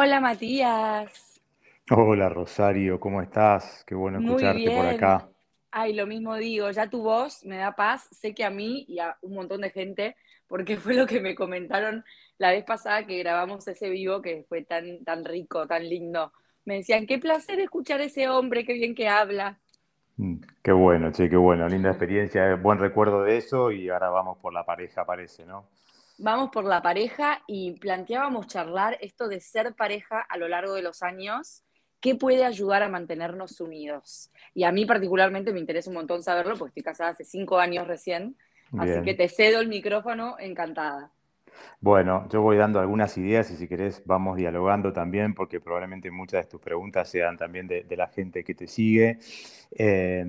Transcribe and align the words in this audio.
Hola 0.00 0.20
Matías, 0.20 1.40
Hola 1.90 2.30
Rosario, 2.30 2.98
¿cómo 2.98 3.20
estás? 3.20 3.84
Qué 3.86 3.94
bueno 3.94 4.16
muy 4.16 4.20
escucharte 4.20 4.70
por 4.72 4.86
acá. 4.86 5.28
Ay, 5.70 5.92
lo 5.94 6.06
mismo 6.06 6.34
digo, 6.36 6.70
ya 6.70 6.88
tu 6.90 7.02
voz 7.02 7.44
me 7.44 7.58
da 7.58 7.76
paz, 7.76 8.08
sé 8.12 8.34
que 8.34 8.44
a 8.44 8.50
mí 8.50 8.84
y 8.88 8.98
a 9.00 9.16
un 9.22 9.34
montón 9.34 9.60
de 9.62 9.70
gente, 9.70 10.16
porque 10.48 10.76
fue 10.78 10.94
lo 10.94 11.06
que 11.06 11.20
me 11.20 11.34
comentaron 11.34 12.04
la 12.38 12.50
vez 12.52 12.64
pasada 12.64 13.06
que 13.06 13.18
grabamos 13.18 13.68
ese 13.68 13.90
vivo 13.90 14.22
que 14.22 14.44
fue 14.48 14.64
tan, 14.64 15.04
tan 15.04 15.24
rico, 15.24 15.66
tan 15.66 15.88
lindo. 15.88 16.32
Me 16.64 16.76
decían, 16.76 17.06
qué 17.06 17.18
placer 17.18 17.60
escuchar 17.60 18.00
a 18.00 18.04
ese 18.04 18.28
hombre, 18.28 18.64
qué 18.64 18.74
bien 18.74 18.94
que 18.94 19.08
habla. 19.08 19.60
Mm, 20.18 20.40
Qué 20.62 20.72
bueno, 20.72 21.10
che, 21.12 21.30
qué 21.30 21.36
bueno, 21.36 21.66
linda 21.68 21.88
experiencia, 21.90 22.50
eh, 22.50 22.54
buen 22.56 22.78
recuerdo 22.78 23.22
de 23.22 23.38
eso 23.38 23.70
y 23.72 23.88
ahora 23.88 24.10
vamos 24.10 24.36
por 24.38 24.52
la 24.52 24.64
pareja, 24.66 25.06
parece, 25.06 25.46
¿no? 25.46 25.64
Vamos 26.20 26.50
por 26.50 26.64
la 26.64 26.82
pareja 26.82 27.42
y 27.46 27.78
planteábamos 27.78 28.48
charlar 28.48 28.98
esto 29.00 29.28
de 29.28 29.40
ser 29.40 29.74
pareja 29.74 30.20
a 30.20 30.36
lo 30.36 30.48
largo 30.48 30.74
de 30.74 30.82
los 30.82 31.04
años, 31.04 31.62
qué 32.00 32.16
puede 32.16 32.44
ayudar 32.44 32.82
a 32.82 32.88
mantenernos 32.88 33.60
unidos. 33.60 34.32
Y 34.52 34.64
a 34.64 34.72
mí 34.72 34.84
particularmente 34.84 35.52
me 35.52 35.60
interesa 35.60 35.90
un 35.90 35.96
montón 35.96 36.24
saberlo, 36.24 36.56
porque 36.56 36.70
estoy 36.70 36.82
casada 36.82 37.10
hace 37.10 37.24
cinco 37.24 37.58
años 37.60 37.86
recién, 37.86 38.36
así 38.76 39.00
que 39.02 39.14
te 39.14 39.28
cedo 39.28 39.60
el 39.60 39.68
micrófono 39.68 40.36
encantada. 40.40 41.12
Bueno, 41.80 42.28
yo 42.30 42.42
voy 42.42 42.56
dando 42.56 42.80
algunas 42.80 43.16
ideas 43.18 43.50
y 43.50 43.56
si 43.56 43.68
querés 43.68 44.02
vamos 44.04 44.36
dialogando 44.36 44.92
también, 44.92 45.34
porque 45.34 45.60
probablemente 45.60 46.10
muchas 46.10 46.44
de 46.44 46.50
tus 46.50 46.60
preguntas 46.60 47.08
sean 47.08 47.36
también 47.36 47.66
de, 47.66 47.84
de 47.84 47.96
la 47.96 48.08
gente 48.08 48.42
que 48.44 48.54
te 48.54 48.66
sigue. 48.66 49.18
Eh, 49.70 50.24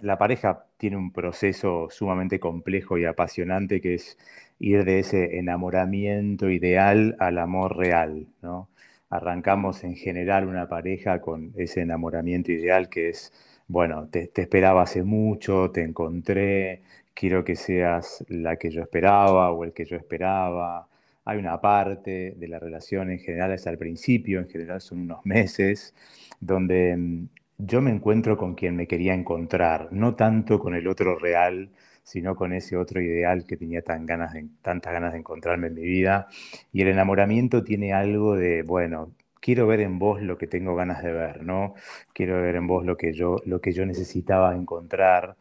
la 0.00 0.18
pareja 0.18 0.66
tiene 0.76 0.96
un 0.96 1.12
proceso 1.12 1.88
sumamente 1.90 2.38
complejo 2.40 2.98
y 2.98 3.04
apasionante 3.04 3.80
que 3.80 3.94
es 3.94 4.18
ir 4.58 4.84
de 4.84 5.00
ese 5.00 5.38
enamoramiento 5.38 6.50
ideal 6.50 7.16
al 7.18 7.38
amor 7.38 7.76
real, 7.76 8.26
¿no? 8.42 8.68
Arrancamos 9.10 9.84
en 9.84 9.96
general 9.96 10.46
una 10.48 10.68
pareja 10.68 11.20
con 11.20 11.52
ese 11.56 11.82
enamoramiento 11.82 12.52
ideal 12.52 12.88
que 12.88 13.10
es, 13.10 13.32
bueno, 13.68 14.08
te, 14.08 14.28
te 14.28 14.42
esperaba 14.42 14.82
hace 14.82 15.02
mucho, 15.02 15.70
te 15.70 15.82
encontré, 15.82 16.82
quiero 17.14 17.44
que 17.44 17.56
seas 17.56 18.24
la 18.28 18.56
que 18.56 18.70
yo 18.70 18.82
esperaba 18.82 19.52
o 19.52 19.64
el 19.64 19.72
que 19.72 19.84
yo 19.84 19.96
esperaba 19.96 20.88
hay 21.24 21.38
una 21.38 21.60
parte 21.60 22.34
de 22.36 22.48
la 22.48 22.58
relación 22.58 23.10
en 23.10 23.18
general, 23.18 23.52
es 23.52 23.66
al 23.66 23.78
principio, 23.78 24.40
en 24.40 24.48
general 24.48 24.80
son 24.80 25.00
unos 25.00 25.24
meses, 25.24 25.94
donde 26.40 26.96
mm, 26.96 27.28
yo 27.58 27.80
me 27.80 27.90
encuentro 27.90 28.36
con 28.36 28.54
quien 28.54 28.76
me 28.76 28.86
quería 28.86 29.14
encontrar, 29.14 29.88
no 29.92 30.14
tanto 30.14 30.58
con 30.58 30.74
el 30.74 30.86
otro 30.88 31.18
real, 31.18 31.70
sino 32.02 32.34
con 32.36 32.52
ese 32.52 32.76
otro 32.76 33.00
ideal 33.00 33.46
que 33.46 33.56
tenía 33.56 33.82
tan 33.82 34.06
ganas 34.06 34.32
de- 34.34 34.46
tantas 34.62 34.92
ganas 34.92 35.12
de 35.12 35.20
encontrarme 35.20 35.68
en 35.68 35.74
mi 35.74 35.82
vida. 35.84 36.28
Y 36.72 36.82
el 36.82 36.88
enamoramiento 36.88 37.64
tiene 37.64 37.92
algo 37.92 38.36
de, 38.36 38.62
bueno, 38.62 39.12
quiero 39.40 39.66
ver 39.66 39.80
en 39.80 39.98
vos 39.98 40.20
lo 40.22 40.36
que 40.38 40.46
tengo 40.46 40.74
ganas 40.74 41.02
de 41.02 41.12
ver, 41.12 41.42
¿no? 41.44 41.74
Quiero 42.12 42.40
ver 42.42 42.56
en 42.56 42.66
vos 42.66 42.84
lo 42.84 42.96
que 42.96 43.12
yo, 43.12 43.36
lo 43.46 43.60
que 43.60 43.72
yo 43.72 43.86
necesitaba 43.86 44.54
encontrar. 44.54 45.36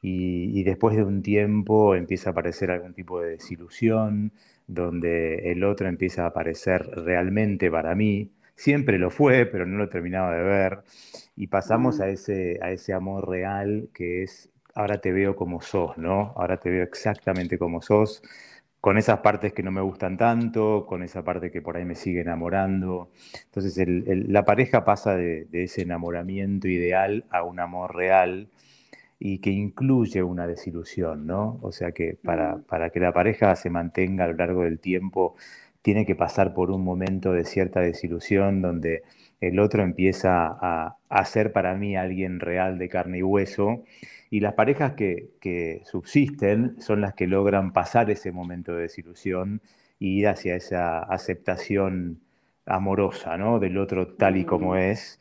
Y, 0.00 0.58
y 0.58 0.62
después 0.64 0.96
de 0.96 1.02
un 1.04 1.22
tiempo 1.22 1.94
empieza 1.94 2.30
a 2.30 2.32
aparecer 2.32 2.70
algún 2.70 2.94
tipo 2.94 3.20
de 3.20 3.30
desilusión, 3.30 4.32
donde 4.66 5.50
el 5.52 5.64
otro 5.64 5.88
empieza 5.88 6.24
a 6.24 6.28
aparecer 6.28 6.82
realmente 7.04 7.70
para 7.70 7.94
mí. 7.94 8.30
Siempre 8.58 8.98
lo 8.98 9.10
fue, 9.10 9.46
pero 9.46 9.66
no 9.66 9.78
lo 9.78 9.88
terminaba 9.88 10.34
de 10.36 10.42
ver. 10.42 10.80
Y 11.36 11.46
pasamos 11.46 12.00
mm, 12.00 12.02
a 12.02 12.08
ese, 12.08 12.58
a 12.62 12.72
ese 12.72 12.92
amor 12.92 13.28
real 13.28 13.88
que 13.94 14.24
es, 14.24 14.50
ahora 14.74 15.00
te 15.00 15.12
veo 15.12 15.36
como 15.36 15.60
sos, 15.62 15.96
¿no? 15.98 16.32
Ahora 16.36 16.58
te 16.58 16.70
veo 16.70 16.82
exactamente 16.84 17.56
como 17.58 17.80
sos, 17.82 18.22
con 18.80 18.98
esas 18.98 19.20
partes 19.20 19.52
que 19.52 19.62
no 19.62 19.70
me 19.72 19.80
gustan 19.80 20.16
tanto, 20.16 20.86
con 20.86 21.02
esa 21.04 21.22
parte 21.24 21.50
que 21.52 21.62
por 21.62 21.76
ahí 21.76 21.84
me 21.84 21.94
sigue 21.96 22.20
enamorando. 22.22 23.10
Entonces 23.44 23.78
el- 23.78 24.04
el- 24.08 24.32
la 24.32 24.44
pareja 24.44 24.84
pasa 24.84 25.16
de, 25.16 25.46
de 25.46 25.64
ese 25.64 25.82
enamoramiento 25.82 26.68
ideal 26.68 27.24
a 27.30 27.42
un 27.44 27.60
amor 27.60 27.94
real 27.96 28.48
y 29.20 29.38
que 29.40 29.50
incluye 29.50 30.22
una 30.22 30.46
desilusión, 30.46 31.26
¿no? 31.26 31.58
O 31.62 31.72
sea 31.72 31.92
que 31.92 32.14
para, 32.24 32.56
mm, 32.56 32.62
para 32.68 32.90
que 32.90 33.00
la 33.00 33.12
pareja 33.12 33.56
se 33.56 33.70
mantenga 33.70 34.24
a 34.24 34.28
lo 34.28 34.34
largo 34.34 34.62
del 34.64 34.78
tiempo, 34.80 35.34
tiene 35.82 36.06
que 36.06 36.14
pasar 36.16 36.54
por 36.54 36.70
un 36.70 36.82
momento 36.82 37.32
de 37.32 37.44
cierta 37.44 37.80
desilusión 37.80 38.62
donde 38.62 39.02
el 39.40 39.60
otro 39.60 39.82
empieza 39.82 40.46
a, 40.46 40.96
a 41.08 41.24
ser 41.24 41.52
para 41.52 41.74
mí 41.74 41.96
alguien 41.96 42.40
real 42.40 42.78
de 42.78 42.88
carne 42.88 43.18
y 43.18 43.22
hueso. 43.22 43.84
Y 44.30 44.40
las 44.40 44.54
parejas 44.54 44.92
que, 44.92 45.30
que 45.40 45.82
subsisten 45.84 46.80
son 46.80 47.00
las 47.00 47.14
que 47.14 47.26
logran 47.26 47.72
pasar 47.72 48.10
ese 48.10 48.32
momento 48.32 48.74
de 48.74 48.82
desilusión 48.82 49.62
y 49.98 50.18
ir 50.20 50.28
hacia 50.28 50.56
esa 50.56 51.00
aceptación 51.00 52.20
amorosa, 52.66 53.38
¿no? 53.38 53.58
Del 53.58 53.78
otro 53.78 54.08
tal 54.14 54.36
y 54.36 54.44
como 54.44 54.72
mm. 54.72 54.78
es 54.78 55.20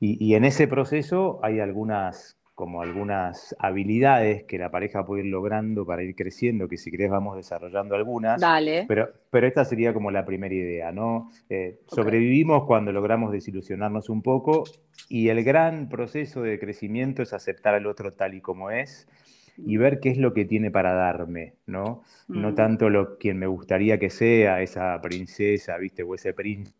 y, 0.00 0.16
y 0.24 0.34
en 0.34 0.44
ese 0.44 0.66
proceso 0.66 1.38
hay 1.42 1.60
algunas, 1.60 2.38
como 2.60 2.82
algunas 2.82 3.56
habilidades 3.58 4.44
que 4.44 4.58
la 4.58 4.70
pareja 4.70 5.06
puede 5.06 5.24
ir 5.24 5.30
logrando 5.30 5.86
para 5.86 6.02
ir 6.02 6.14
creciendo, 6.14 6.68
que 6.68 6.76
si 6.76 6.90
querés 6.90 7.10
vamos 7.10 7.36
desarrollando 7.36 7.94
algunas, 7.94 8.38
Dale, 8.38 8.84
pero, 8.86 9.08
pero 9.30 9.46
esta 9.46 9.64
sería 9.64 9.94
como 9.94 10.10
la 10.10 10.26
primera 10.26 10.54
idea, 10.54 10.92
¿no? 10.92 11.30
Eh, 11.48 11.80
sobrevivimos 11.86 12.66
cuando 12.66 12.92
logramos 12.92 13.32
desilusionarnos 13.32 14.10
un 14.10 14.20
poco 14.20 14.64
y 15.08 15.28
el 15.28 15.42
gran 15.42 15.88
proceso 15.88 16.42
de 16.42 16.58
crecimiento 16.58 17.22
es 17.22 17.32
aceptar 17.32 17.74
al 17.74 17.86
otro 17.86 18.12
tal 18.12 18.34
y 18.34 18.42
como 18.42 18.70
es 18.70 19.08
y 19.56 19.76
Mm, 19.76 19.80
ver 19.80 20.00
qué 20.00 20.10
es 20.10 20.18
lo 20.18 20.34
que 20.34 20.44
tiene 20.44 20.70
para 20.70 20.92
darme, 20.92 21.54
¿no? 21.64 22.02
No 22.28 22.50
mm, 22.50 22.54
tanto 22.54 22.90
lo 22.90 23.16
quien 23.16 23.38
me 23.38 23.46
gustaría 23.46 23.98
que 23.98 24.10
sea, 24.10 24.60
esa 24.60 25.00
princesa, 25.00 25.78
¿viste? 25.78 26.02
O 26.02 26.14
ese 26.14 26.34
príncipe 26.34 26.74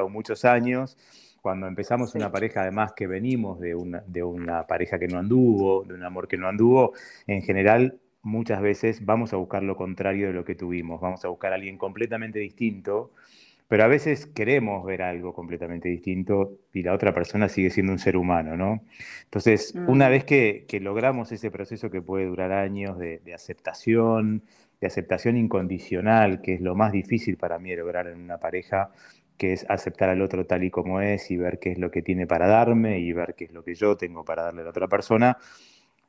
o 0.00 0.08
muchos 0.08 0.44
años, 0.44 0.96
cuando 1.40 1.66
empezamos 1.66 2.14
una 2.14 2.30
pareja, 2.30 2.62
además 2.62 2.92
que 2.94 3.06
venimos 3.06 3.60
de 3.60 3.74
una, 3.74 4.02
de 4.06 4.22
una 4.22 4.66
pareja 4.66 4.98
que 4.98 5.08
no 5.08 5.18
anduvo, 5.18 5.84
de 5.84 5.94
un 5.94 6.04
amor 6.04 6.28
que 6.28 6.36
no 6.36 6.48
anduvo, 6.48 6.92
en 7.26 7.42
general 7.42 7.98
muchas 8.22 8.60
veces 8.60 9.04
vamos 9.04 9.32
a 9.32 9.36
buscar 9.36 9.62
lo 9.62 9.76
contrario 9.76 10.28
de 10.28 10.32
lo 10.34 10.44
que 10.44 10.54
tuvimos, 10.54 11.00
vamos 11.00 11.24
a 11.24 11.28
buscar 11.28 11.52
a 11.52 11.56
alguien 11.56 11.78
completamente 11.78 12.38
distinto, 12.38 13.12
pero 13.68 13.84
a 13.84 13.86
veces 13.86 14.26
queremos 14.26 14.84
ver 14.84 15.02
algo 15.02 15.32
completamente 15.32 15.88
distinto 15.88 16.58
y 16.72 16.82
la 16.82 16.92
otra 16.92 17.14
persona 17.14 17.48
sigue 17.48 17.70
siendo 17.70 17.92
un 17.92 17.98
ser 18.00 18.16
humano, 18.16 18.56
¿no? 18.56 18.82
Entonces, 19.24 19.80
una 19.86 20.08
Mm, 20.08 20.10
vez 20.10 20.24
que, 20.24 20.64
que 20.68 20.80
logramos 20.80 21.30
ese 21.32 21.50
proceso 21.52 21.90
que 21.90 22.02
puede 22.02 22.26
durar 22.26 22.50
años 22.52 22.98
de, 22.98 23.18
de 23.20 23.32
aceptación, 23.34 24.42
de 24.80 24.86
aceptación 24.88 25.36
incondicional, 25.36 26.40
que 26.42 26.54
es 26.54 26.60
lo 26.60 26.74
más 26.74 26.90
difícil 26.92 27.36
para 27.36 27.58
mí 27.60 27.70
de 27.70 27.76
lograr 27.76 28.08
en 28.08 28.20
una 28.20 28.38
pareja, 28.38 28.90
que 29.40 29.54
es 29.54 29.64
aceptar 29.70 30.10
al 30.10 30.20
otro 30.20 30.44
tal 30.44 30.64
y 30.64 30.70
como 30.70 31.00
es 31.00 31.30
y 31.30 31.38
ver 31.38 31.58
qué 31.58 31.72
es 31.72 31.78
lo 31.78 31.90
que 31.90 32.02
tiene 32.02 32.26
para 32.26 32.46
darme 32.46 32.98
y 32.98 33.10
ver 33.14 33.34
qué 33.34 33.44
es 33.44 33.52
lo 33.52 33.64
que 33.64 33.74
yo 33.74 33.96
tengo 33.96 34.22
para 34.22 34.42
darle 34.42 34.60
a 34.60 34.64
la 34.64 34.70
otra 34.70 34.86
persona. 34.86 35.38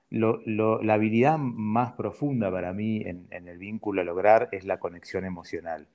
La 0.09 0.93
habilidad 0.93 1.37
más 1.37 1.93
profunda 1.93 2.51
para 2.51 2.73
mí 2.73 3.01
en, 3.05 3.29
el 3.31 3.57
vínculo 3.57 4.01
a 4.01 4.03
lograr 4.03 4.49
es 4.51 4.65
la 4.65 4.79
conexión 4.79 5.23
emocional. 5.23 5.87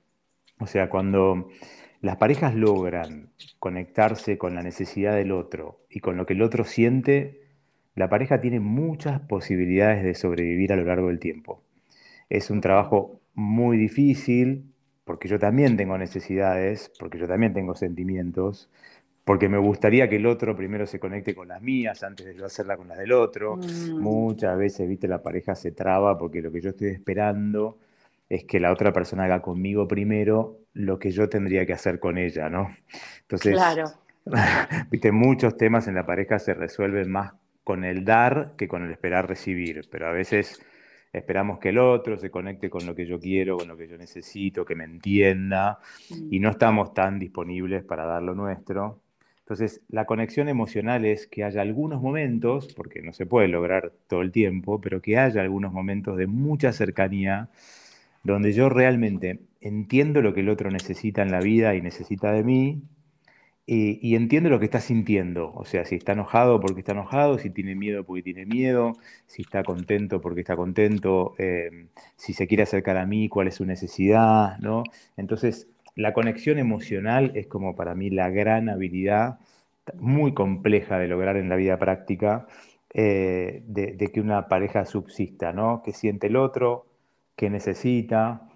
O 0.59 0.65
sea, 0.65 0.89
cuando 0.89 1.49
las 2.01 2.17
parejas 2.17 2.55
logran 2.55 3.29
conectarse 3.59 4.39
con 4.39 4.55
la 4.55 4.63
necesidad 4.63 5.13
del 5.13 5.31
otro 5.31 5.81
y 5.91 5.99
con 5.99 6.17
lo 6.17 6.25
que 6.25 6.33
el 6.33 6.41
otro 6.41 6.63
siente, 6.63 7.41
la 7.93 8.09
pareja 8.09 8.41
tiene 8.41 8.59
muchas 8.59 9.19
posibilidades 9.19 10.03
de 10.03 10.15
sobrevivir 10.15 10.73
a 10.73 10.75
lo 10.75 10.85
largo 10.85 11.09
del 11.09 11.19
tiempo. 11.19 11.61
Es 12.31 12.49
un 12.49 12.61
trabajo 12.61 13.21
muy 13.35 13.77
difícil, 13.77 14.73
porque 15.07 15.29
yo 15.29 15.39
también 15.39 15.77
tengo 15.77 15.97
necesidades, 15.97 16.91
porque 16.99 17.17
yo 17.17 17.27
también 17.27 17.53
tengo 17.53 17.73
sentimientos, 17.73 18.69
porque 19.23 19.47
me 19.47 19.57
gustaría 19.57 20.09
que 20.09 20.17
el 20.17 20.25
otro 20.25 20.55
primero 20.55 20.85
se 20.85 20.99
conecte 20.99 21.33
con 21.33 21.47
las 21.47 21.61
mías 21.61 22.03
antes 22.03 22.25
de 22.25 22.35
yo 22.35 22.45
hacerla 22.45 22.75
con 22.75 22.89
las 22.89 22.97
del 22.97 23.13
otro. 23.13 23.55
Mm, 23.55 23.99
Muchas 23.99 24.57
veces, 24.57 24.87
viste, 24.87 25.07
la 25.07 25.23
pareja 25.23 25.55
se 25.55 25.71
traba 25.71 26.17
porque 26.17 26.41
lo 26.41 26.51
que 26.51 26.59
yo 26.59 26.71
estoy 26.71 26.89
esperando 26.89 27.79
es 28.29 28.43
que 28.43 28.59
la 28.59 28.71
otra 28.71 28.91
persona 28.91 29.23
haga 29.23 29.41
conmigo 29.41 29.87
primero 29.87 30.59
lo 30.73 30.99
que 30.99 31.11
yo 31.11 31.29
tendría 31.29 31.65
que 31.65 31.73
hacer 31.73 31.99
con 31.99 32.17
ella, 32.17 32.49
¿no? 32.49 32.75
Entonces, 33.21 33.55
claro. 33.55 33.85
viste, 34.91 35.13
muchos 35.13 35.55
temas 35.55 35.87
en 35.87 35.95
la 35.95 36.05
pareja 36.05 36.37
se 36.37 36.53
resuelven 36.53 37.09
más 37.09 37.33
con 37.63 37.85
el 37.85 38.03
dar 38.03 38.55
que 38.57 38.67
con 38.67 38.83
el 38.83 38.91
esperar 38.91 39.29
recibir, 39.29 39.87
pero 39.89 40.07
a 40.07 40.11
veces 40.11 40.61
esperamos 41.13 41.59
que 41.59 41.69
el 41.69 41.77
otro 41.77 42.17
se 42.17 42.29
conecte 42.29 42.69
con 42.69 42.85
lo 42.85 42.95
que 42.95 43.05
yo 43.05 43.19
quiero, 43.19 43.57
con 43.57 43.67
lo 43.67 43.77
que 43.77 43.87
yo 43.87 43.97
necesito, 43.97 44.65
que 44.65 44.75
me 44.75 44.83
entienda, 44.83 45.79
y 46.09 46.39
Mm, 46.39 46.41
no 46.41 46.49
estamos 46.49 46.93
tan 46.93 47.19
disponibles 47.19 47.83
para 47.83 48.05
dar 48.05 48.23
lo 48.23 48.35
nuestro. 48.35 48.99
Entonces, 49.39 49.81
la 49.89 50.05
conexión 50.05 50.49
emocional 50.49 51.05
es 51.05 51.25
que 51.27 51.43
haya 51.45 51.61
algunos 51.61 52.01
momentos, 52.01 52.73
porque 52.75 53.01
no 53.01 53.13
se 53.13 53.25
puede 53.25 53.47
lograr 53.47 53.93
todo 54.07 54.21
el 54.21 54.31
tiempo, 54.31 54.81
pero 54.81 55.01
que 55.01 55.17
haya 55.17 55.41
algunos 55.41 55.71
momentos 55.71 56.17
de 56.17 56.27
mucha 56.27 56.73
cercanía 56.73 57.49
donde 58.23 58.51
yo 58.51 58.67
realmente 58.69 59.39
entiendo 59.61 60.21
lo 60.21 60.33
que 60.33 60.41
el 60.41 60.49
otro 60.49 60.69
necesita 60.69 61.21
en 61.21 61.31
la 61.31 61.39
vida 61.39 61.75
y 61.75 61.81
necesita 61.81 62.33
de 62.33 62.43
mí, 62.43 62.81
y, 63.67 63.99
y 64.01 64.15
entiendo 64.15 64.49
lo 64.49 64.59
que 64.59 64.65
está 64.65 64.79
sintiendo. 64.79 65.53
O 65.53 65.65
sea, 65.65 65.85
si 65.85 65.95
está 65.95 66.13
enojado 66.13 66.59
porque 66.61 66.79
está 66.79 66.93
enojado, 66.93 67.37
si 67.37 67.49
tiene 67.49 67.75
miedo 67.75 68.05
porque 68.05 68.23
tiene 68.23 68.45
miedo, 68.45 68.93
si 69.27 69.41
está 69.43 69.63
contento 69.63 70.21
porque 70.21 70.41
está 70.41 70.55
contento, 70.55 71.35
eh, 71.37 71.87
si 72.15 72.33
se 72.33 72.47
quiere 72.47 72.63
acercar 72.63 72.97
a 72.97 73.05
mí, 73.05 73.29
cuál 73.29 73.49
es 73.49 73.55
su 73.55 73.65
necesidad, 73.65 74.57
¿no? 74.59 74.83
Entonces, 75.17 75.67
la 75.95 76.13
conexión 76.13 76.59
emocional 76.59 77.31
es 77.35 77.47
como 77.47 77.75
para 77.75 77.93
mí 77.93 78.09
la 78.09 78.29
gran 78.29 78.69
habilidad 78.69 79.39
muy 79.99 80.33
compleja 80.33 80.97
de 80.99 81.07
lograr 81.07 81.37
en 81.37 81.49
la 81.49 81.55
vida 81.55 81.77
práctica 81.77 82.47
eh, 82.93 83.63
de, 83.67 83.97
que 84.13 84.21
una 84.21 84.47
pareja 84.47 84.85
subsista, 84.85 85.51
¿no? 85.53 85.81
Que 85.83 85.91
siente 85.93 86.27
el 86.27 86.37
otro, 86.37 86.87
que 87.35 87.49
necesita. 87.49 88.47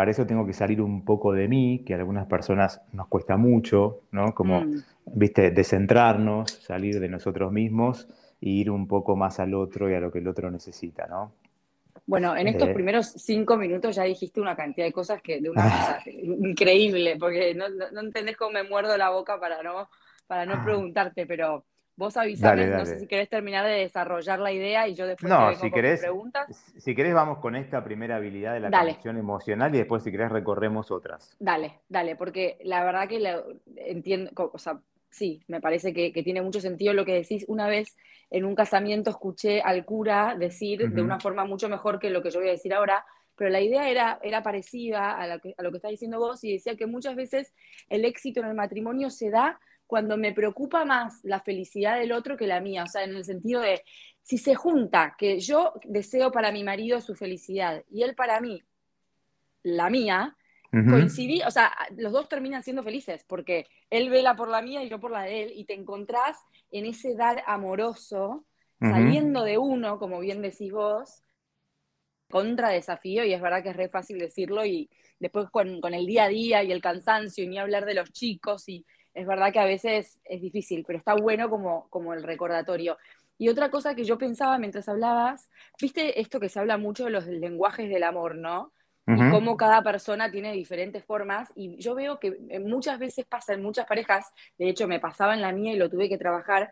Para 0.00 0.12
eso 0.12 0.26
tengo 0.26 0.46
que 0.46 0.54
salir 0.54 0.80
un 0.80 1.04
poco 1.04 1.34
de 1.34 1.46
mí, 1.46 1.84
que 1.84 1.92
a 1.92 1.98
algunas 1.98 2.26
personas 2.26 2.80
nos 2.90 3.06
cuesta 3.08 3.36
mucho, 3.36 4.04
¿no? 4.12 4.34
Como, 4.34 4.62
mm. 4.62 4.82
viste, 5.04 5.50
descentrarnos, 5.50 6.52
salir 6.52 6.98
de 7.00 7.08
nosotros 7.10 7.52
mismos 7.52 8.08
e 8.40 8.48
ir 8.48 8.70
un 8.70 8.88
poco 8.88 9.14
más 9.14 9.40
al 9.40 9.52
otro 9.52 9.90
y 9.90 9.94
a 9.94 10.00
lo 10.00 10.10
que 10.10 10.20
el 10.20 10.28
otro 10.28 10.50
necesita, 10.50 11.06
¿no? 11.06 11.34
Bueno, 12.06 12.34
en 12.34 12.48
estos 12.48 12.70
eh. 12.70 12.72
primeros 12.72 13.08
cinco 13.08 13.58
minutos 13.58 13.94
ya 13.94 14.04
dijiste 14.04 14.40
una 14.40 14.56
cantidad 14.56 14.86
de 14.86 14.92
cosas 14.94 15.20
que 15.20 15.38
de 15.38 15.50
una 15.50 15.64
cosa 15.64 16.00
increíble, 16.06 17.18
porque 17.20 17.54
no, 17.54 17.66
no, 17.68 18.00
entendés 18.00 18.38
cómo 18.38 18.52
me 18.52 18.62
muerdo 18.62 18.96
la 18.96 19.10
boca 19.10 19.38
para 19.38 19.62
no, 19.62 19.90
para 20.26 20.46
no 20.46 20.54
ah. 20.54 20.62
preguntarte, 20.64 21.26
pero 21.26 21.66
vos 22.00 22.16
avisame, 22.16 22.66
no 22.66 22.86
sé 22.86 22.98
si 22.98 23.06
querés 23.06 23.28
terminar 23.28 23.66
de 23.66 23.72
desarrollar 23.72 24.38
la 24.38 24.50
idea 24.50 24.88
y 24.88 24.94
yo 24.94 25.06
después 25.06 25.30
no, 25.30 25.50
te 25.50 25.56
si 25.56 25.70
querés, 25.70 26.00
preguntas. 26.00 26.48
Si 26.78 26.94
querés 26.94 27.12
vamos 27.12 27.38
con 27.38 27.54
esta 27.56 27.84
primera 27.84 28.16
habilidad 28.16 28.54
de 28.54 28.60
la 28.60 28.70
conexión 28.70 29.18
emocional 29.18 29.74
y 29.74 29.78
después 29.78 30.02
si 30.02 30.10
querés 30.10 30.32
recorremos 30.32 30.90
otras. 30.90 31.36
Dale, 31.38 31.80
dale, 31.90 32.16
porque 32.16 32.56
la 32.64 32.82
verdad 32.84 33.06
que 33.06 33.20
entiendo, 33.76 34.30
o 34.34 34.58
sea, 34.58 34.80
sí, 35.10 35.42
me 35.46 35.60
parece 35.60 35.92
que, 35.92 36.10
tiene 36.22 36.40
mucho 36.40 36.62
sentido 36.62 36.94
lo 36.94 37.04
que 37.04 37.12
decís. 37.12 37.44
Una 37.48 37.68
vez 37.68 37.98
en 38.30 38.46
un 38.46 38.54
casamiento 38.54 39.10
escuché 39.10 39.60
al 39.60 39.84
cura 39.84 40.34
decir 40.38 40.90
de 40.90 41.02
una 41.02 41.20
forma 41.20 41.44
mucho 41.44 41.68
mejor 41.68 41.98
que 41.98 42.08
lo 42.08 42.22
que 42.22 42.30
yo 42.30 42.40
voy 42.40 42.48
a 42.48 42.52
decir 42.52 42.72
ahora, 42.72 43.04
pero 43.36 43.50
la 43.50 43.60
idea 43.60 43.90
era, 43.90 44.18
era 44.22 44.42
parecida 44.42 45.18
a, 45.18 45.26
lo 45.26 45.38
que, 45.38 45.54
a 45.58 45.62
lo 45.62 45.70
que 45.70 45.76
estás 45.76 45.90
diciendo 45.90 46.18
vos 46.18 46.42
y 46.44 46.52
decía 46.52 46.76
que 46.76 46.86
muchas 46.86 47.14
veces 47.14 47.52
el 47.90 48.06
éxito 48.06 48.40
en 48.40 48.46
el 48.46 48.54
matrimonio 48.54 49.10
se 49.10 49.28
da 49.28 49.60
cuando 49.90 50.16
me 50.16 50.32
preocupa 50.32 50.84
más 50.84 51.18
la 51.24 51.40
felicidad 51.40 51.98
del 51.98 52.12
otro 52.12 52.36
que 52.36 52.46
la 52.46 52.60
mía, 52.60 52.84
o 52.84 52.86
sea, 52.86 53.02
en 53.02 53.16
el 53.16 53.24
sentido 53.24 53.60
de, 53.60 53.82
si 54.22 54.38
se 54.38 54.54
junta 54.54 55.16
que 55.18 55.40
yo 55.40 55.72
deseo 55.82 56.30
para 56.30 56.52
mi 56.52 56.62
marido 56.62 57.00
su 57.00 57.16
felicidad 57.16 57.82
y 57.90 58.04
él 58.04 58.14
para 58.14 58.40
mí 58.40 58.62
la 59.64 59.90
mía, 59.90 60.36
coincidí, 60.70 61.42
o 61.42 61.50
sea, 61.50 61.72
los 61.96 62.12
dos 62.12 62.28
terminan 62.28 62.62
siendo 62.62 62.84
felices, 62.84 63.24
porque 63.26 63.66
él 63.90 64.10
vela 64.10 64.36
por 64.36 64.48
la 64.48 64.62
mía 64.62 64.84
y 64.84 64.88
yo 64.88 65.00
por 65.00 65.10
la 65.10 65.22
de 65.22 65.42
él, 65.42 65.52
y 65.56 65.64
te 65.64 65.74
encontrás 65.74 66.36
en 66.70 66.86
ese 66.86 67.16
dar 67.16 67.42
amoroso, 67.48 68.46
saliendo 68.78 69.42
de 69.42 69.58
uno, 69.58 69.98
como 69.98 70.20
bien 70.20 70.40
decís 70.40 70.70
vos, 70.70 71.24
contra 72.30 72.68
desafío, 72.68 73.24
y 73.24 73.32
es 73.32 73.42
verdad 73.42 73.64
que 73.64 73.70
es 73.70 73.76
re 73.76 73.88
fácil 73.88 74.20
decirlo, 74.20 74.64
y 74.64 74.88
después 75.18 75.50
con, 75.50 75.80
con 75.80 75.94
el 75.94 76.06
día 76.06 76.24
a 76.24 76.28
día 76.28 76.62
y 76.62 76.70
el 76.70 76.80
cansancio, 76.80 77.42
y 77.42 77.48
ni 77.48 77.58
hablar 77.58 77.84
de 77.84 77.94
los 77.94 78.12
chicos, 78.12 78.68
y 78.68 78.86
es 79.14 79.26
verdad 79.26 79.52
que 79.52 79.58
a 79.58 79.64
veces 79.64 80.20
es 80.24 80.40
difícil, 80.40 80.84
pero 80.86 80.98
está 80.98 81.14
bueno 81.14 81.50
como, 81.50 81.88
como 81.90 82.14
el 82.14 82.22
recordatorio. 82.22 82.96
Y 83.38 83.48
otra 83.48 83.70
cosa 83.70 83.94
que 83.94 84.04
yo 84.04 84.18
pensaba 84.18 84.58
mientras 84.58 84.88
hablabas, 84.88 85.50
viste 85.80 86.20
esto 86.20 86.40
que 86.40 86.48
se 86.48 86.60
habla 86.60 86.76
mucho 86.76 87.04
de 87.04 87.10
los 87.10 87.26
lenguajes 87.26 87.88
del 87.88 88.02
amor, 88.02 88.36
¿no? 88.36 88.72
Y 89.06 89.30
cómo 89.30 89.56
cada 89.56 89.82
persona 89.82 90.30
tiene 90.30 90.52
diferentes 90.52 91.04
formas. 91.04 91.50
Y 91.56 91.76
yo 91.82 91.96
veo 91.96 92.20
que 92.20 92.36
muchas 92.60 93.00
veces 93.00 93.26
pasa 93.26 93.54
en 93.54 93.62
muchas 93.62 93.86
parejas, 93.86 94.32
de 94.56 94.68
hecho 94.68 94.86
me 94.86 95.00
pasaba 95.00 95.34
en 95.34 95.40
la 95.40 95.50
mía 95.50 95.72
y 95.72 95.76
lo 95.76 95.90
tuve 95.90 96.08
que 96.08 96.16
trabajar, 96.16 96.70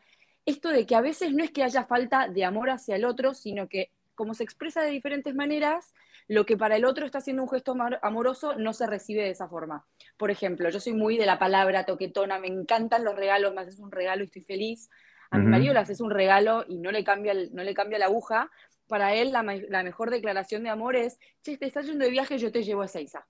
esto 0.48 0.70
de 0.70 0.86
que 0.86 0.94
a 0.94 1.00
veces 1.00 1.32
no 1.32 1.44
es 1.44 1.50
que 1.50 1.62
haya 1.62 1.84
falta 1.84 2.28
de 2.28 2.44
amor 2.44 2.70
hacia 2.70 2.96
el 2.96 3.04
otro, 3.04 3.34
sino 3.34 3.68
que 3.68 3.90
como 4.14 4.34
se 4.34 4.44
expresa 4.44 4.82
de 4.82 4.90
diferentes 4.90 5.34
maneras, 5.34 5.94
lo 6.28 6.44
que 6.44 6.58
para 6.58 6.76
el 6.76 6.84
otro 6.84 7.06
está 7.06 7.20
siendo 7.20 7.42
un 7.42 7.48
gesto 7.48 7.74
amoroso 8.02 8.54
no 8.54 8.74
se 8.74 8.86
recibe 8.86 9.22
de 9.22 9.30
esa 9.30 9.48
forma. 9.48 9.86
Por 10.18 10.30
ejemplo, 10.30 10.68
yo 10.68 10.78
soy 10.78 10.92
muy 10.92 11.16
de 11.16 11.24
la 11.24 11.38
palabra 11.38 11.84
toquetona, 11.84 12.38
me 12.38 12.48
encantan 12.48 13.02
los 13.02 13.16
regalos, 13.16 13.54
me 13.54 13.62
haces 13.62 13.80
un 13.80 13.90
regalo 13.90 14.22
y 14.22 14.26
estoy 14.26 14.42
feliz. 14.42 14.90
A 15.30 15.38
mi 15.38 15.46
marido 15.46 15.74
le 15.74 15.80
haces 15.80 16.00
un 16.00 16.10
regalo 16.10 16.64
y 16.68 16.78
no 16.78 16.90
le 16.90 17.04
cambia, 17.04 17.34
no 17.52 17.62
le 17.62 17.74
cambia 17.74 17.98
la 17.98 18.06
aguja. 18.06 18.50
Para 18.86 19.14
él 19.14 19.32
la, 19.32 19.42
mejor 19.82 20.10
declaración 20.10 20.62
de 20.62 20.70
amor 20.70 20.96
es, 20.96 21.18
che, 21.42 21.56
te 21.56 21.66
estás 21.66 21.86
yendo 21.86 22.04
de 22.04 22.10
viaje, 22.10 22.38
yo 22.38 22.52
te 22.52 22.62
llevo 22.62 22.82
a 22.82 22.88
Seiza. 22.88 23.26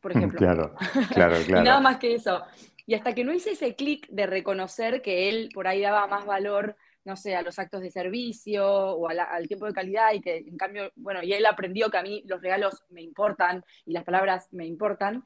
Por 0.00 0.12
ejemplo. 0.12 0.38
Claro, 0.38 0.74
claro, 1.12 1.36
claro. 1.46 1.64
nada 1.64 1.80
más 1.80 1.98
que 1.98 2.14
eso. 2.14 2.42
Y 2.86 2.94
hasta 2.94 3.14
que 3.14 3.24
no 3.24 3.32
hice 3.32 3.52
ese 3.52 3.74
clic 3.74 4.08
de 4.08 4.26
reconocer 4.26 5.02
que 5.02 5.28
él 5.28 5.50
por 5.54 5.66
ahí 5.66 5.80
daba 5.80 6.06
más 6.06 6.26
valor 6.26 6.76
no 7.06 7.16
sé, 7.16 7.36
a 7.36 7.42
los 7.42 7.58
actos 7.58 7.80
de 7.80 7.90
servicio 7.90 8.66
o 8.66 9.08
al 9.08 9.46
tiempo 9.46 9.66
de 9.66 9.72
calidad 9.72 10.12
y 10.12 10.20
que 10.20 10.38
en 10.38 10.56
cambio, 10.56 10.90
bueno, 10.96 11.22
y 11.22 11.32
él 11.32 11.46
aprendió 11.46 11.88
que 11.88 11.98
a 11.98 12.02
mí 12.02 12.22
los 12.26 12.42
regalos 12.42 12.84
me 12.90 13.00
importan 13.00 13.64
y 13.86 13.92
las 13.92 14.02
palabras 14.02 14.48
me 14.50 14.66
importan, 14.66 15.24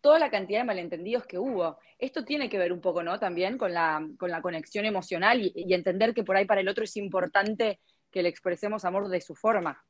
toda 0.00 0.20
la 0.20 0.30
cantidad 0.30 0.60
de 0.60 0.66
malentendidos 0.66 1.26
que 1.26 1.38
hubo. 1.38 1.78
Esto 1.98 2.24
tiene 2.24 2.48
que 2.48 2.58
ver 2.58 2.72
un 2.72 2.80
poco, 2.80 3.02
¿no? 3.02 3.18
También 3.18 3.58
con 3.58 3.74
la, 3.74 4.06
con 4.18 4.30
la 4.30 4.40
conexión 4.40 4.84
emocional 4.84 5.40
y, 5.42 5.74
entender 5.74 6.14
que 6.14 6.22
por 6.22 6.36
ahí 6.36 6.44
para 6.44 6.60
el 6.60 6.68
otro 6.68 6.84
es 6.84 6.96
importante 6.96 7.80
que 8.12 8.22
le 8.22 8.28
expresemos 8.28 8.84
amor 8.84 9.08
de 9.08 9.20
su 9.20 9.34
forma. 9.34 9.82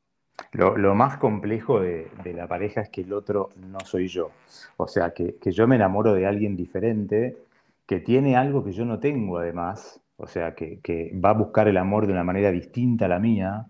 Lo, 0.53 0.95
más 0.95 1.17
complejo 1.17 1.79
de, 1.81 2.09
la 2.33 2.47
pareja 2.47 2.81
es 2.81 2.89
que 2.89 3.01
el 3.01 3.13
otro 3.13 3.49
no 3.57 3.79
soy 3.81 4.07
yo. 4.07 4.31
O 4.77 4.87
sea, 4.87 5.11
que, 5.11 5.35
que 5.35 5.51
yo 5.51 5.67
me 5.67 5.75
enamoro 5.75 6.15
de 6.15 6.25
alguien 6.25 6.55
diferente, 6.55 7.37
que 7.85 7.99
tiene 7.99 8.35
algo 8.35 8.63
que 8.63 8.71
yo 8.71 8.85
no 8.85 8.99
tengo 8.99 9.37
además, 9.37 10.01
o 10.17 10.27
sea, 10.27 10.55
que, 10.55 11.11
va 11.23 11.29
a 11.29 11.33
buscar 11.33 11.67
el 11.67 11.77
amor 11.77 12.07
de 12.07 12.13
una 12.13 12.23
manera 12.23 12.51
distinta 12.51 13.05
a 13.05 13.07
la 13.07 13.19
mía, 13.19 13.67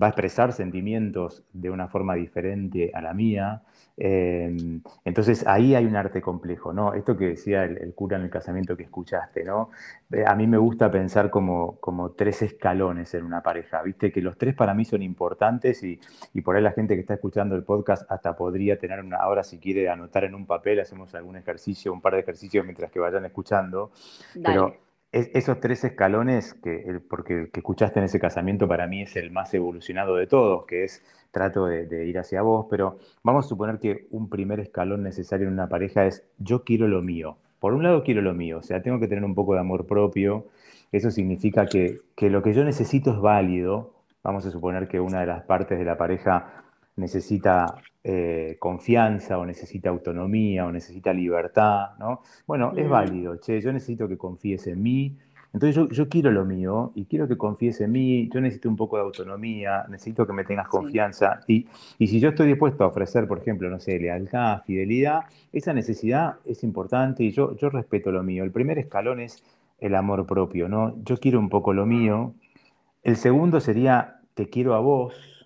va 0.00 0.06
a 0.06 0.10
expresar 0.10 0.52
sentimientos 0.52 1.44
de 1.52 1.70
una 1.70 1.88
forma 1.88 2.14
diferente 2.14 2.92
a 2.94 3.00
la 3.02 3.14
mía. 3.14 3.62
Em, 3.96 4.80
entonces 5.04 5.44
ahí 5.44 5.74
hay 5.74 5.84
un 5.84 5.96
arte 5.96 6.22
complejo, 6.22 6.72
¿no? 6.72 6.94
Esto 6.94 7.16
que 7.16 7.26
decía 7.26 7.64
el, 7.64 7.92
cura 7.94 8.16
en 8.16 8.22
el 8.22 8.30
casamiento 8.30 8.76
que 8.76 8.84
escuchaste, 8.84 9.42
¿no? 9.42 9.70
Eh, 10.12 10.24
a 10.24 10.36
mí 10.36 10.46
me 10.46 10.56
gusta 10.56 10.88
pensar 10.88 11.30
como, 11.30 11.80
como, 11.80 12.12
tres 12.12 12.42
escalones 12.42 13.12
en 13.14 13.24
una 13.24 13.42
pareja, 13.42 13.82
¿viste? 13.82 14.12
Que 14.12 14.20
los 14.22 14.38
tres 14.38 14.54
para 14.54 14.72
mí 14.72 14.84
son 14.84 15.02
importantes 15.02 15.82
y, 15.82 15.98
por 16.42 16.54
ahí 16.54 16.62
la 16.62 16.70
gente 16.70 16.94
que 16.94 17.00
está 17.00 17.14
escuchando 17.14 17.56
el 17.56 17.64
podcast 17.64 18.08
hasta 18.08 18.36
podría 18.36 18.78
tener 18.78 19.00
una, 19.00 19.16
ahora 19.16 19.42
si 19.42 19.58
quiere 19.58 19.88
anotar 19.88 20.22
en 20.22 20.36
un 20.36 20.46
papel, 20.46 20.78
hacemos 20.78 21.12
algún 21.16 21.36
ejercicio, 21.36 21.92
un 21.92 22.00
par 22.00 22.14
de 22.14 22.20
ejercicios 22.20 22.64
mientras 22.64 22.92
que 22.92 23.00
vayan 23.00 23.24
escuchando. 23.24 23.90
Pero 24.44 24.76
esos 25.12 25.60
tres 25.60 25.84
escalones, 25.84 26.54
que, 26.54 27.00
porque 27.08 27.40
el 27.40 27.50
que 27.50 27.60
escuchaste 27.60 27.98
en 27.98 28.04
ese 28.04 28.20
casamiento 28.20 28.68
para 28.68 28.86
mí 28.86 29.02
es 29.02 29.16
el 29.16 29.30
más 29.30 29.52
evolucionado 29.54 30.16
de 30.16 30.26
todos, 30.26 30.66
que 30.66 30.84
es 30.84 31.02
trato 31.30 31.66
de, 31.66 32.06
ir 32.06 32.18
hacia 32.18 32.42
vos, 32.42 32.66
pero 32.70 32.98
vamos 33.22 33.46
a 33.46 33.48
suponer 33.48 33.78
que 33.78 34.06
un 34.10 34.28
primer 34.28 34.60
escalón 34.60 35.02
necesario 35.02 35.46
en 35.46 35.54
una 35.54 35.68
pareja 35.68 36.06
es 36.06 36.24
yo 36.38 36.64
quiero 36.64 36.88
lo 36.88 37.02
mío. 37.02 37.36
Por 37.60 37.74
un 37.74 37.82
lado 37.82 38.04
quiero 38.04 38.22
lo 38.22 38.34
mío, 38.34 38.58
o 38.58 38.62
sea, 38.62 38.82
tengo 38.82 39.00
que 39.00 39.08
tener 39.08 39.24
un 39.24 39.34
poco 39.34 39.54
de 39.54 39.60
amor 39.60 39.86
propio, 39.86 40.46
eso 40.92 41.10
significa 41.10 41.66
que, 41.66 42.00
que 42.14 42.30
lo 42.30 42.42
que 42.42 42.54
yo 42.54 42.64
necesito 42.64 43.12
es 43.12 43.20
válido, 43.20 43.94
vamos 44.22 44.46
a 44.46 44.50
suponer 44.50 44.88
que 44.88 45.00
una 45.00 45.20
de 45.20 45.26
las 45.26 45.42
partes 45.44 45.78
de 45.78 45.84
la 45.84 45.96
pareja 45.96 46.64
necesita 46.98 47.74
eh, 48.04 48.56
confianza 48.58 49.38
o 49.38 49.46
necesita 49.46 49.88
autonomía 49.88 50.66
o 50.66 50.72
necesita 50.72 51.12
libertad, 51.12 51.96
¿no? 51.98 52.22
Bueno, 52.46 52.72
es 52.76 52.86
mm. 52.86 52.90
válido, 52.90 53.36
che, 53.36 53.60
yo 53.60 53.72
necesito 53.72 54.08
que 54.08 54.18
confíes 54.18 54.66
en 54.66 54.82
mí, 54.82 55.16
entonces 55.52 55.88
yo, 55.96 56.08
quiero 56.08 56.30
lo 56.30 56.44
mío 56.44 56.92
y 56.94 57.06
quiero 57.06 57.26
que 57.26 57.38
confíes 57.38 57.80
en 57.80 57.92
mí, 57.92 58.28
yo 58.28 58.40
necesito 58.40 58.68
un 58.68 58.76
poco 58.76 58.96
de 58.96 59.02
autonomía, 59.04 59.86
necesito 59.88 60.26
que 60.26 60.32
me 60.34 60.44
tengas 60.44 60.68
confianza 60.68 61.40
y, 61.46 61.66
si 61.98 62.20
yo 62.20 62.28
estoy 62.30 62.48
dispuesto 62.48 62.84
a 62.84 62.88
ofrecer, 62.88 63.26
por 63.26 63.38
ejemplo, 63.38 63.70
no 63.70 63.80
sé, 63.80 63.98
lealtad, 63.98 64.62
fidelidad, 64.64 65.22
esa 65.52 65.72
necesidad 65.72 66.36
es 66.44 66.62
importante 66.64 67.24
y 67.24 67.30
yo, 67.30 67.56
yo 67.56 67.70
respeto 67.70 68.12
lo 68.12 68.22
mío. 68.22 68.44
El 68.44 68.52
primer 68.52 68.78
escalón 68.78 69.20
es 69.20 69.42
el 69.80 69.94
amor 69.94 70.26
propio, 70.26 70.68
¿no? 70.68 71.02
Yo 71.04 71.16
quiero 71.16 71.38
un 71.38 71.48
poco 71.48 71.72
lo 71.72 71.86
mío. 71.86 72.34
El 73.02 73.16
segundo 73.16 73.60
sería, 73.60 74.20
te 74.34 74.50
quiero 74.50 74.74
a 74.74 74.80
vos, 74.80 75.37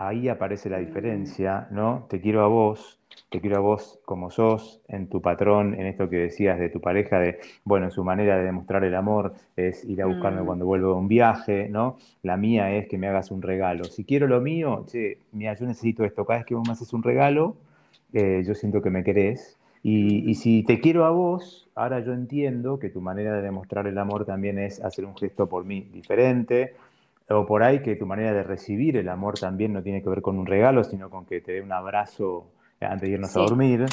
ahí 0.00 0.30
aparece 0.30 0.70
la 0.70 0.78
diferencia, 0.78 1.68
¿no? 1.70 2.06
Te 2.08 2.22
quiero 2.22 2.42
a 2.42 2.48
vos, 2.48 2.98
te 3.28 3.38
quiero 3.38 3.58
a 3.58 3.60
vos 3.60 4.00
como 4.06 4.30
sos, 4.30 4.80
en 4.88 5.08
tu 5.08 5.20
patrón, 5.20 5.74
en 5.74 5.86
esto 5.86 6.08
que 6.08 6.16
decías 6.16 6.58
de 6.58 6.70
tu 6.70 6.80
pareja, 6.80 7.20
de, 7.20 7.38
bueno, 7.64 7.90
su 7.90 8.02
manera 8.02 8.38
de 8.38 8.44
demostrar 8.44 8.82
el 8.84 8.94
amor 8.94 9.34
es 9.56 9.84
ir 9.84 10.00
a 10.02 10.06
buscarme 10.06 10.40
mm. 10.40 10.46
cuando 10.46 10.64
vuelvo 10.64 10.88
de 10.88 10.94
un 10.94 11.06
viaje, 11.06 11.68
¿no? 11.68 11.98
La 12.22 12.38
mía 12.38 12.74
es 12.74 12.88
que 12.88 12.96
me 12.96 13.08
hagas 13.08 13.30
un 13.30 13.42
regalo. 13.42 13.84
Si 13.84 14.04
quiero 14.04 14.26
lo 14.26 14.40
mío, 14.40 14.86
che, 14.90 15.18
mira, 15.32 15.54
yo 15.54 15.66
necesito 15.66 16.02
esto, 16.06 16.24
cada 16.24 16.38
vez 16.38 16.46
que 16.46 16.54
vos 16.54 16.66
me 16.66 16.72
haces 16.72 16.94
un 16.94 17.02
regalo, 17.02 17.56
eh, 18.14 18.42
yo 18.46 18.54
siento 18.54 18.80
que 18.80 18.88
me 18.88 19.04
querés. 19.04 19.58
Y, 19.82 20.30
y, 20.30 20.34
si 20.34 20.62
te 20.62 20.80
quiero 20.80 21.04
a 21.04 21.10
vos, 21.10 21.68
ahora 21.74 22.00
yo 22.00 22.12
entiendo 22.14 22.78
que 22.78 22.88
tu 22.88 23.02
manera 23.02 23.34
de 23.34 23.42
demostrar 23.42 23.86
el 23.86 23.98
amor 23.98 24.24
también 24.24 24.58
es 24.58 24.82
hacer 24.82 25.04
un 25.04 25.16
gesto 25.16 25.46
por 25.46 25.64
mí 25.64 25.88
diferente, 25.92 26.74
o 27.30 27.46
por 27.46 27.62
ahí 27.62 27.80
que 27.82 27.96
tu 27.96 28.06
manera 28.06 28.32
de 28.32 28.42
recibir 28.42 28.96
el 28.96 29.08
amor 29.08 29.38
también 29.38 29.72
no 29.72 29.82
tiene 29.82 30.02
que 30.02 30.08
ver 30.08 30.20
con 30.20 30.38
un 30.38 30.46
regalo, 30.46 30.84
sino 30.84 31.10
con 31.10 31.26
que 31.26 31.40
te 31.40 31.52
dé 31.52 31.62
un 31.62 31.72
abrazo 31.72 32.50
antes 32.80 33.08
de 33.08 33.14
irnos 33.14 33.36
a 33.36 33.40
dormir. 33.40 33.86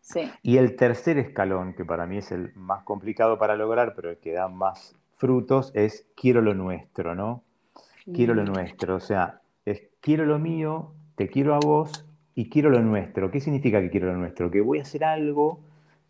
Sí. 0.00 0.30
Y 0.42 0.56
el 0.56 0.74
tercer 0.74 1.18
escalón, 1.18 1.74
que 1.74 1.84
para 1.84 2.06
mí 2.06 2.18
es 2.18 2.32
el 2.32 2.52
más 2.54 2.82
complicado 2.82 3.38
para 3.38 3.56
lograr, 3.56 3.94
pero 3.94 4.10
el 4.10 4.18
que 4.18 4.32
da 4.32 4.48
más 4.48 4.96
frutos, 5.16 5.70
es 5.74 6.08
quiero 6.16 6.40
lo 6.40 6.54
nuestro, 6.54 7.14
¿no? 7.14 7.44
Quiero 8.12 8.34
lo 8.34 8.42
mm. 8.42 8.46
nuestro, 8.46 8.96
o 8.96 9.00
sea, 9.00 9.40
es 9.64 9.88
quiero 10.00 10.26
lo 10.26 10.40
mío, 10.40 10.92
te 11.14 11.28
quiero 11.28 11.54
a 11.54 11.60
vos, 11.60 12.04
y 12.34 12.48
quiero 12.48 12.70
lo 12.70 12.80
nuestro. 12.80 13.30
¿Qué 13.30 13.40
significa 13.40 13.80
que 13.80 13.90
quiero 13.90 14.08
lo 14.08 14.16
nuestro? 14.16 14.50
Que 14.50 14.60
voy 14.60 14.78
a 14.78 14.82
hacer 14.82 15.04
algo 15.04 15.60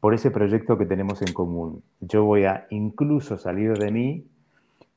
por 0.01 0.15
ese 0.15 0.31
proyecto 0.31 0.79
que 0.79 0.87
tenemos 0.87 1.23
en 1.23 1.33
común. 1.33 1.83
Yo 2.01 2.25
voy 2.25 2.45
a 2.45 2.67
incluso 2.71 3.39
salir 3.39 3.75
de 3.75 3.91
mí 3.91 4.27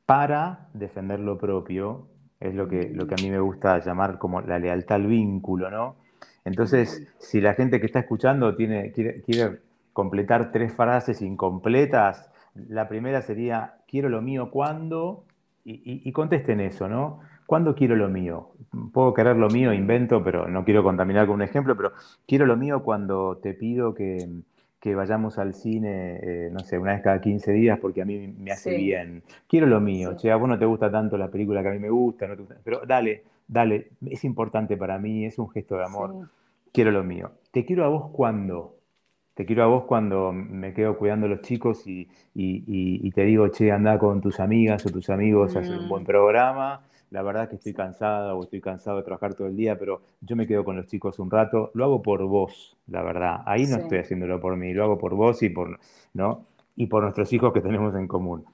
para 0.06 0.68
defender 0.74 1.20
lo 1.20 1.38
propio, 1.38 2.08
es 2.40 2.54
lo 2.54 2.68
que, 2.68 2.90
lo 2.94 3.08
que 3.08 3.16
a 3.16 3.24
mí 3.24 3.30
me 3.30 3.40
gusta 3.40 3.80
llamar 3.80 4.18
como 4.18 4.42
la 4.42 4.60
lealtad 4.60 4.98
al 4.98 5.08
vínculo, 5.08 5.72
¿no? 5.72 5.96
Entonces, 6.44 7.08
si 7.18 7.42
la 7.42 7.56
gente 7.56 7.80
que 7.80 7.88
está 7.88 8.00
escuchando 8.00 8.56
tiene, 8.56 8.92
quiere, 8.92 9.22
quiere 9.22 9.60
completar 9.94 10.52
tres 10.52 10.74
frases 10.74 11.22
incompletas, 11.22 12.30
la 12.54 12.88
primera 12.88 13.22
sería, 13.22 13.76
quiero 13.88 14.10
lo 14.10 14.22
mío 14.22 14.52
cuando, 14.52 15.26
y, 15.64 16.12
contesten 16.12 16.60
eso, 16.60 16.88
¿no? 16.88 17.22
¿Cuándo 17.48 17.74
quiero 17.76 17.96
lo 17.96 18.08
mío? 18.08 18.52
Puedo 18.94 19.14
querer 19.14 19.36
lo 19.36 19.50
mío, 19.50 19.74
invento, 19.74 20.24
pero 20.24 20.48
no 20.48 20.64
quiero 20.64 20.84
contaminar 20.84 21.26
con 21.26 21.36
un 21.36 21.42
ejemplo, 21.42 21.76
pero 21.76 21.92
quiero 22.28 22.46
lo 22.46 22.56
mío 22.56 22.84
cuando 22.84 23.38
te 23.38 23.54
pido 23.54 23.96
que, 23.96 24.18
vayamos 24.94 25.38
al 25.40 25.54
cine, 25.54 26.20
eh, 26.22 26.50
no 26.52 26.60
sé, 26.60 26.78
una 26.78 26.94
vez 26.94 27.02
cada 27.02 27.20
15 27.20 27.52
días 27.52 27.80
porque 27.80 28.02
a 28.02 28.06
mí 28.06 28.28
me 28.38 28.52
hace 28.52 28.78
bien. 28.78 29.24
Quiero 29.48 29.68
lo 29.68 29.80
mío, 29.80 30.16
che, 30.18 30.32
a 30.32 30.36
vos 30.36 30.48
no 30.48 30.60
te 30.60 30.66
gusta 30.66 30.92
tanto 30.92 31.18
la 31.18 31.30
película 31.30 31.64
que 31.64 31.70
a 31.70 31.72
mí 31.72 31.80
me 31.80 31.90
gusta, 31.90 32.28
pero 32.64 32.82
dale, 32.86 33.24
dale, 33.48 33.92
es 34.06 34.24
importante 34.24 34.78
para 34.78 35.00
mí, 35.00 35.26
es 35.26 35.40
un 35.40 35.50
gesto 35.50 35.78
de 35.78 35.86
amor. 35.86 36.30
Quiero 36.72 36.92
lo 36.92 37.04
mío. 37.04 37.32
Te 37.52 37.66
quiero 37.66 37.86
a 37.86 37.88
vos 37.88 38.12
cuando, 38.12 38.76
te 39.34 39.46
quiero 39.46 39.64
a 39.64 39.68
vos 39.68 39.86
cuando 39.86 40.32
me 40.34 40.74
quedo 40.74 40.98
cuidando 40.98 41.26
a 41.26 41.30
los 41.30 41.42
chicos 41.42 41.84
y, 41.88 42.08
te 43.12 43.22
digo, 43.24 43.48
che, 43.50 43.72
anda 43.72 43.98
con 43.98 44.22
tus 44.22 44.40
amigas 44.40 44.86
o 44.86 44.90
tus 44.90 45.10
amigos 45.10 45.56
a 45.56 45.60
hacer 45.60 45.78
un 45.80 45.88
buen 45.90 46.04
mm. 46.04 46.06
programa. 46.06 46.82
La 47.12 47.22
verdad 47.22 47.50
que 47.50 47.56
estoy 47.56 47.74
cansada 47.74 48.34
o 48.36 48.44
estoy 48.44 48.62
cansado 48.62 48.98
de 48.98 49.04
trabajar 49.04 49.36
todo 49.36 49.48
el 49.48 49.56
día, 49.56 49.78
pero 49.78 50.02
yo 50.22 50.36
me 50.36 50.48
quedo 50.48 50.64
con 50.64 50.76
los 50.76 50.88
chicos 50.88 51.20
un 51.20 51.32
rato. 51.32 51.72
Lo 51.74 51.86
hago 51.86 52.02
por 52.02 52.24
vos, 52.24 52.78
la 52.88 53.04
verdad. 53.04 53.42
Ahí 53.46 53.66
no 53.68 53.78
estoy 53.78 54.00
haciéndolo 54.00 54.40
por 54.40 54.56
mí, 54.58 54.74
lo 54.74 54.84
hago 54.84 54.98
por 54.98 55.16
vos 55.16 55.42
y 55.44 55.50
por, 55.50 55.80
¿no? 56.14 56.46
y 56.76 56.88
por 56.88 57.04
nuestros 57.04 57.32
hijos 57.34 57.54
que 57.54 57.62
tenemos 57.62 57.96
en 57.96 58.08
común. 58.08 58.46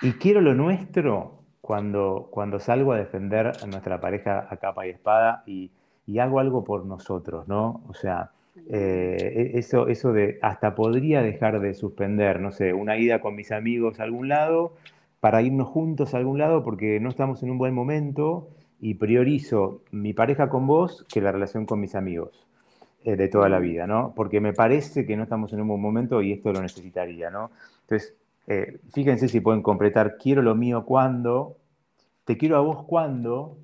Y 0.00 0.12
quiero 0.12 0.40
lo 0.40 0.54
nuestro 0.54 1.42
cuando, 1.60 2.28
cuando 2.30 2.60
salgo 2.60 2.92
a 2.92 2.98
defender 2.98 3.52
a 3.62 3.66
nuestra 3.66 4.00
pareja 4.00 4.46
a 4.48 4.56
capa 4.56 4.86
y 4.86 4.90
espada 4.90 5.42
y, 5.46 5.70
y 6.06 6.18
hago 6.20 6.40
algo 6.40 6.64
por 6.64 6.86
nosotros, 6.86 7.48
¿no? 7.48 7.82
O 7.88 7.94
sea, 7.94 8.30
eh, 8.70 9.52
e, 9.54 9.58
eso, 9.58 9.88
eso 9.88 10.12
de 10.12 10.38
hasta 10.42 10.74
podría 10.74 11.22
dejar 11.22 11.60
de 11.60 11.74
suspender, 11.74 12.40
no 12.40 12.52
sé, 12.52 12.72
una 12.72 12.96
ida 12.96 13.20
con 13.20 13.34
mis 13.34 13.50
amigos 13.50 13.98
a 13.98 14.04
algún 14.04 14.28
lado 14.28 14.72
para 15.20 15.42
irnos 15.42 15.68
juntos 15.68 16.14
a 16.14 16.18
algún 16.18 16.38
lado 16.38 16.62
porque 16.64 17.00
no 17.00 17.08
estamos 17.08 17.42
en 17.42 17.50
un 17.50 17.58
buen 17.58 17.74
momento 17.74 18.48
y 18.80 18.94
priorizo 18.94 19.82
mi 19.90 20.12
pareja 20.12 20.48
con 20.48 20.66
vos 20.66 21.04
que 21.12 21.20
la 21.20 21.32
relación 21.32 21.66
con 21.66 21.80
mis 21.80 21.94
amigos 21.94 22.46
eh, 23.04 23.16
de 23.16 23.28
toda 23.28 23.48
la 23.48 23.58
vida, 23.58 23.86
¿no? 23.86 24.12
Porque 24.14 24.40
me 24.40 24.52
parece 24.52 25.04
que 25.06 25.16
no 25.16 25.24
estamos 25.24 25.52
en 25.52 25.60
un 25.60 25.68
buen 25.68 25.80
momento 25.80 26.22
y 26.22 26.32
esto 26.32 26.52
lo 26.52 26.60
necesitaría, 26.60 27.30
¿no? 27.30 27.50
Entonces, 27.82 28.14
eh, 28.46 28.78
fíjense 28.92 29.28
si 29.28 29.40
pueden 29.40 29.62
completar, 29.62 30.16
quiero 30.18 30.42
lo 30.42 30.54
mío 30.54 30.84
cuando, 30.84 31.56
te 32.24 32.36
quiero 32.36 32.56
a 32.56 32.60
vos 32.60 32.84
cuando 32.84 33.58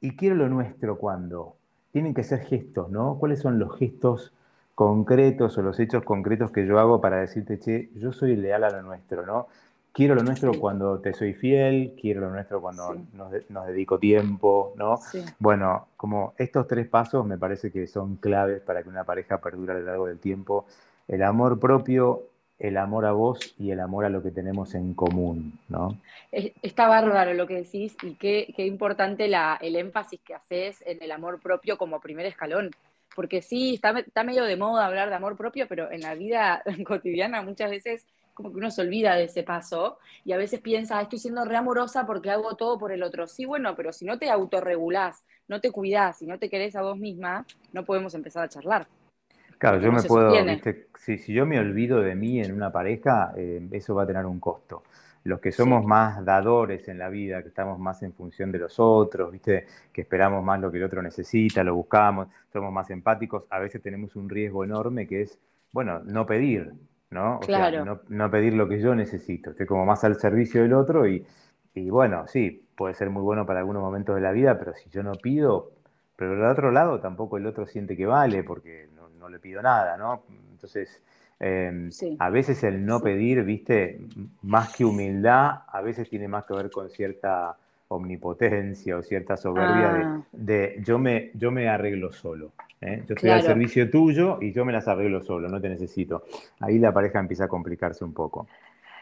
y 0.00 0.16
quiero 0.16 0.34
lo 0.34 0.48
nuestro 0.48 0.98
cuando 0.98 1.56
tienen 1.92 2.14
que 2.14 2.24
ser 2.24 2.40
gestos, 2.40 2.90
¿no? 2.90 3.16
¿Cuáles 3.18 3.40
son 3.40 3.58
los 3.58 3.78
gestos 3.78 4.32
concretos 4.74 5.58
o 5.58 5.62
los 5.62 5.78
hechos 5.78 6.02
concretos 6.04 6.50
que 6.50 6.66
yo 6.66 6.78
hago 6.78 7.00
para 7.00 7.18
decirte, 7.20 7.58
che, 7.58 7.90
yo 7.94 8.12
soy 8.12 8.36
leal 8.36 8.64
a 8.64 8.70
lo 8.70 8.82
nuestro, 8.82 9.26
¿no? 9.26 9.46
Quiero 9.92 10.14
lo 10.14 10.22
nuestro 10.22 10.52
cuando 10.58 11.00
te 11.00 11.12
soy 11.12 11.34
fiel, 11.34 11.94
quiero 12.00 12.22
lo 12.22 12.30
nuestro 12.30 12.62
cuando 12.62 12.96
nos, 13.12 13.66
dedico 13.66 13.98
tiempo, 13.98 14.72
¿no? 14.76 14.98
Bueno, 15.38 15.88
como 15.98 16.32
estos 16.38 16.66
tres 16.66 16.88
pasos 16.88 17.26
me 17.26 17.36
parece 17.36 17.70
que 17.70 17.86
son 17.86 18.16
claves 18.16 18.62
para 18.62 18.82
que 18.82 18.88
una 18.88 19.04
pareja 19.04 19.38
perdure 19.38 19.72
a 19.72 19.78
lo 19.78 19.84
largo 19.84 20.06
del 20.06 20.18
tiempo. 20.18 20.66
El 21.06 21.22
amor 21.22 21.60
propio, 21.60 22.22
el 22.58 22.78
amor 22.78 23.04
a 23.04 23.12
vos 23.12 23.54
y 23.58 23.70
el 23.70 23.80
amor 23.80 24.06
a 24.06 24.08
lo 24.08 24.22
que 24.22 24.30
tenemos 24.30 24.74
en 24.74 24.94
común, 24.94 25.58
¿no? 25.68 26.00
Está 26.30 26.88
bárbaro 26.88 27.34
lo 27.34 27.46
que 27.46 27.56
decís 27.56 27.94
y 28.02 28.14
qué, 28.14 28.54
qué 28.56 28.64
importante 28.64 29.28
la, 29.28 29.58
el 29.60 29.76
énfasis 29.76 30.20
que 30.20 30.34
haces 30.34 30.82
en 30.86 31.02
el 31.02 31.12
amor 31.12 31.38
propio 31.38 31.76
como 31.76 32.00
primer 32.00 32.24
escalón. 32.24 32.70
Porque 33.14 33.42
sí, 33.42 33.74
está, 33.74 33.90
está 33.98 34.24
medio 34.24 34.44
de 34.44 34.56
moda 34.56 34.86
hablar 34.86 35.10
de 35.10 35.16
amor 35.16 35.36
propio, 35.36 35.66
pero 35.68 35.90
en 35.90 36.00
la 36.00 36.14
vida 36.14 36.62
cotidiana 36.86 37.42
muchas 37.42 37.70
veces 37.70 38.06
como 38.34 38.50
que 38.50 38.58
uno 38.58 38.70
se 38.70 38.82
olvida 38.82 39.14
de 39.14 39.24
ese 39.24 39.42
paso 39.42 39.98
y 40.24 40.32
a 40.32 40.36
veces 40.36 40.60
piensa, 40.60 41.00
estoy 41.00 41.18
siendo 41.18 41.44
re 41.44 41.56
amorosa 41.56 42.06
porque 42.06 42.30
hago 42.30 42.54
todo 42.56 42.78
por 42.78 42.92
el 42.92 43.02
otro. 43.02 43.26
Sí, 43.26 43.44
bueno, 43.44 43.74
pero 43.76 43.92
si 43.92 44.04
no 44.04 44.18
te 44.18 44.30
autorregulás, 44.30 45.26
no 45.48 45.60
te 45.60 45.70
cuidás, 45.70 46.18
si 46.18 46.26
no 46.26 46.38
te 46.38 46.48
querés 46.48 46.76
a 46.76 46.82
vos 46.82 46.98
misma, 46.98 47.46
no 47.72 47.84
podemos 47.84 48.14
empezar 48.14 48.44
a 48.44 48.48
charlar. 48.48 48.86
Claro, 49.58 49.78
yo 49.78 49.92
me 49.92 50.02
puedo, 50.02 50.32
si, 50.98 51.18
yo 51.32 51.46
me 51.46 51.60
olvido 51.60 52.00
de 52.00 52.16
mí 52.16 52.40
en 52.40 52.52
una 52.52 52.72
pareja, 52.72 53.32
eh, 53.36 53.68
eso 53.70 53.94
va 53.94 54.02
a 54.02 54.06
tener 54.06 54.26
un 54.26 54.40
costo. 54.40 54.82
Los 55.24 55.38
que 55.38 55.52
somos 55.52 55.84
más 55.84 56.24
dadores 56.24 56.88
en 56.88 56.98
la 56.98 57.08
vida, 57.08 57.42
que 57.42 57.48
estamos 57.48 57.78
más 57.78 58.02
en 58.02 58.12
función 58.12 58.50
de 58.50 58.58
los 58.58 58.80
otros, 58.80 59.30
¿viste? 59.30 59.66
que 59.92 60.00
esperamos 60.00 60.42
más 60.42 60.58
lo 60.58 60.72
que 60.72 60.78
el 60.78 60.84
otro 60.84 61.00
necesita, 61.00 61.62
lo 61.62 61.76
buscamos, 61.76 62.26
somos 62.52 62.72
más 62.72 62.90
empáticos, 62.90 63.44
a 63.50 63.60
veces 63.60 63.80
tenemos 63.80 64.16
un 64.16 64.28
riesgo 64.28 64.64
enorme 64.64 65.06
que 65.06 65.22
es, 65.22 65.38
bueno, 65.70 66.00
no 66.00 66.26
pedir, 66.26 66.72
¿no? 67.12 67.38
O 67.38 67.42
sea, 67.44 67.70
no, 68.08 68.30
pedir 68.30 68.54
lo 68.54 68.68
que 68.68 68.80
yo 68.80 68.94
necesito, 68.94 69.50
estoy 69.50 69.66
como 69.66 69.86
más 69.86 70.02
al 70.04 70.16
servicio 70.18 70.62
del 70.62 70.72
otro 70.72 71.06
y, 71.06 71.24
y 71.74 71.90
bueno, 71.90 72.26
sí, 72.26 72.66
puede 72.74 72.94
ser 72.94 73.10
muy 73.10 73.22
bueno 73.22 73.46
para 73.46 73.60
algunos 73.60 73.82
momentos 73.82 74.14
de 74.14 74.22
la 74.22 74.32
vida, 74.32 74.58
pero 74.58 74.74
si 74.74 74.90
yo 74.90 75.02
no 75.02 75.12
pido, 75.12 75.70
pero 76.16 76.32
del 76.32 76.44
otro 76.44 76.70
lado 76.70 77.00
tampoco 77.00 77.36
el 77.36 77.46
otro 77.46 77.66
siente 77.66 77.96
que 77.96 78.06
vale, 78.06 78.42
porque 78.42 78.88
no 79.22 79.28
le 79.28 79.38
pido 79.38 79.62
nada, 79.62 79.96
¿no? 79.96 80.24
Entonces, 80.50 81.02
em, 81.38 81.90
a 82.18 82.30
veces 82.30 82.62
el 82.64 82.84
no 82.84 83.00
pedir, 83.00 83.44
viste, 83.44 84.00
más 84.42 84.74
que 84.74 84.84
humildad, 84.84 85.62
a 85.68 85.80
veces 85.80 86.08
tiene 86.08 86.26
más 86.28 86.44
que 86.44 86.54
ver 86.54 86.70
con 86.70 86.90
cierta 86.90 87.56
omnipotencia 87.94 88.96
o 88.96 89.02
cierta 89.02 89.36
soberbia 89.36 90.24
de, 90.32 90.76
ah. 90.78 90.82
yo, 90.84 90.98
me, 90.98 91.30
yo 91.34 91.50
me 91.50 91.68
arreglo 91.68 92.12
solo. 92.12 92.52
¿eh? 92.80 93.04
Yo 93.06 93.14
estoy 93.14 93.30
al 93.30 93.42
servicio 93.42 93.90
tuyo 93.90 94.38
y 94.40 94.52
yo 94.52 94.64
me 94.64 94.72
las 94.72 94.88
arreglo 94.88 95.22
solo, 95.22 95.48
no 95.48 95.60
te 95.60 95.68
necesito. 95.68 96.24
Ahí 96.60 96.78
la 96.78 96.92
pareja 96.92 97.20
empieza 97.20 97.44
a 97.44 97.48
complicarse 97.48 98.04
un 98.04 98.12
poco. 98.12 98.46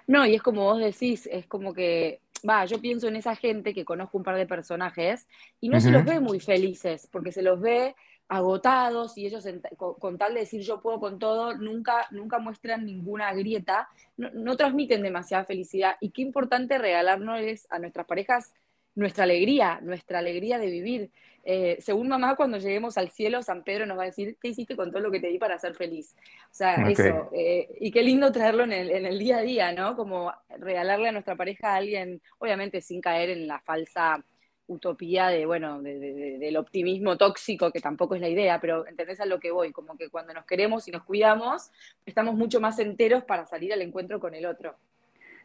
No, 0.06 0.26
y 0.26 0.34
es 0.34 0.42
como 0.42 0.64
vos 0.64 0.80
decís, 0.80 1.28
es 1.30 1.46
como 1.46 1.72
que, 1.72 2.20
va, 2.48 2.64
yo 2.64 2.80
pienso 2.80 3.08
en 3.08 3.16
esa 3.16 3.36
gente 3.36 3.74
que 3.74 3.84
conozco 3.84 4.18
un 4.18 4.24
par 4.24 4.36
de 4.36 4.46
personajes 4.46 5.28
y 5.60 5.68
no 5.68 5.80
se 5.80 5.90
los 5.90 6.04
ve 6.04 6.20
muy 6.20 6.40
felices, 6.40 7.08
porque 7.10 7.32
se 7.32 7.42
los 7.42 7.60
ve 7.60 7.94
agotados 8.30 9.18
y 9.18 9.26
ellos 9.26 9.44
con, 9.76 10.16
tal 10.16 10.34
de 10.34 10.40
decir 10.40 10.62
yo 10.62 10.80
puedo 10.80 11.00
con 11.00 11.18
todo, 11.18 11.56
nunca, 11.56 12.06
nunca 12.12 12.38
muestran 12.38 12.86
ninguna 12.86 13.34
grieta, 13.34 13.88
no, 14.16 14.56
transmiten 14.56 15.02
demasiada 15.02 15.44
felicidad. 15.44 15.96
Y 16.00 16.10
qué 16.10 16.22
importante 16.22 16.78
regalarnos 16.78 17.66
a 17.70 17.78
nuestras 17.80 18.06
parejas 18.06 18.54
nuestra 19.00 19.24
alegría, 19.24 19.80
nuestra 19.82 20.18
alegría 20.18 20.58
de 20.58 20.66
vivir. 20.66 21.10
Eh, 21.42 21.78
según 21.80 22.06
mamá, 22.08 22.36
cuando 22.36 22.58
lleguemos 22.58 22.98
al 22.98 23.08
cielo, 23.08 23.42
San 23.42 23.64
Pedro 23.64 23.86
nos 23.86 23.98
va 23.98 24.02
a 24.02 24.06
decir, 24.06 24.36
¿qué 24.40 24.48
hiciste 24.48 24.76
con 24.76 24.90
todo 24.90 25.00
lo 25.00 25.10
que 25.10 25.20
te 25.20 25.28
di 25.28 25.38
para 25.38 25.58
ser 25.58 25.74
feliz? 25.74 26.14
O 26.44 26.54
sea, 26.54 26.74
eso. 26.88 27.30
Eh, 27.32 27.68
y 27.80 27.90
qué 27.90 28.02
lindo 28.02 28.30
traerlo 28.30 28.64
en 28.64 28.72
el, 28.72 28.90
en 28.90 29.06
el 29.06 29.18
día 29.18 29.38
a 29.38 29.42
día, 29.42 29.72
¿no? 29.72 29.96
Como 29.96 30.32
regalarle 30.58 31.08
a 31.08 31.12
nuestra 31.12 31.34
pareja 31.34 31.72
a 31.72 31.76
alguien, 31.76 32.20
obviamente 32.38 32.82
sin 32.82 33.00
caer 33.00 33.30
en 33.30 33.46
la 33.46 33.58
falsa 33.60 34.22
utopía 34.66 35.28
de, 35.28 35.46
bueno, 35.46 35.82
del 35.82 36.56
optimismo 36.56 37.16
tóxico, 37.16 37.72
que 37.72 37.80
tampoco 37.80 38.14
es 38.14 38.20
la 38.20 38.28
idea, 38.28 38.60
pero 38.60 38.86
entendés 38.86 39.18
a 39.20 39.26
lo 39.26 39.40
que 39.40 39.50
voy, 39.50 39.72
como 39.72 39.96
que 39.96 40.10
cuando 40.10 40.32
nos 40.32 40.44
queremos 40.44 40.86
y 40.86 40.92
nos 40.92 41.02
cuidamos, 41.02 41.70
estamos 42.06 42.34
mucho 42.34 42.60
más 42.60 42.78
enteros 42.78 43.24
para 43.24 43.46
salir 43.46 43.72
al 43.72 43.82
encuentro 43.82 44.20
con 44.20 44.34
el 44.34 44.46
otro. 44.46 44.76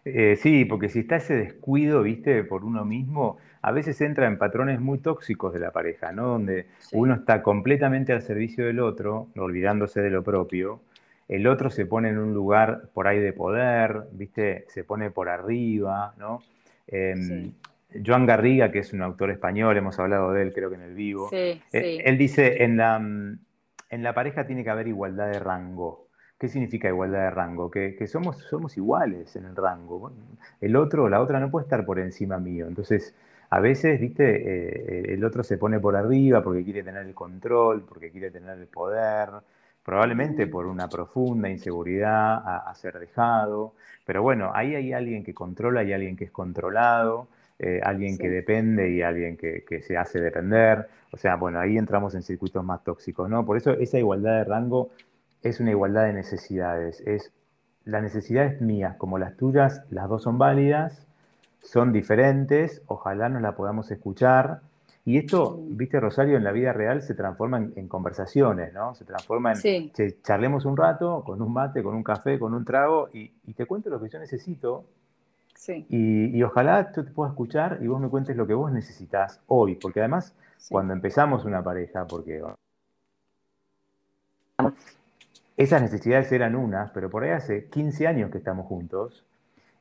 Eh, 0.05 0.37
sí, 0.39 0.65
porque 0.65 0.87
si 0.89 0.99
está 0.99 1.15
ese 1.15 1.35
descuido, 1.35 2.03
viste, 2.03 2.43
por 2.43 2.63
uno 2.63 2.85
mismo, 2.85 3.37
a 3.63 3.71
veces 3.71 3.99
entra 4.01 4.27
en 4.27 4.37
patrones 4.37 4.79
muy 4.79 4.99
tóxicos 4.99 5.51
de 5.51 5.59
la 5.59 5.71
pareja, 5.71 6.11
¿no? 6.11 6.27
Donde 6.27 6.67
uno 6.91 7.15
está 7.15 7.41
completamente 7.41 8.13
al 8.13 8.21
servicio 8.21 8.67
del 8.67 8.79
otro, 8.79 9.29
olvidándose 9.35 10.01
de 10.01 10.11
lo 10.11 10.23
propio, 10.23 10.81
el 11.27 11.47
otro 11.47 11.71
se 11.71 11.87
pone 11.87 12.09
en 12.09 12.19
un 12.19 12.35
lugar 12.35 12.89
por 12.93 13.07
ahí 13.07 13.19
de 13.19 13.33
poder, 13.33 14.03
viste, 14.11 14.65
se 14.67 14.83
pone 14.83 15.09
por 15.09 15.27
arriba, 15.27 16.13
¿no? 16.19 16.43
Em, 16.87 17.53
Joan 18.05 18.27
Garriga, 18.27 18.71
que 18.71 18.79
es 18.79 18.93
un 18.93 19.01
autor 19.01 19.31
español, 19.31 19.75
hemos 19.75 19.97
hablado 19.97 20.33
de 20.33 20.43
él 20.43 20.53
creo 20.53 20.69
que 20.69 20.75
en 20.75 20.81
el 20.83 20.93
vivo, 20.93 21.29
eh, 21.31 21.61
él 21.71 22.17
dice, 22.19 22.63
en 22.63 22.77
la, 22.77 22.99
mm, 22.99 23.39
en 23.89 24.03
la 24.03 24.13
pareja 24.13 24.45
tiene 24.45 24.63
que 24.63 24.69
haber 24.69 24.87
igualdad 24.87 25.31
de 25.31 25.39
rango. 25.39 26.04
¿Qué 26.45 26.49
significa 26.49 26.87
igualdad 26.89 27.21
de 27.21 27.29
rango? 27.31 27.71
Que, 27.71 28.05
somos, 28.05 28.37
somos 28.37 28.77
iguales 28.77 29.35
en 29.35 29.45
el 29.45 29.55
rango. 29.55 30.11
El 30.61 30.75
otro 30.75 31.05
o 31.05 31.09
la 31.09 31.19
otra 31.19 31.39
no 31.39 31.49
puede 31.49 31.63
estar 31.63 31.83
por 31.87 31.97
encima 31.97 32.37
mío. 32.37 32.67
Entonces, 32.67 33.15
a 33.49 33.59
veces, 33.59 33.99
viste, 33.99 34.25
eh, 34.25 35.13
el 35.13 35.25
otro 35.25 35.43
se 35.43 35.57
pone 35.57 35.79
por 35.79 35.95
arriba 35.95 36.43
porque 36.43 36.63
quiere 36.63 36.83
tener 36.83 37.03
el 37.07 37.15
control, 37.15 37.81
porque 37.81 38.11
quiere 38.11 38.29
tener 38.29 38.59
el 38.59 38.67
poder, 38.67 39.29
probablemente 39.83 40.45
por 40.45 40.67
una 40.67 40.87
profunda 40.87 41.49
inseguridad 41.49 42.35
a, 42.35 42.57
a 42.69 42.75
ser 42.75 42.99
dejado. 42.99 43.73
Pero 44.05 44.21
bueno, 44.21 44.51
ahí 44.53 44.75
hay 44.75 44.93
alguien 44.93 45.23
que 45.23 45.33
controla 45.33 45.83
y 45.83 45.93
alguien 45.93 46.15
que 46.15 46.25
es 46.25 46.31
controlado 46.31 47.27
eh, 47.57 47.79
alguien 47.83 48.17
que 48.17 48.29
depende 48.29 48.91
y 48.91 49.01
alguien 49.01 49.37
que, 49.37 49.63
que 49.63 49.81
se 49.81 49.97
hace 49.97 50.19
depender. 50.19 50.87
O 51.11 51.17
sea, 51.17 51.35
bueno, 51.37 51.59
ahí 51.59 51.77
entramos 51.77 52.13
en 52.15 52.21
circuitos 52.21 52.63
más 52.65 52.83
tóxicos, 52.83 53.29
¿no? 53.29 53.45
Por 53.45 53.55
eso 53.55 53.71
esa 53.71 53.97
igualdad 53.97 54.39
de 54.39 54.43
rango 54.43 54.89
es 55.45 55.59
una 55.59 55.71
igualdad 55.71 56.05
de 56.05 56.13
necesidades. 56.13 57.01
Es 57.01 57.31
las 57.85 58.01
necesidades 58.01 58.61
mías 58.61 58.95
como 58.97 59.19
las 59.19 59.37
tuyas, 59.37 59.83
las 59.91 60.09
dos 60.09 60.23
son 60.23 60.39
válidas, 60.39 61.05
son 61.61 61.93
diferentes, 61.93 62.81
ojalá 62.87 63.29
nos 63.29 63.41
la 63.43 63.55
podamos 63.55 63.91
escuchar. 63.91 64.61
Y 65.05 65.19
esto, 65.19 65.59
viste, 65.61 65.99
Rosario, 65.99 66.35
en 66.35 66.43
la 66.43 66.51
vida 66.51 66.73
real 66.73 67.03
se 67.03 67.13
transforma 67.13 67.57
en, 67.57 67.73
en 67.75 67.87
conversaciones, 67.87 68.73
¿no? 68.73 68.95
Se 68.95 69.05
transforma 69.05 69.51
en, 69.51 69.57
Sí, 69.57 69.91
che, 69.93 70.19
charlemos 70.23 70.65
un 70.65 70.75
rato 70.75 71.23
con 71.23 71.43
un 71.43 71.53
mate, 71.53 71.83
con 71.83 71.93
un 71.93 72.03
café, 72.03 72.39
con 72.39 72.55
un 72.55 72.65
trago 72.65 73.09
y, 73.13 73.31
y 73.45 73.53
te 73.53 73.67
cuento 73.67 73.91
lo 73.91 74.01
que 74.01 74.09
yo 74.09 74.17
necesito 74.17 74.85
sí, 75.53 75.85
y, 75.89 76.35
y 76.35 76.41
ojalá 76.41 76.91
yo 76.91 77.05
te 77.05 77.11
pueda 77.11 77.29
escuchar 77.29 77.77
y 77.81 77.87
vos 77.87 78.01
me 78.01 78.09
cuentes 78.09 78.35
lo 78.35 78.47
que 78.47 78.55
vos 78.55 78.71
necesitas 78.71 79.41
hoy, 79.45 79.75
porque 79.75 79.99
además 79.99 80.33
sí. 80.57 80.69
cuando 80.71 80.93
empezamos 80.93 81.45
una 81.45 81.63
pareja, 81.63 82.07
porque 82.07 82.41
esas 85.57 85.81
necesidades 85.81 86.31
eran 86.31 86.55
unas, 86.55 86.91
pero 86.91 87.09
por 87.09 87.23
ahí 87.23 87.31
hace 87.31 87.65
15 87.69 88.07
años 88.07 88.31
que 88.31 88.37
estamos 88.37 88.65
juntos 88.67 89.23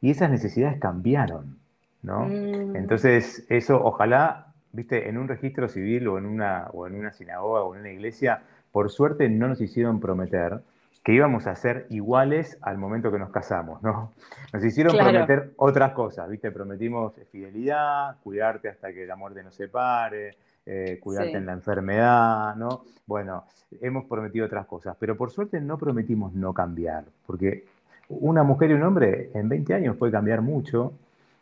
y 0.00 0.10
esas 0.10 0.30
necesidades 0.30 0.78
cambiaron, 0.78 1.58
¿no? 2.02 2.26
Mm, 2.26 2.76
Entonces, 2.76 3.44
eso 3.48 3.82
ojalá, 3.84 4.46
viste, 4.72 5.08
en 5.08 5.18
un 5.18 5.28
registro 5.28 5.68
civil 5.68 6.06
o 6.08 6.18
en 6.18 6.26
una, 6.26 6.68
o 6.72 6.86
en 6.86 6.94
una 6.94 7.12
sinagoga 7.12 7.62
o 7.62 7.74
en 7.74 7.80
una 7.80 7.90
iglesia, 7.90 8.42
por 8.70 8.90
suerte 8.90 9.28
no 9.28 9.48
nos 9.48 9.60
hicieron 9.60 10.00
prometer 10.00 10.60
que 11.02 11.12
íbamos 11.12 11.46
a 11.46 11.54
ser 11.54 11.86
iguales 11.90 12.56
al 12.62 12.78
momento 12.78 13.12
que 13.12 13.18
nos 13.18 13.30
casamos, 13.30 13.82
¿no? 13.82 14.12
Nos 14.52 14.64
hicieron 14.64 14.94
Claro. 14.94 15.10
prometer 15.10 15.52
otras 15.56 15.92
cosas, 15.92 16.28
¿viste? 16.30 16.50
Prometimos 16.50 17.12
fidelidad, 17.30 18.16
cuidarte 18.22 18.68
hasta 18.70 18.92
que 18.92 19.04
la 19.06 19.14
muerte 19.14 19.42
nos 19.42 19.54
separe, 19.54 20.34
eh, 20.66 20.98
cuidarte 21.02 21.30
Sí. 21.32 21.36
en 21.36 21.46
la 21.46 21.52
enfermedad, 21.52 22.56
¿no? 22.56 22.84
Bueno, 23.06 23.44
hemos 23.80 24.04
prometido 24.06 24.46
otras 24.46 24.66
cosas, 24.66 24.96
pero 24.98 25.16
por 25.16 25.30
suerte 25.30 25.60
no 25.60 25.76
prometimos 25.78 26.32
no 26.34 26.52
cambiar, 26.54 27.04
porque 27.26 27.64
una 28.08 28.42
mujer 28.42 28.70
y 28.70 28.74
un 28.74 28.82
hombre 28.82 29.30
en 29.34 29.48
20 29.48 29.74
años 29.74 29.96
puede 29.96 30.12
cambiar 30.12 30.40
mucho. 30.42 30.92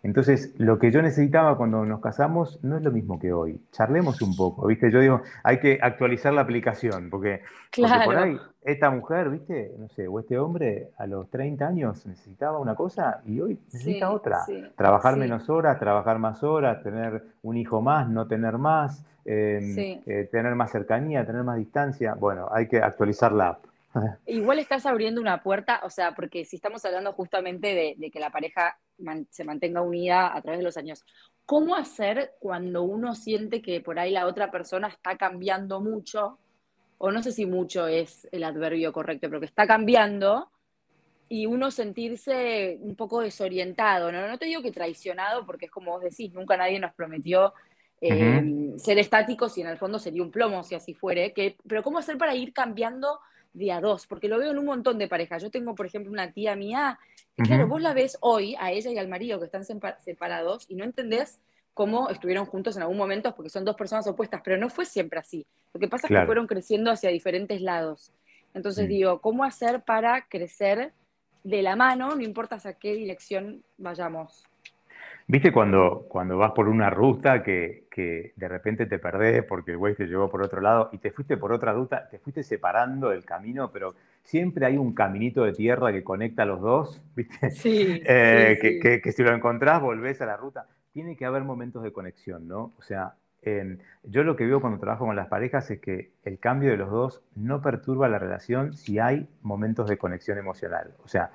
Entonces, 0.02 0.52
lo 0.58 0.78
que 0.78 0.90
yo 0.90 1.00
necesitaba 1.00 1.56
cuando 1.56 1.84
nos 1.84 2.00
casamos 2.00 2.58
no 2.62 2.76
es 2.76 2.82
lo 2.82 2.90
mismo 2.90 3.18
que 3.20 3.32
hoy. 3.32 3.60
Charlemos 3.70 4.20
un 4.20 4.34
poco, 4.34 4.66
¿viste? 4.66 4.90
Yo 4.90 5.00
digo, 5.00 5.22
hay 5.44 5.58
que 5.60 5.78
actualizar 5.80 6.32
la 6.32 6.40
aplicación, 6.40 7.08
porque, 7.08 7.42
porque 7.76 8.04
por 8.04 8.14
claro, 8.14 8.22
ahí 8.22 8.38
esta 8.64 8.90
mujer, 8.90 9.30
¿viste? 9.30 9.74
No 9.78 9.88
sé, 9.88 10.08
o 10.08 10.18
este 10.18 10.38
hombre 10.38 10.90
a 10.98 11.06
los 11.06 11.28
30 11.30 11.66
años 11.66 12.06
necesitaba 12.06 12.58
una 12.58 12.74
cosa 12.74 13.20
y 13.26 13.40
hoy 13.40 13.58
necesita 13.72 14.08
sí, 14.08 14.14
otra. 14.14 14.44
sí, 14.44 14.64
Trabajar 14.76 15.14
sí, 15.14 15.20
menos 15.20 15.48
horas, 15.48 15.78
trabajar 15.78 16.18
más 16.18 16.42
horas, 16.42 16.82
tener 16.82 17.22
un 17.42 17.56
hijo 17.56 17.80
más, 17.80 18.08
no 18.08 18.26
tener 18.26 18.58
más, 18.58 19.04
eh, 19.24 19.60
sí. 19.74 20.02
eh, 20.06 20.28
tener 20.30 20.54
más 20.54 20.70
cercanía, 20.70 21.24
tener 21.24 21.44
más 21.44 21.58
distancia. 21.58 22.14
Bueno, 22.14 22.48
hay 22.50 22.66
que 22.68 22.78
actualizar 22.78 23.32
la 23.32 23.50
app. 23.50 23.64
Igual 24.26 24.58
estás 24.60 24.86
abriendo 24.86 25.20
una 25.20 25.42
puerta, 25.42 25.80
o 25.84 25.90
sea, 25.90 26.14
porque 26.14 26.44
si 26.44 26.56
estamos 26.56 26.84
hablando 26.84 27.12
justamente 27.12 27.74
de, 27.74 27.94
de 27.98 28.10
que 28.10 28.20
la 28.20 28.30
pareja 28.30 28.78
man- 28.98 29.26
se 29.30 29.44
mantenga 29.44 29.82
unida 29.82 30.34
a 30.34 30.40
través 30.42 30.58
de 30.60 30.64
los 30.64 30.76
años, 30.76 31.04
¿cómo 31.44 31.74
hacer 31.74 32.32
cuando 32.38 32.84
uno 32.84 33.14
siente 33.14 33.60
que 33.60 33.80
por 33.80 33.98
ahí 33.98 34.12
la 34.12 34.26
otra 34.26 34.50
persona 34.50 34.88
está 34.88 35.16
cambiando 35.16 35.80
mucho? 35.80 36.38
O 36.98 37.10
no 37.10 37.22
sé 37.22 37.32
si 37.32 37.46
mucho 37.46 37.88
es 37.88 38.28
el 38.30 38.44
adverbio 38.44 38.92
correcto, 38.92 39.28
pero 39.28 39.40
que 39.40 39.46
está 39.46 39.66
cambiando 39.66 40.50
y 41.28 41.46
uno 41.46 41.70
sentirse 41.70 42.78
un 42.80 42.94
poco 42.94 43.20
desorientado, 43.20 44.12
¿no? 44.12 44.28
No 44.28 44.38
te 44.38 44.44
digo 44.46 44.62
que 44.62 44.70
traicionado, 44.70 45.46
porque 45.46 45.66
es 45.66 45.70
como 45.72 45.92
vos 45.92 46.02
decís, 46.02 46.32
nunca 46.32 46.56
nadie 46.56 46.78
nos 46.78 46.94
prometió 46.94 47.54
eh, 48.00 48.42
ser 48.76 48.98
estáticos 48.98 49.56
y 49.56 49.62
en 49.62 49.68
el 49.68 49.78
fondo 49.78 49.98
sería 49.98 50.22
un 50.22 50.30
plomo 50.30 50.62
si 50.62 50.74
así 50.74 50.94
fuere, 50.94 51.32
que, 51.32 51.56
pero 51.66 51.82
¿cómo 51.82 51.98
hacer 51.98 52.18
para 52.18 52.34
ir 52.34 52.52
cambiando 52.52 53.18
de 53.52 53.72
a 53.72 53.80
dos? 53.80 54.06
Porque 54.06 54.28
lo 54.28 54.38
veo 54.38 54.50
en 54.50 54.58
un 54.58 54.66
montón 54.66 54.98
de 54.98 55.08
parejas. 55.08 55.42
Yo 55.42 55.50
tengo, 55.50 55.74
por 55.74 55.86
ejemplo, 55.86 56.10
una 56.10 56.32
tía 56.32 56.56
mía, 56.56 56.98
que 57.36 57.42
claro, 57.42 57.64
Ujú. 57.64 57.74
vos 57.74 57.82
la 57.82 57.94
ves 57.94 58.16
hoy, 58.20 58.56
a 58.58 58.70
ella 58.72 58.90
y 58.90 58.98
al 58.98 59.08
marido 59.08 59.38
que 59.38 59.46
están 59.46 59.64
sepa- 59.64 59.98
separados, 59.98 60.66
y 60.68 60.74
no 60.74 60.84
entendés 60.84 61.40
cómo 61.74 62.10
estuvieron 62.10 62.44
juntos 62.44 62.76
en 62.76 62.82
algún 62.82 62.98
momento 62.98 63.34
porque 63.34 63.48
son 63.48 63.64
dos 63.64 63.76
personas 63.76 64.06
opuestas, 64.06 64.42
pero 64.44 64.58
no 64.58 64.68
fue 64.68 64.84
siempre 64.84 65.18
así. 65.18 65.46
Lo 65.72 65.80
que 65.80 65.88
pasa 65.88 66.06
es 66.06 66.08
que 66.08 66.14
Claro. 66.14 66.26
fueron 66.26 66.46
creciendo 66.46 66.90
hacia 66.90 67.08
diferentes 67.10 67.60
lados. 67.62 68.12
Entonces 68.52 68.86
Mm. 68.86 68.88
digo, 68.88 69.20
¿cómo 69.20 69.44
hacer 69.44 69.82
para 69.82 70.26
crecer 70.28 70.92
de 71.44 71.62
la 71.62 71.74
mano, 71.74 72.14
no 72.14 72.22
importa 72.22 72.56
hacia 72.56 72.74
qué 72.74 72.92
dirección 72.94 73.64
vayamos? 73.78 74.44
¿Viste 75.32 75.50
cuando, 75.50 76.04
cuando 76.10 76.36
vas 76.36 76.52
por 76.52 76.68
una 76.68 76.90
ruta 76.90 77.42
que, 77.42 77.86
que 77.90 78.34
de 78.36 78.48
repente 78.48 78.84
te 78.84 78.98
perdés 78.98 79.42
porque 79.44 79.70
el 79.70 79.78
güey 79.78 79.94
te 79.94 80.06
llevó 80.06 80.28
por 80.28 80.42
otro 80.42 80.60
lado 80.60 80.90
y 80.92 80.98
te 80.98 81.10
fuiste 81.10 81.38
por 81.38 81.54
otra 81.54 81.72
ruta, 81.72 82.06
te 82.10 82.18
fuiste 82.18 82.42
separando 82.42 83.08
del 83.08 83.24
camino, 83.24 83.70
pero 83.72 83.94
siempre 84.22 84.66
hay 84.66 84.76
un 84.76 84.92
caminito 84.92 85.42
de 85.44 85.54
tierra 85.54 85.90
que 85.90 86.04
conecta 86.04 86.42
a 86.42 86.44
los 86.44 86.60
dos, 86.60 87.02
¿viste? 87.16 87.50
Sí, 87.50 88.02
Eh, 88.04 88.56
sí, 88.56 88.60
que, 88.60 88.72
sí. 88.74 88.80
que- 88.80 89.00
que 89.00 89.12
si 89.12 89.22
lo 89.22 89.34
encontrás 89.34 89.80
volvés 89.80 90.20
a 90.20 90.26
la 90.26 90.36
ruta. 90.36 90.66
Tiene 90.92 91.16
que 91.16 91.24
haber 91.24 91.44
momentos 91.44 91.82
de 91.82 91.92
conexión, 91.92 92.46
¿no? 92.46 92.74
O 92.78 92.82
sea, 92.82 93.14
yo 94.02 94.24
lo 94.24 94.36
que 94.36 94.44
veo 94.46 94.60
cuando 94.60 94.78
trabajo 94.78 95.06
con 95.06 95.16
las 95.16 95.28
parejas 95.28 95.70
es 95.70 95.80
que 95.80 96.10
el 96.24 96.38
cambio 96.40 96.70
de 96.72 96.76
los 96.76 96.90
dos 96.90 97.22
no 97.36 97.62
perturba 97.62 98.06
la 98.10 98.18
relación 98.18 98.74
si 98.74 98.98
hay 98.98 99.26
momentos 99.40 99.88
de 99.88 99.96
conexión 99.96 100.36
emocional. 100.36 100.92
O 101.02 101.08
sea. 101.08 101.30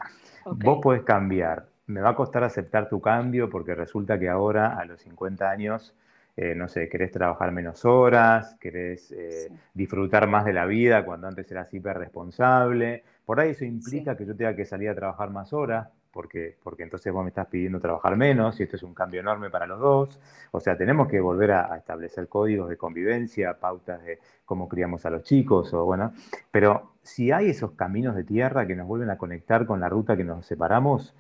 Vos 0.46 0.80
podés 0.84 1.02
cambiar. 1.02 1.66
Me 1.88 2.02
va 2.02 2.10
a 2.12 2.16
costar 2.16 2.44
aceptar 2.44 2.90
tu 2.90 3.00
cambio 3.02 3.50
porque 3.50 3.74
resulta 3.74 4.20
que 4.20 4.30
ahora, 4.30 4.78
a 4.78 4.86
los 4.86 5.02
50 5.02 5.50
años, 5.50 5.96
eh, 6.36 6.54
no 6.54 6.68
sé, 6.68 6.90
querés 6.90 7.12
trabajar 7.12 7.52
menos 7.52 7.86
horas, 7.86 8.56
querés 8.60 9.12
eh, 9.12 9.48
Sí. 9.50 9.56
disfrutar 9.74 10.28
más 10.28 10.46
de 10.46 10.54
la 10.54 10.66
vida 10.66 11.06
cuando 11.06 11.28
antes 11.28 11.50
eras 11.52 11.74
hiper 11.74 11.98
responsable. 11.98 13.04
Por 13.26 13.40
ahí 13.40 13.52
eso 13.52 13.66
implica 13.66 14.12
Sí. 14.12 14.18
que 14.18 14.26
yo 14.26 14.36
tenga 14.36 14.56
que 14.56 14.66
salir 14.66 14.90
a 14.90 14.96
trabajar 14.96 15.32
más 15.32 15.54
horas, 15.54 15.88
porque, 16.12 16.58
porque 16.64 16.84
entonces 16.84 17.12
vos 17.14 17.24
me 17.24 17.30
estás 17.30 17.48
pidiendo 17.48 17.80
trabajar 17.80 18.18
menos 18.18 18.60
y 18.60 18.64
esto 18.64 18.76
es 18.76 18.84
un 18.84 18.94
cambio 18.94 19.22
enorme 19.22 19.50
para 19.50 19.66
los 19.68 19.80
dos. 19.80 20.20
O 20.52 20.60
sea, 20.60 20.78
tenemos 20.78 21.08
que 21.08 21.20
volver 21.22 21.52
a, 21.52 21.74
a 21.74 21.78
establecer 21.78 22.28
códigos 22.28 22.70
de 22.70 22.76
convivencia, 22.78 23.60
pautas 23.60 24.04
de 24.04 24.20
cómo 24.46 24.68
criamos 24.68 25.06
a 25.06 25.10
los 25.10 25.24
chicos, 25.24 25.74
o 25.74 25.86
bueno, 25.86 26.12
pero 26.52 26.92
si 27.02 27.32
hay 27.32 27.50
esos 27.50 27.72
caminos 27.72 28.16
de 28.16 28.24
tierra 28.26 28.68
que 28.68 28.76
nos 28.76 28.88
vuelven 28.88 29.10
a 29.10 29.18
conectar 29.18 29.66
con 29.66 29.80
la 29.80 29.90
ruta 29.90 30.18
que 30.18 30.24
nos 30.24 30.46
separamos, 30.46 31.16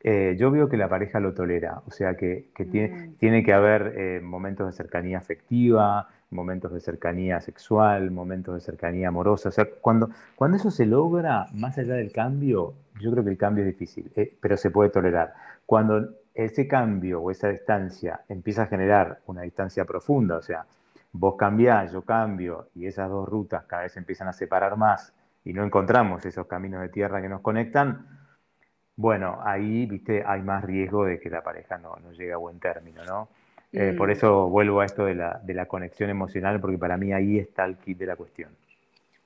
eh, 0.00 0.36
yo 0.38 0.50
veo 0.50 0.68
que 0.68 0.76
la 0.76 0.88
pareja 0.88 1.20
lo 1.20 1.34
tolera, 1.34 1.82
o 1.86 1.90
sea 1.90 2.16
que, 2.16 2.50
que 2.54 2.64
tiene, 2.64 2.88
Mm. 2.88 3.14
tiene 3.16 3.42
que 3.42 3.52
haber 3.52 3.94
eh, 3.96 4.20
momentos 4.22 4.66
de 4.66 4.72
cercanía 4.72 5.18
afectiva, 5.18 6.08
momentos 6.30 6.72
de 6.72 6.80
cercanía 6.80 7.40
sexual, 7.40 8.10
momentos 8.10 8.54
de 8.54 8.60
cercanía 8.60 9.08
amorosa, 9.08 9.48
o 9.48 9.52
sea, 9.52 9.66
cuando, 9.80 10.10
cuando 10.36 10.56
eso 10.56 10.70
se 10.70 10.86
logra, 10.86 11.46
más 11.54 11.78
allá 11.78 11.94
del 11.94 12.12
cambio, 12.12 12.74
yo 13.00 13.10
creo 13.10 13.24
que 13.24 13.30
el 13.30 13.38
cambio 13.38 13.64
es 13.64 13.70
difícil, 13.70 14.10
eh, 14.14 14.36
pero 14.40 14.56
se 14.56 14.70
puede 14.70 14.90
tolerar. 14.90 15.34
Cuando 15.66 16.10
ese 16.34 16.68
cambio 16.68 17.20
o 17.20 17.30
esa 17.30 17.48
distancia 17.48 18.20
empieza 18.28 18.62
a 18.64 18.66
generar 18.66 19.20
una 19.26 19.42
distancia 19.42 19.84
profunda, 19.84 20.36
o 20.36 20.42
sea, 20.42 20.64
vos 21.12 21.34
cambiás, 21.36 21.90
yo 21.92 22.02
cambio, 22.02 22.68
y 22.74 22.86
esas 22.86 23.08
dos 23.08 23.28
rutas 23.28 23.64
cada 23.66 23.82
vez 23.82 23.92
se 23.92 23.98
empiezan 23.98 24.28
a 24.28 24.32
separar 24.32 24.76
más 24.76 25.12
y 25.44 25.52
no 25.52 25.64
encontramos 25.64 26.24
esos 26.26 26.46
caminos 26.46 26.82
de 26.82 26.90
tierra 26.90 27.20
que 27.22 27.28
nos 27.28 27.40
conectan, 27.40 28.17
bueno, 28.98 29.38
ahí, 29.44 29.86
viste, 29.86 30.24
hay 30.26 30.42
más 30.42 30.64
riesgo 30.64 31.04
de 31.04 31.20
que 31.20 31.30
la 31.30 31.40
pareja 31.40 31.78
no, 31.78 31.94
no 32.02 32.10
llegue 32.10 32.32
a 32.32 32.36
buen 32.36 32.58
término, 32.58 33.04
¿no? 33.04 33.28
Eh, 33.72 33.94
por 33.96 34.08
Mm. 34.08 34.12
eso 34.12 34.48
vuelvo 34.48 34.80
a 34.80 34.86
esto 34.86 35.04
de 35.04 35.14
la, 35.14 35.40
de 35.44 35.54
la 35.54 35.66
conexión 35.66 36.10
emocional, 36.10 36.60
porque 36.60 36.78
para 36.78 36.96
mí 36.96 37.12
ahí 37.12 37.38
está 37.38 37.64
el 37.64 37.76
kit 37.76 37.96
de 37.96 38.06
la 38.06 38.16
cuestión. 38.16 38.50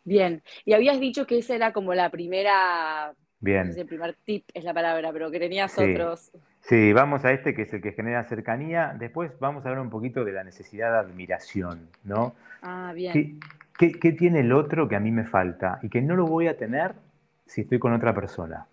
Bien. 0.04 0.42
Y 0.66 0.74
habías 0.74 1.00
dicho 1.00 1.26
que 1.26 1.38
esa 1.38 1.54
era 1.54 1.72
como 1.72 1.94
la 1.94 2.10
primera, 2.10 3.06
no 3.08 3.14
sé 3.14 3.16
si 3.16 3.40
Bien, 3.40 3.78
el 3.78 3.86
primer 3.86 4.14
tip 4.26 4.44
es 4.52 4.62
la 4.62 4.74
palabra, 4.74 5.10
pero 5.10 5.30
que 5.30 5.38
tenías 5.38 5.72
sí. 5.72 5.84
otros. 5.84 6.32
Sí, 6.60 6.92
vamos 6.92 7.24
a 7.24 7.32
este 7.32 7.54
que 7.54 7.62
es 7.62 7.72
el 7.72 7.80
que 7.80 7.92
genera 7.92 8.24
cercanía. 8.24 8.94
Después 8.98 9.32
vamos 9.40 9.64
a 9.64 9.70
hablar 9.70 9.82
un 9.82 9.90
poquito 9.90 10.22
de 10.22 10.32
la 10.32 10.44
necesidad 10.44 10.92
de 10.92 10.98
admiración, 10.98 11.88
¿no? 12.04 12.34
Ah, 12.60 12.92
bien. 12.94 13.12
¿Qué, 13.14 13.92
qué, 13.92 13.98
qué 13.98 14.12
tiene 14.12 14.40
el 14.40 14.52
otro 14.52 14.86
que 14.86 14.96
a 14.96 15.00
mí 15.00 15.10
me 15.10 15.24
falta 15.24 15.78
y 15.82 15.88
que 15.88 16.02
no 16.02 16.14
lo 16.14 16.26
voy 16.26 16.48
a 16.48 16.58
tener 16.58 16.92
si 17.46 17.62
estoy 17.62 17.78
con 17.78 17.94
otra 17.94 18.14
persona? 18.14 18.66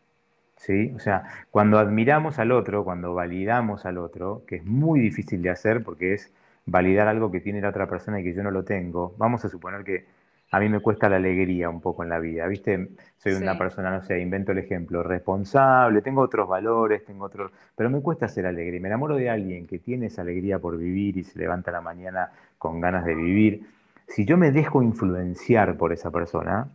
¿Sí? 0.60 0.92
O 0.94 1.00
sea, 1.00 1.24
cuando 1.52 1.80
admiramos 1.80 2.38
al 2.38 2.52
otro, 2.52 2.84
cuando 2.84 3.14
validamos 3.14 3.86
al 3.86 3.98
otro, 3.98 4.44
que 4.46 4.58
es 4.58 4.66
muy 4.66 5.00
difícil 5.00 5.42
de 5.42 5.50
hacer 5.50 5.84
porque 5.84 6.14
es 6.14 6.34
validar 6.66 7.08
algo 7.08 7.32
que 7.32 7.40
tiene 7.40 7.62
la 7.62 7.70
otra 7.70 7.88
persona 7.88 8.20
y 8.20 8.26
que 8.26 8.34
yo 8.34 8.44
no 8.44 8.52
lo 8.52 8.66
tengo, 8.66 9.16
vamos 9.18 9.46
a 9.46 9.50
suponer 9.50 9.86
que 9.86 10.06
a 10.52 10.60
mí 10.60 10.68
me 10.68 10.82
cuesta 10.82 11.08
la 11.08 11.16
alegría 11.16 11.70
un 11.70 11.80
poco 11.80 12.04
en 12.04 12.10
la 12.10 12.20
vida, 12.20 12.46
¿viste? 12.48 12.90
Soy 13.20 13.34
una 13.34 13.58
persona, 13.58 13.90
no 13.90 14.02
sé, 14.02 14.20
invento 14.20 14.52
el 14.52 14.58
ejemplo, 14.58 15.02
responsable, 15.02 16.02
tengo 16.02 16.22
otros 16.22 16.50
valores, 16.50 17.06
tengo 17.06 17.24
otros, 17.24 17.54
pero 17.74 17.90
me 17.90 18.02
cuesta 18.02 18.28
ser 18.28 18.46
alegre. 18.46 18.78
Y 18.78 18.80
me 18.82 18.90
enamoro 18.90 19.16
de 19.16 19.30
alguien 19.30 19.66
que 19.66 19.80
tiene 19.80 20.08
esa 20.08 20.24
alegría 20.24 20.60
por 20.60 20.78
vivir 20.78 21.16
y 21.18 21.24
se 21.24 21.40
levanta 21.40 21.72
a 21.72 21.76
la 21.76 21.82
mañana 21.82 22.32
con 22.58 22.82
ganas 22.82 23.06
de 23.06 23.16
vivir. 23.16 23.66
Si 24.08 24.26
yo 24.26 24.36
me 24.36 24.52
dejo 24.52 24.84
influenciar 24.84 25.78
por 25.78 25.94
esa 25.94 26.12
persona, 26.12 26.68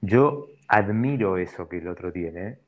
yo 0.00 0.46
admiro 0.68 1.38
eso 1.38 1.68
que 1.68 1.78
el 1.78 1.88
otro 1.88 2.12
tiene 2.12 2.65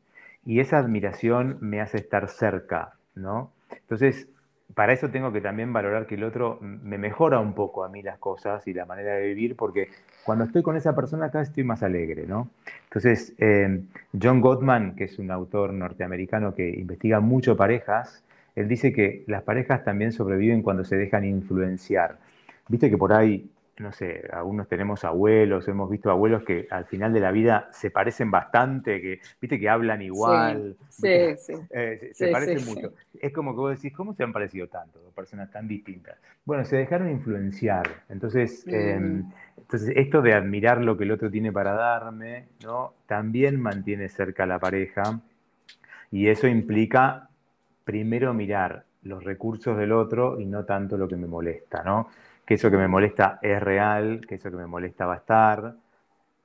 y 0.49 0.61
esa 0.61 0.79
admiración 0.79 1.59
me 1.61 1.83
hace 1.83 1.99
estar 1.99 2.27
cerca, 2.31 2.95
¿no? 3.15 3.53
Entonces, 3.71 4.29
para 4.75 4.95
eso 4.95 5.11
tengo 5.11 5.31
que 5.31 5.43
también 5.43 5.75
valorar 5.75 6.07
que 6.07 6.15
el 6.15 6.25
otro 6.25 6.57
me 6.63 6.97
mejora 6.97 7.39
un 7.39 7.53
poco 7.53 7.85
a 7.85 7.91
mí 7.91 8.01
las 8.01 8.17
cosas 8.17 8.67
y 8.67 8.73
la 8.73 8.87
manera 8.87 9.13
de 9.13 9.27
vivir, 9.27 9.57
porque 9.57 9.89
cuando 10.25 10.45
estoy 10.45 10.63
con 10.63 10.75
esa 10.75 10.95
persona 10.95 11.27
acá 11.27 11.43
estoy 11.43 11.65
más 11.65 11.83
alegre, 11.83 12.27
¿no? 12.27 12.49
Entonces, 12.85 13.35
eh, 13.37 13.83
John 14.19 14.41
Gottman, 14.41 14.97
que 14.97 15.05
es 15.05 15.19
un 15.19 15.31
autor 15.31 15.75
norteamericano 15.75 16.55
que 16.55 16.67
investiga 16.67 17.21
mucho 17.21 17.55
parejas, 17.55 18.25
él 18.57 18.69
dice 18.69 18.91
que 18.91 19.25
las 19.27 19.43
parejas 19.43 19.85
también 19.85 20.13
sobreviven 20.13 20.63
cuando 20.63 20.83
se 20.83 20.97
dejan 20.97 21.27
influenciar. 21.27 22.21
Viste 22.69 22.89
que 22.89 22.97
por 22.97 23.13
ahí 23.13 23.51
no 23.79 23.93
sé, 23.93 24.29
algunos 24.33 24.69
tenemos 24.69 25.05
abuelos, 25.05 25.69
hemos 25.69 25.89
visto 25.89 26.11
abuelos 26.11 26.43
que 26.43 26.67
al 26.71 26.87
final 26.87 27.13
de 27.13 27.21
la 27.21 27.31
vida 27.31 27.69
se 27.73 27.91
parecen 27.91 28.31
bastante, 28.31 29.01
que 29.01 29.21
viste 29.41 29.59
que 29.59 29.69
hablan 29.69 30.03
igual, 30.03 30.77
sí, 30.89 31.37
sí, 31.39 31.53
eh, 31.71 32.11
se, 32.13 32.29
parecen 32.29 32.65
mucho. 32.67 32.93
Es 33.21 33.33
como 33.33 33.53
que 33.53 33.57
vos 33.57 33.77
decís, 33.77 33.97
¿cómo 33.97 34.15
se 34.15 34.23
han 34.23 34.33
parecido 34.33 34.69
tanto 34.69 34.99
dos 35.01 35.13
personas 35.13 35.51
tan 35.51 35.69
distintas? 35.69 36.19
Bueno, 36.45 36.65
se 36.65 36.77
dejaron 36.77 37.11
influenciar. 37.11 37.89
Entonces, 38.09 38.67
em, 38.67 39.25
entonces 39.57 39.93
esto 39.97 40.23
de 40.23 40.35
admirar 40.35 40.81
lo 40.81 40.97
que 40.97 41.05
el 41.05 41.13
otro 41.13 41.31
tiene 41.31 41.53
para 41.53 41.73
darme, 41.73 42.47
¿no? 42.63 42.95
También 43.07 43.61
mantiene 43.61 44.09
cerca 44.09 44.45
a 44.45 44.47
la 44.47 44.59
pareja 44.59 45.21
y 46.11 46.29
eso 46.29 46.49
implica 46.49 47.29
primero 47.85 48.35
mirar 48.35 48.85
los 49.03 49.25
recursos 49.25 49.77
del 49.77 49.93
otro 49.93 50.41
y 50.41 50.47
no 50.47 50.65
tanto 50.65 50.97
lo 50.97 51.09
que 51.09 51.17
me 51.17 51.27
molesta, 51.27 51.83
¿no? 51.83 52.09
Que 52.49 52.55
eso 52.55 52.71
que 52.71 52.79
me 52.79 52.89
molesta 52.89 53.39
es 53.43 53.63
real, 53.63 54.23
que 54.27 54.37
eso 54.37 54.51
que 54.51 54.57
me 54.57 54.67
molesta 54.67 55.05
va 55.05 55.13
a 55.13 55.17
estar, 55.19 55.75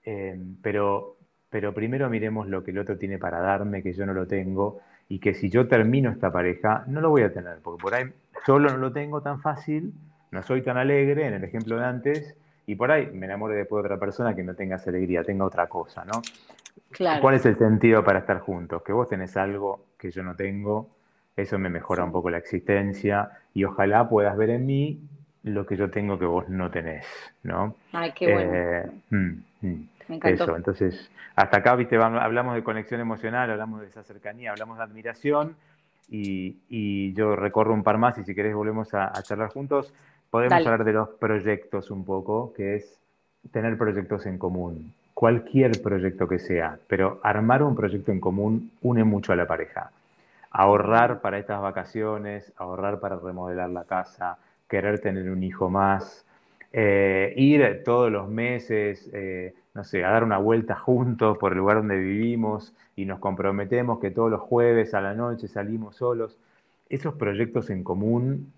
eh, 0.04 0.38
pero, 0.62 1.16
pero 1.50 1.74
primero 1.74 2.10
miremos 2.10 2.50
lo 2.50 2.62
que 2.62 2.72
el 2.72 2.80
otro 2.80 2.98
tiene 2.98 3.18
para 3.18 3.40
darme, 3.40 3.82
que 3.82 3.94
yo 3.94 4.06
no 4.06 4.14
lo 4.14 4.28
tengo, 4.28 4.82
y 5.08 5.20
que 5.20 5.34
si 5.34 5.50
yo 5.50 5.66
termino 5.70 6.12
esta 6.12 6.30
pareja, 6.30 6.84
no 6.88 7.00
lo 7.00 7.10
voy 7.10 7.22
a 7.22 7.32
tener, 7.32 7.60
porque 7.64 7.82
por 7.82 7.96
ahí 7.96 8.12
solo 8.46 8.70
no 8.70 8.80
lo 8.80 8.92
tengo 8.92 9.22
tan 9.22 9.40
fácil, 9.40 9.94
no 10.32 10.44
soy 10.44 10.62
tan 10.62 10.76
alegre, 10.76 11.26
en 11.26 11.36
el 11.36 11.44
ejemplo 11.46 11.78
de 11.78 11.86
antes, 11.86 12.36
y 12.68 12.76
por 12.76 12.92
ahí 12.92 13.10
me 13.14 13.26
enamoro 13.26 13.54
después 13.54 13.82
de 13.82 13.88
otra 13.88 13.98
persona 13.98 14.36
que 14.36 14.44
no 14.44 14.56
tenga 14.56 14.76
esa 14.76 14.90
alegría, 14.90 15.24
tenga 15.24 15.46
otra 15.46 15.68
cosa, 15.68 16.04
¿no? 16.04 16.22
¿Cuál 17.22 17.36
es 17.36 17.46
el 17.46 17.58
sentido 17.58 18.04
para 18.04 18.20
estar 18.20 18.40
juntos? 18.40 18.84
Que 18.84 18.92
vos 18.92 19.08
tenés 19.08 19.38
algo 19.38 19.86
que 19.98 20.12
yo 20.12 20.22
no 20.22 20.36
tengo, 20.36 20.90
eso 21.38 21.58
me 21.58 21.70
mejora 21.70 22.04
un 22.04 22.12
poco 22.12 22.30
la 22.30 22.40
existencia, 22.40 23.30
y 23.54 23.64
ojalá 23.64 24.10
puedas 24.10 24.36
ver 24.36 24.50
en 24.50 24.66
mí 24.66 25.00
lo 25.44 25.66
que 25.66 25.76
yo 25.76 25.90
tengo 25.90 26.18
que 26.18 26.26
vos 26.26 26.48
no 26.50 26.70
tenés, 26.72 27.06
¿no? 27.44 27.76
Ay, 27.92 28.14
qué 28.14 28.32
bueno. 28.32 28.52
Eh, 28.54 28.92
mm, 29.10 29.18
mm, 29.62 29.88
Me 30.08 30.16
encantó. 30.16 30.44
Eso, 30.44 30.56
entonces, 30.56 31.12
hasta 31.36 31.58
acá, 31.58 31.76
viste, 31.76 31.98
hablamos 31.98 32.56
de 32.56 32.64
conexión 32.64 33.02
emocional, 33.02 33.50
hablamos 33.52 33.82
de 33.82 33.88
esa 33.88 34.04
cercanía, 34.04 34.52
hablamos 34.52 34.78
de 34.78 34.84
admiración 34.84 35.56
y, 36.10 37.14
yo 37.14 37.36
recorro 37.36 37.74
un 37.74 37.84
par 37.84 37.98
más 37.98 38.18
y 38.18 38.24
si 38.24 38.36
querés 38.36 38.54
volvemos 38.54 38.94
a, 38.94 39.12
charlar 39.24 39.50
juntos. 39.50 39.94
Podemos 40.30 40.66
hablar 40.66 40.84
de 40.84 40.94
los 40.94 41.10
proyectos 41.10 41.92
un 41.92 42.06
poco, 42.06 42.54
que 42.54 42.76
es 42.76 43.00
tener 43.52 43.78
proyectos 43.78 44.26
en 44.26 44.38
común, 44.38 44.94
cualquier 45.14 45.82
proyecto 45.82 46.28
que 46.28 46.40
sea, 46.40 46.78
pero 46.88 47.20
armar 47.24 47.62
un 47.62 47.76
proyecto 47.76 48.12
en 48.12 48.20
común 48.20 48.72
une 48.82 49.04
mucho 49.04 49.34
a 49.34 49.36
la 49.36 49.46
pareja. 49.46 49.92
Ahorrar 50.50 51.20
para 51.22 51.38
estas 51.38 51.62
vacaciones, 51.62 52.52
ahorrar 52.58 53.00
para 53.00 53.18
remodelar 53.18 53.70
la 53.70 53.84
casa, 53.84 54.38
querer 54.74 54.98
tener 54.98 55.30
un 55.30 55.44
hijo 55.44 55.70
más, 55.70 56.26
eh, 56.72 57.32
ir 57.38 57.84
todos 57.86 58.12
los 58.12 58.28
meses, 58.28 59.08
eh, 59.14 59.54
no 59.76 59.84
sé, 59.84 60.04
a 60.04 60.10
dar 60.10 60.24
una 60.24 60.40
vuelta 60.40 60.74
juntos 60.76 61.38
por 61.38 61.52
el 61.52 61.60
lugar 61.60 61.78
donde 61.78 62.00
vivimos 62.00 62.74
y 62.96 63.06
nos 63.06 63.20
comprometemos 63.20 64.00
que 64.00 64.10
todos 64.10 64.32
los 64.32 64.42
jueves 64.42 64.96
a 64.96 65.02
la 65.02 65.14
noche 65.14 65.48
salimos 65.48 65.98
solos. 65.98 66.40
Esos 66.90 67.14
proyectos 67.14 67.70
en 67.70 67.84
común, 67.84 68.52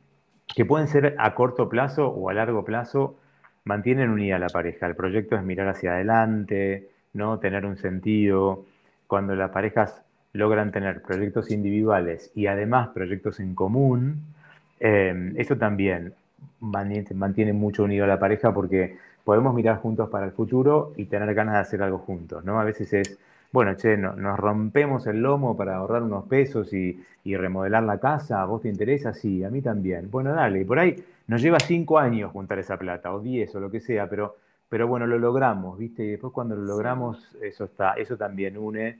que 0.48 0.64
pueden 0.64 0.88
ser 0.88 1.16
a 1.18 1.36
corto 1.36 1.68
plazo 1.68 2.08
o 2.08 2.30
a 2.30 2.34
largo 2.34 2.64
plazo, 2.64 3.18
mantienen 3.66 4.10
unida 4.10 4.38
a 4.38 4.40
la 4.40 4.48
pareja. 4.48 4.88
El 4.88 4.96
proyecto 4.96 5.36
es 5.36 5.44
mirar 5.44 5.68
hacia 5.68 5.96
adelante, 5.96 6.88
¿no? 7.12 7.40
tener 7.40 7.66
un 7.66 7.76
sentido. 7.76 8.64
Cuando 9.08 9.36
las 9.36 9.52
parejas 9.52 10.02
logran 10.32 10.72
tener 10.72 11.02
proyectos 11.02 11.52
individuales 11.52 12.32
y 12.36 12.48
además 12.48 12.88
proyectos 12.94 13.42
en 13.42 13.54
común, 13.54 14.35
eh, 14.80 15.34
eso 15.38 15.58
también 15.58 16.14
mantiene 16.60 17.54
mucho 17.54 17.84
unido 17.84 18.06
a 18.06 18.08
la 18.08 18.20
pareja 18.20 18.54
porque 18.54 18.98
podemos 19.24 19.54
mirar 19.54 19.78
juntos 19.78 20.10
para 20.10 20.26
el 20.26 20.32
futuro 20.32 20.94
y 20.96 21.06
tener 21.06 21.34
ganas 21.34 21.56
de 21.56 21.60
hacer 21.60 21.84
algo 21.84 21.98
juntos, 21.98 22.46
¿no? 22.46 22.60
A 22.60 22.64
veces 22.64 22.94
es, 22.94 23.20
bueno, 23.52 23.76
che, 23.76 23.98
nos 23.98 24.40
rompemos 24.40 25.08
el 25.08 25.22
lomo 25.22 25.58
para 25.58 25.78
ahorrar 25.78 26.04
unos 26.04 26.26
pesos 26.26 26.74
y, 26.74 27.04
remodelar 27.26 27.84
la 27.84 28.00
casa, 28.00 28.42
¿a 28.42 28.46
vos 28.46 28.62
te 28.62 28.70
interesa? 28.70 29.14
Sí, 29.14 29.44
a 29.44 29.50
mí 29.50 29.62
también. 29.62 30.12
Bueno, 30.12 30.32
dale, 30.32 30.64
por 30.64 30.78
ahí 30.78 30.96
nos 31.28 31.42
lleva 31.42 31.60
cinco 31.60 31.98
años 31.98 32.32
juntar 32.32 32.60
esa 32.60 32.78
plata, 32.78 33.12
o 33.14 33.20
diez, 33.20 33.54
o 33.56 33.60
lo 33.60 33.72
que 33.72 33.80
sea, 33.80 34.08
pero, 34.08 34.36
pero 34.70 34.88
bueno, 34.88 35.08
lo 35.08 35.18
logramos, 35.18 35.78
¿viste? 35.80 36.04
Y 36.04 36.12
después 36.12 36.32
cuando 36.32 36.56
lo 36.56 36.64
logramos, 36.64 37.36
eso, 37.42 37.66
está, 37.66 37.94
eso 37.94 38.16
también 38.16 38.58
une. 38.58 39.00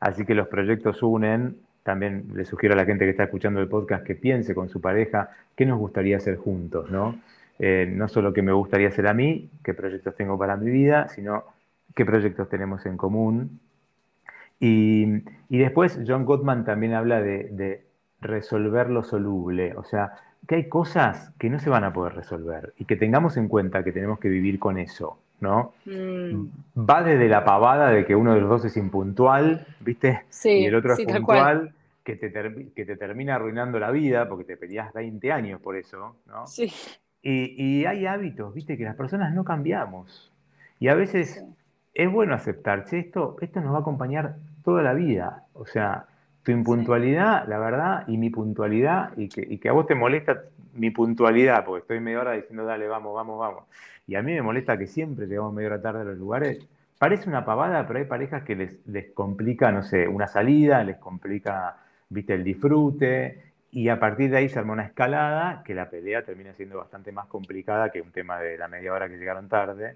Así 0.00 0.24
que 0.24 0.34
los 0.34 0.48
proyectos 0.48 1.02
unen 1.02 1.56
también 1.82 2.26
le 2.34 2.44
sugiero 2.44 2.74
a 2.74 2.76
la 2.76 2.84
gente 2.84 3.04
que 3.04 3.10
está 3.10 3.24
escuchando 3.24 3.60
el 3.60 3.68
podcast 3.68 4.04
que 4.04 4.14
piense 4.14 4.54
con 4.54 4.68
su 4.68 4.80
pareja 4.80 5.30
qué 5.56 5.66
nos 5.66 5.78
gustaría 5.78 6.16
hacer 6.16 6.36
juntos, 6.36 6.90
¿no? 6.90 7.18
Eh, 7.58 7.90
no 7.94 8.08
solo 8.08 8.32
qué 8.32 8.40
me 8.40 8.52
gustaría 8.52 8.88
hacer 8.88 9.06
a 9.06 9.12
mí, 9.12 9.50
qué 9.62 9.74
proyectos 9.74 10.16
tengo 10.16 10.38
para 10.38 10.56
mi 10.56 10.70
vida, 10.70 11.08
sino 11.08 11.44
qué 11.94 12.06
proyectos 12.06 12.48
tenemos 12.48 12.86
en 12.86 12.96
común. 12.96 13.60
Y, 14.58 15.22
después 15.48 15.98
John 16.06 16.24
Gottman 16.24 16.64
también 16.64 16.94
habla 16.94 17.20
de, 17.20 17.84
resolver 18.22 18.90
lo 18.90 19.02
soluble, 19.02 19.74
o 19.76 19.84
sea, 19.84 20.12
que 20.46 20.56
hay 20.56 20.68
cosas 20.68 21.32
que 21.38 21.48
no 21.48 21.58
se 21.58 21.70
van 21.70 21.84
a 21.84 21.92
poder 21.94 22.14
resolver 22.14 22.74
y 22.76 22.84
que 22.84 22.96
tengamos 22.96 23.38
en 23.38 23.48
cuenta 23.48 23.82
que 23.82 23.92
tenemos 23.92 24.18
que 24.18 24.28
vivir 24.28 24.58
con 24.58 24.76
eso, 24.76 25.18
¿no? 25.40 25.74
Mm. 25.86 26.46
Va 26.78 27.02
desde 27.02 27.28
la 27.28 27.44
pavada 27.44 27.90
de 27.90 28.04
que 28.04 28.14
uno 28.14 28.34
de 28.34 28.40
los 28.40 28.48
dos 28.48 28.64
es 28.64 28.76
impuntual, 28.76 29.66
¿viste? 29.80 30.24
y 30.44 30.64
el 30.64 30.74
otro 30.74 30.94
es 30.94 31.04
puntual, 31.04 31.74
que 32.04 32.16
te, 32.16 32.32
que 32.74 32.84
te 32.84 32.96
termina 32.96 33.36
arruinando 33.36 33.78
la 33.78 33.90
vida 33.90 34.28
porque 34.28 34.44
te 34.44 34.56
pedías 34.56 34.92
20 34.92 35.32
años 35.32 35.60
por 35.60 35.76
eso, 35.76 36.16
¿no? 36.26 36.46
Sí. 36.46 36.72
Y, 37.22 37.84
hay 37.84 38.06
hábitos, 38.06 38.54
¿viste? 38.54 38.78
Que 38.78 38.84
las 38.84 38.96
personas 38.96 39.34
no 39.34 39.44
cambiamos. 39.44 40.32
Y 40.78 40.88
a 40.88 40.94
veces 40.94 41.44
es 41.92 42.10
bueno 42.10 42.34
aceptar, 42.34 42.86
che, 42.86 42.98
esto, 42.98 43.36
esto 43.40 43.60
nos 43.60 43.74
va 43.74 43.78
a 43.78 43.80
acompañar 43.80 44.36
toda 44.64 44.82
la 44.82 44.94
vida. 44.94 45.44
O 45.52 45.66
sea, 45.66 46.06
tu 46.42 46.52
impuntualidad, 46.52 47.46
la 47.46 47.58
verdad, 47.58 48.04
y 48.08 48.16
mi 48.16 48.30
puntualidad, 48.30 49.12
y 49.18 49.28
que, 49.28 49.46
y 49.46 49.58
que 49.58 49.68
a 49.68 49.72
vos 49.72 49.86
te 49.86 49.94
molesta 49.94 50.44
mi 50.74 50.90
puntualidad, 50.90 51.64
porque 51.64 51.82
estoy 51.82 52.00
media 52.00 52.20
hora 52.20 52.32
diciendo, 52.32 52.64
dale, 52.64 52.86
vamos, 52.88 53.14
vamos, 53.14 53.38
vamos 53.38 53.64
y 54.10 54.16
a 54.16 54.22
mí 54.22 54.32
me 54.32 54.42
molesta 54.42 54.76
que 54.76 54.88
siempre 54.88 55.28
llegamos 55.28 55.54
medio 55.54 55.68
hora 55.68 55.80
tarde 55.80 56.00
a 56.00 56.04
los 56.04 56.18
lugares. 56.18 56.66
Parece 56.98 57.28
una 57.28 57.44
pavada, 57.44 57.86
pero 57.86 58.00
hay 58.00 58.06
parejas 58.06 58.42
que 58.42 58.56
les, 58.56 58.84
les 58.88 59.12
complica, 59.12 59.70
no 59.70 59.84
sé, 59.84 60.08
una 60.08 60.26
salida, 60.26 60.82
les 60.82 60.96
complica, 60.96 61.76
viste, 62.08 62.34
el 62.34 62.42
disfrute, 62.42 63.52
y 63.70 63.88
a 63.88 64.00
partir 64.00 64.32
de 64.32 64.38
ahí 64.38 64.48
se 64.48 64.58
arma 64.58 64.72
una 64.72 64.82
escalada 64.82 65.62
que 65.64 65.76
la 65.76 65.88
pelea 65.88 66.24
termina 66.24 66.52
siendo 66.54 66.78
bastante 66.78 67.12
más 67.12 67.26
complicada 67.26 67.90
que 67.90 68.00
un 68.00 68.10
tema 68.10 68.40
de 68.40 68.58
la 68.58 68.66
media 68.66 68.92
hora 68.92 69.08
que 69.08 69.16
llegaron 69.16 69.48
tarde. 69.48 69.94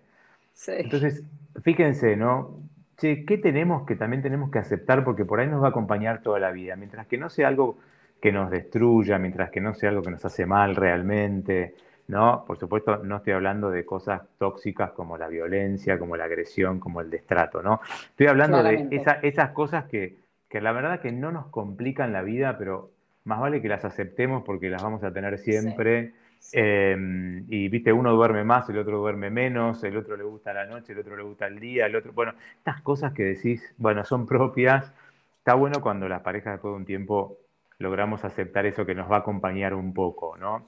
Entonces, 0.69 1.25
fíjense, 1.65 2.15
¿no? 2.15 2.61
Che, 2.97 3.25
¿qué 3.25 3.37
tenemos 3.37 3.85
que 3.85 3.97
también 3.97 4.23
tenemos 4.23 4.53
que 4.53 4.61
aceptar? 4.61 5.03
Porque 5.03 5.25
por 5.25 5.41
ahí 5.41 5.49
nos 5.49 5.61
va 5.61 5.67
a 5.67 5.71
acompañar 5.71 6.23
toda 6.23 6.39
la 6.39 6.53
vida. 6.53 6.77
Mientras 6.77 7.09
que 7.09 7.19
no 7.19 7.29
sea 7.31 7.49
algo 7.49 7.79
que 8.25 8.33
nos 8.33 8.51
destruya, 8.51 9.19
mientras 9.19 9.51
que 9.51 9.61
no 9.61 9.75
sea 9.75 9.91
algo 9.91 10.01
que 10.01 10.13
nos 10.13 10.25
hace 10.25 10.47
mal 10.47 10.77
realmente, 10.77 11.75
¿no? 12.09 12.43
Por 12.47 12.59
supuesto, 12.59 13.05
no 13.05 13.19
estoy 13.19 13.35
hablando 13.35 13.71
de 13.71 13.85
cosas 13.85 14.23
tóxicas 14.39 14.93
como 14.93 15.19
la 15.19 15.29
violencia, 15.29 15.99
como 15.99 16.17
la 16.17 16.25
agresión, 16.25 16.81
como 16.81 17.03
el 17.03 17.11
destrato, 17.11 17.63
¿no? 17.63 17.83
Estoy 18.09 18.29
hablando 18.29 18.63
de 18.63 18.89
esas 19.21 19.51
cosas 19.51 19.85
que, 19.91 20.17
la 20.53 20.73
verdad 20.73 21.01
que 21.01 21.13
no 21.13 21.33
nos 21.33 21.49
complican 21.49 22.15
la 22.15 22.23
vida, 22.23 22.57
pero 22.57 22.93
más 23.25 23.41
vale 23.41 23.61
que 23.61 23.69
las 23.69 23.85
aceptemos 23.85 24.43
porque 24.43 24.71
las 24.71 24.83
vamos 24.83 25.05
a 25.05 25.13
tener 25.13 25.37
siempre. 25.37 26.15
Em, 26.51 27.45
y 27.51 27.69
viste, 27.69 27.93
uno 27.93 28.11
duerme 28.13 28.43
más, 28.43 28.71
el 28.71 28.79
otro 28.79 28.97
duerme 29.01 29.29
menos, 29.29 29.85
el 29.85 29.99
otro 29.99 30.17
le 30.17 30.25
gusta 30.25 30.55
la 30.55 30.65
noche, 30.65 30.95
el 30.95 31.01
otro 31.01 31.15
le 31.15 31.25
gusta 31.25 31.47
el 31.47 31.61
día, 31.61 31.85
el 31.85 31.97
otro. 31.97 32.15
Bueno, 32.15 32.33
estas 32.57 32.81
cosas 32.81 33.13
que 33.13 33.23
decís, 33.23 33.75
bueno, 33.77 34.03
son 34.03 34.25
propias. 34.25 34.95
Está 35.41 35.53
bueno 35.53 35.83
cuando 35.83 36.09
las 36.09 36.23
parejas 36.23 36.55
después 36.55 36.73
de 36.73 36.77
un 36.77 36.87
tiempo 36.87 37.37
logramos 37.79 38.25
aceptar 38.25 38.67
eso 38.67 38.87
que 38.87 38.95
nos 38.95 39.11
va 39.11 39.17
a 39.17 39.21
acompañar 39.21 39.75
un 39.75 39.93
poco, 39.93 40.37
¿no? 40.37 40.67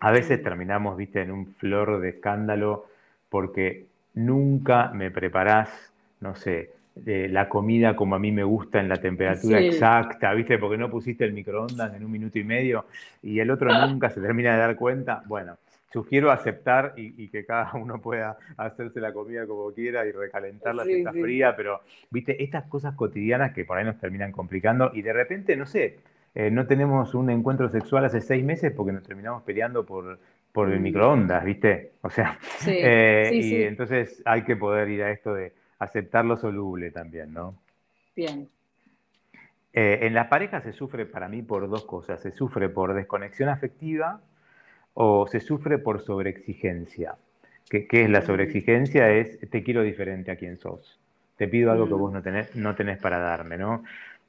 A 0.00 0.10
veces 0.10 0.42
terminamos, 0.42 0.96
viste, 0.96 1.22
en 1.22 1.30
un 1.30 1.46
flor 1.54 2.00
de 2.00 2.10
escándalo 2.10 2.86
porque 3.28 3.86
nunca 4.14 4.90
me 4.92 5.10
preparás, 5.10 5.70
no 6.20 6.34
sé, 6.34 6.70
la 7.04 7.48
comida 7.48 7.94
como 7.94 8.14
a 8.14 8.18
mí 8.18 8.32
me 8.32 8.44
gusta 8.44 8.80
en 8.80 8.88
la 8.88 8.96
temperatura 8.96 9.60
exacta, 9.60 10.32
¿viste? 10.32 10.58
Porque 10.58 10.78
no 10.78 10.90
pusiste 10.90 11.24
el 11.24 11.32
microondas 11.32 11.94
en 11.94 12.04
un 12.04 12.10
minuto 12.10 12.38
y 12.38 12.44
medio 12.44 12.86
y 13.22 13.38
el 13.38 13.50
otro 13.50 13.68
nunca 13.86 14.10
se 14.10 14.20
termina 14.20 14.52
de 14.52 14.58
dar 14.58 14.76
cuenta. 14.76 15.22
Bueno, 15.26 15.58
sugiero 15.92 16.30
aceptar 16.30 16.94
y, 16.96 17.28
que 17.28 17.44
cada 17.44 17.74
uno 17.74 18.00
pueda 18.00 18.38
hacerse 18.56 19.00
la 19.00 19.12
comida 19.12 19.46
como 19.46 19.72
quiera 19.72 20.06
y 20.06 20.12
recalentarla 20.12 20.84
si 20.84 20.92
está 20.94 21.12
fría, 21.12 21.54
pero, 21.56 21.80
¿viste? 22.10 22.42
Estas 22.42 22.64
cosas 22.64 22.94
cotidianas 22.94 23.52
que 23.52 23.64
por 23.64 23.78
ahí 23.78 23.84
nos 23.84 23.98
terminan 23.98 24.32
complicando 24.32 24.90
y 24.94 25.02
de 25.02 25.12
repente, 25.12 25.56
no 25.56 25.66
sé, 25.66 25.98
eh, 26.38 26.50
no 26.50 26.66
tenemos 26.66 27.14
un 27.14 27.30
encuentro 27.30 27.70
sexual 27.70 28.04
hace 28.04 28.20
seis 28.20 28.44
meses 28.44 28.70
porque 28.70 28.92
nos 28.92 29.02
terminamos 29.02 29.42
peleando 29.42 29.86
por, 29.86 30.18
por 30.52 30.70
el 30.70 30.80
mm. 30.80 30.82
microondas, 30.82 31.42
¿viste? 31.42 31.92
O 32.02 32.10
sea, 32.10 32.38
eh, 32.66 33.30
y 33.32 33.62
entonces 33.62 34.20
hay 34.26 34.44
que 34.44 34.54
poder 34.54 34.90
ir 34.90 35.02
a 35.02 35.10
esto 35.10 35.32
de 35.32 35.54
aceptar 35.78 36.26
lo 36.26 36.36
soluble 36.36 36.90
también, 36.90 37.32
¿no? 37.32 37.54
Bien. 38.14 38.46
en 39.72 40.12
las 40.12 40.28
parejas 40.28 40.62
se 40.62 40.74
sufre 40.74 41.06
para 41.06 41.26
mí 41.26 41.40
por 41.40 41.70
dos 41.70 41.86
cosas. 41.86 42.20
Se 42.20 42.32
sufre 42.32 42.68
por 42.68 42.92
desconexión 42.92 43.48
afectiva 43.48 44.20
o 44.92 45.26
se 45.26 45.40
sufre 45.40 45.78
por 45.78 46.02
sobreexigencia. 46.02 47.14
¿Qué, 47.70 47.86
es 47.90 48.10
la 48.10 48.20
sobreexigencia? 48.20 49.10
Es 49.10 49.40
te 49.50 49.62
quiero 49.62 49.80
diferente 49.82 50.30
a 50.30 50.36
quien 50.36 50.58
sos. 50.58 51.00
Te 51.36 51.48
pido 51.48 51.72
algo 51.72 51.88
que 51.88 51.94
mm. 51.94 51.98
vos 51.98 52.12
no 52.12 52.20
tenés, 52.20 52.54
no 52.54 52.74
tenés 52.74 52.98
para 52.98 53.20
darme, 53.20 53.56
¿no? 53.56 53.84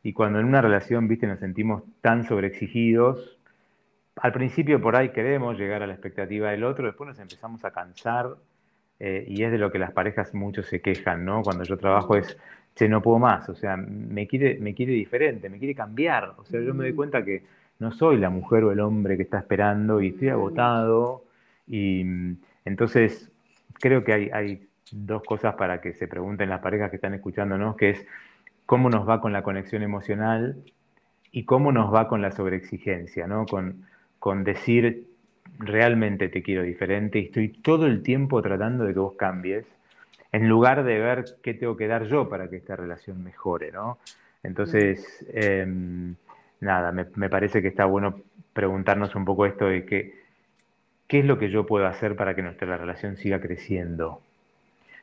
Y 0.08 0.14
cuando 0.14 0.40
en 0.40 0.46
una 0.46 0.62
relación, 0.62 1.10
viste, 1.10 1.28
nos 1.28 1.40
sentimos 1.40 1.84
tan 2.00 2.24
sobreexigidos, 2.24 3.38
al 4.16 4.32
principio 4.32 4.80
por 4.80 4.96
ahí 4.96 5.10
queremos 5.10 5.58
llegar 5.58 5.84
a 5.84 5.88
la 5.88 5.92
expectativa 5.92 6.50
del 6.50 6.64
otro, 6.64 6.86
después 6.86 7.10
nos 7.10 7.20
empezamos 7.20 7.66
a 7.66 7.72
cansar 7.72 8.38
eh, 9.02 9.26
y 9.28 9.44
es 9.44 9.52
de 9.52 9.58
lo 9.58 9.70
que 9.70 9.80
las 9.80 9.92
parejas 9.92 10.34
muchos 10.34 10.68
se 10.68 10.80
quejan, 10.80 11.26
¿no? 11.26 11.42
Cuando 11.42 11.66
yo 11.66 11.78
trabajo 11.78 12.16
es, 12.16 12.38
che, 12.74 12.88
no 12.88 13.02
puedo 13.02 13.20
más, 13.20 13.50
o 13.50 13.56
sea, 13.56 13.76
me 13.76 14.28
quiere, 14.28 14.58
me 14.62 14.74
quiere 14.74 14.94
diferente, 14.94 15.50
me 15.50 15.60
quiere 15.60 15.76
cambiar, 15.76 16.36
o 16.38 16.46
sea, 16.46 16.62
yo 16.62 16.74
me 16.74 16.86
doy 16.86 16.94
cuenta 16.94 17.26
que 17.26 17.44
no 17.80 17.92
soy 17.92 18.16
la 18.16 18.30
mujer 18.30 18.64
o 18.64 18.72
el 18.72 18.80
hombre 18.80 19.18
que 19.18 19.24
está 19.24 19.40
esperando 19.40 20.00
y 20.02 20.08
estoy 20.08 20.30
agotado 20.30 21.26
y 21.68 22.06
entonces 22.64 23.30
creo 23.74 24.06
que 24.06 24.14
hay, 24.14 24.30
hay 24.30 24.68
dos 24.90 25.22
cosas 25.24 25.56
para 25.56 25.82
que 25.82 25.92
se 25.92 26.08
pregunten 26.08 26.48
las 26.48 26.62
parejas 26.62 26.92
que 26.92 26.96
están 26.96 27.14
escuchándonos, 27.14 27.76
que 27.76 27.90
es 27.90 28.08
cómo 28.68 28.90
nos 28.90 29.10
va 29.10 29.22
con 29.22 29.34
la 29.34 29.42
conexión 29.42 29.82
emocional 29.82 30.58
y 31.32 31.46
cómo 31.46 31.72
nos 31.72 31.92
va 31.92 32.08
con 32.08 32.22
la 32.22 32.32
sobreexigencia, 32.32 33.26
¿no? 33.26 33.46
Con, 33.48 33.86
con 34.20 34.44
decir 34.44 35.08
realmente 35.58 36.28
te 36.28 36.44
quiero 36.44 36.62
diferente 36.62 37.18
y 37.18 37.26
estoy 37.26 37.48
todo 37.48 37.88
el 37.88 38.04
tiempo 38.04 38.42
tratando 38.42 38.84
de 38.84 38.94
que 38.94 39.00
vos 39.00 39.16
cambies, 39.16 39.66
en 40.34 40.50
lugar 40.50 40.84
de 40.84 41.00
ver 41.00 41.26
qué 41.42 41.54
tengo 41.54 41.78
que 41.78 41.88
dar 41.88 42.06
yo 42.08 42.28
para 42.30 42.50
que 42.50 42.58
esta 42.58 42.76
relación 42.76 43.24
mejore, 43.24 43.72
¿no? 43.72 44.00
Entonces, 44.44 45.26
em, 45.34 46.16
nada, 46.60 46.92
me, 46.92 47.06
me, 47.16 47.30
parece 47.30 47.62
que 47.62 47.70
está 47.70 47.86
bueno 47.86 48.20
preguntarnos 48.52 49.16
un 49.16 49.24
poco 49.24 49.46
esto 49.46 49.66
de 49.68 49.86
qué 49.86 50.14
es 51.08 51.26
lo 51.26 51.40
que 51.40 51.50
yo 51.50 51.66
puedo 51.66 51.88
hacer 51.88 52.18
para 52.18 52.36
que 52.36 52.42
nuestra 52.42 52.76
relación 52.78 53.16
siga 53.16 53.40
creciendo, 53.40 54.22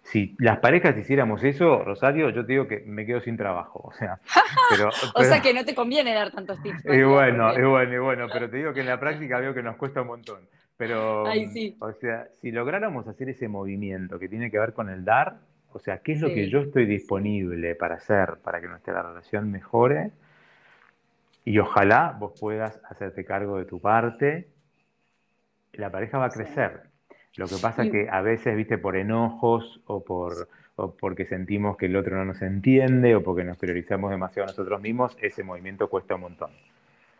si 0.04 0.36
las 0.38 0.58
parejas 0.58 0.96
hiciéramos 0.98 1.42
eso, 1.42 1.82
Rosario, 1.82 2.28
yo 2.28 2.44
te 2.44 2.52
digo 2.52 2.68
que 2.68 2.80
me 2.86 3.06
quedo 3.06 3.20
sin 3.20 3.38
trabajo. 3.38 3.80
O 3.84 3.92
sea, 3.92 4.20
o 5.14 5.24
sea 5.24 5.40
que 5.40 5.54
no 5.54 5.64
te 5.64 5.74
conviene 5.74 6.14
dar 6.14 6.30
tantos 6.30 6.62
tips. 6.62 6.84
Y 6.92 7.02
bueno, 7.02 7.58
y 7.58 7.62
bueno, 7.62 7.94
y 7.94 7.98
bueno, 7.98 8.26
pero 8.32 8.48
te 8.50 8.58
digo 8.58 8.74
que 8.74 8.80
en 8.80 8.86
la 8.86 9.00
práctica 9.00 9.38
veo 9.40 9.54
que 9.54 9.62
nos 9.62 9.76
cuesta 9.76 10.02
un 10.02 10.08
montón. 10.08 10.48
Pero, 10.76 11.24
sí. 11.52 11.76
o 11.80 11.92
sea, 11.92 12.28
si 12.40 12.50
lográramos 12.50 13.06
hacer 13.08 13.28
ese 13.28 13.48
movimiento 13.48 14.18
que 14.18 14.28
tiene 14.28 14.50
que 14.50 14.58
ver 14.58 14.72
con 14.72 14.90
el 14.90 15.04
dar, 15.04 15.38
o 15.72 15.78
sea, 15.78 15.98
¿qué 15.98 16.12
es 16.12 16.20
lo 16.20 16.28
que 16.28 16.50
yo 16.50 16.60
estoy 16.60 16.84
disponible 16.84 17.74
para 17.74 17.94
hacer 17.94 18.38
para 18.42 18.60
que 18.60 18.68
nuestra 18.68 19.02
relación 19.02 19.50
mejore? 19.50 20.10
Y 21.44 21.58
ojalá 21.58 22.14
vos 22.18 22.38
puedas 22.38 22.80
hacerte 22.90 23.24
cargo 23.24 23.58
de 23.58 23.64
tu 23.64 23.80
parte. 23.80 24.48
La 25.72 25.90
pareja 25.90 26.18
va 26.18 26.26
a 26.26 26.30
crecer. 26.30 26.93
Lo 27.36 27.48
que 27.48 27.56
pasa 27.56 27.84
es 27.84 27.90
que 27.90 28.08
a 28.10 28.22
veces, 28.22 28.56
viste, 28.56 28.78
por 28.78 28.96
enojos 28.96 29.80
o 29.86 30.04
por 30.04 30.48
porque 30.98 31.24
sentimos 31.24 31.76
que 31.76 31.86
el 31.86 31.96
otro 31.96 32.16
no 32.16 32.24
nos 32.24 32.42
entiende 32.42 33.14
o 33.14 33.22
porque 33.22 33.44
nos 33.44 33.56
priorizamos 33.56 34.10
demasiado 34.10 34.48
nosotros 34.48 34.80
mismos, 34.80 35.16
ese 35.20 35.44
movimiento 35.44 35.88
cuesta 35.88 36.16
un 36.16 36.22
montón. 36.22 36.50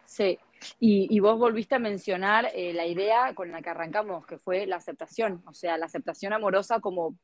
Sí, 0.07 0.39
y, 0.81 1.19
vos 1.21 1.39
volviste 1.39 1.77
a 1.77 1.79
mencionar 1.79 2.51
eh, 2.55 2.73
la 2.73 2.87
idea 2.87 3.35
con 3.35 3.51
la 3.51 3.63
que 3.63 3.71
arrancamos, 3.71 4.27
que 4.27 4.39
fue 4.39 4.67
la 4.67 4.77
aceptación, 4.77 5.43
o 5.47 5.55
sea, 5.55 5.79
la 5.79 5.87
aceptación 5.87 6.33
amorosa 6.33 6.81
como 6.81 7.17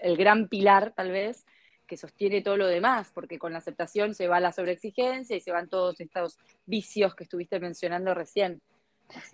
el 0.00 0.16
gran 0.16 0.48
pilar, 0.48 0.92
tal 0.94 1.10
vez, 1.10 1.46
que 1.86 1.96
sostiene 1.96 2.42
todo 2.42 2.56
lo 2.56 2.66
demás, 2.66 3.10
porque 3.12 3.38
con 3.38 3.52
la 3.52 3.58
aceptación 3.58 4.14
se 4.14 4.28
va 4.28 4.40
la 4.40 4.52
sobreexigencia 4.52 5.36
y 5.36 5.40
se 5.40 5.52
van 5.52 5.68
todos 5.68 6.00
estos 6.00 6.38
vicios 6.66 7.14
que 7.14 7.24
estuviste 7.24 7.58
mencionando 7.60 8.14
recién 8.14 8.60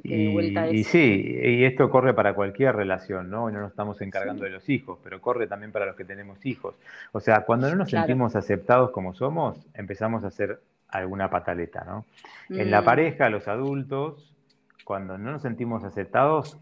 y, 0.02 0.84
sí, 0.84 1.38
y 1.42 1.64
esto 1.64 1.90
corre 1.90 2.14
para 2.14 2.34
cualquier 2.34 2.76
relación, 2.76 3.30
¿no? 3.30 3.50
no 3.50 3.60
nos 3.60 3.70
estamos 3.70 4.00
encargando 4.00 4.44
de 4.44 4.50
los 4.50 4.68
hijos, 4.68 4.98
pero 5.02 5.20
corre 5.20 5.46
también 5.46 5.72
para 5.72 5.86
los 5.86 5.96
que 5.96 6.04
tenemos 6.04 6.44
hijos. 6.46 6.74
O 7.12 7.20
sea, 7.20 7.44
cuando 7.44 7.68
no 7.68 7.76
nos 7.76 7.90
sentimos 7.90 8.36
aceptados 8.36 8.90
como 8.90 9.14
somos, 9.14 9.58
empezamos 9.74 10.24
a 10.24 10.28
hacer 10.28 10.60
alguna 10.88 11.28
pataleta, 11.28 11.84
¿no? 11.84 12.04
En 12.50 12.70
la 12.70 12.82
mm. 12.82 12.84
pareja, 12.84 13.28
los 13.28 13.48
adultos, 13.48 14.32
cuando 14.84 15.18
no 15.18 15.32
nos 15.32 15.42
sentimos 15.42 15.82
aceptados, 15.82 16.58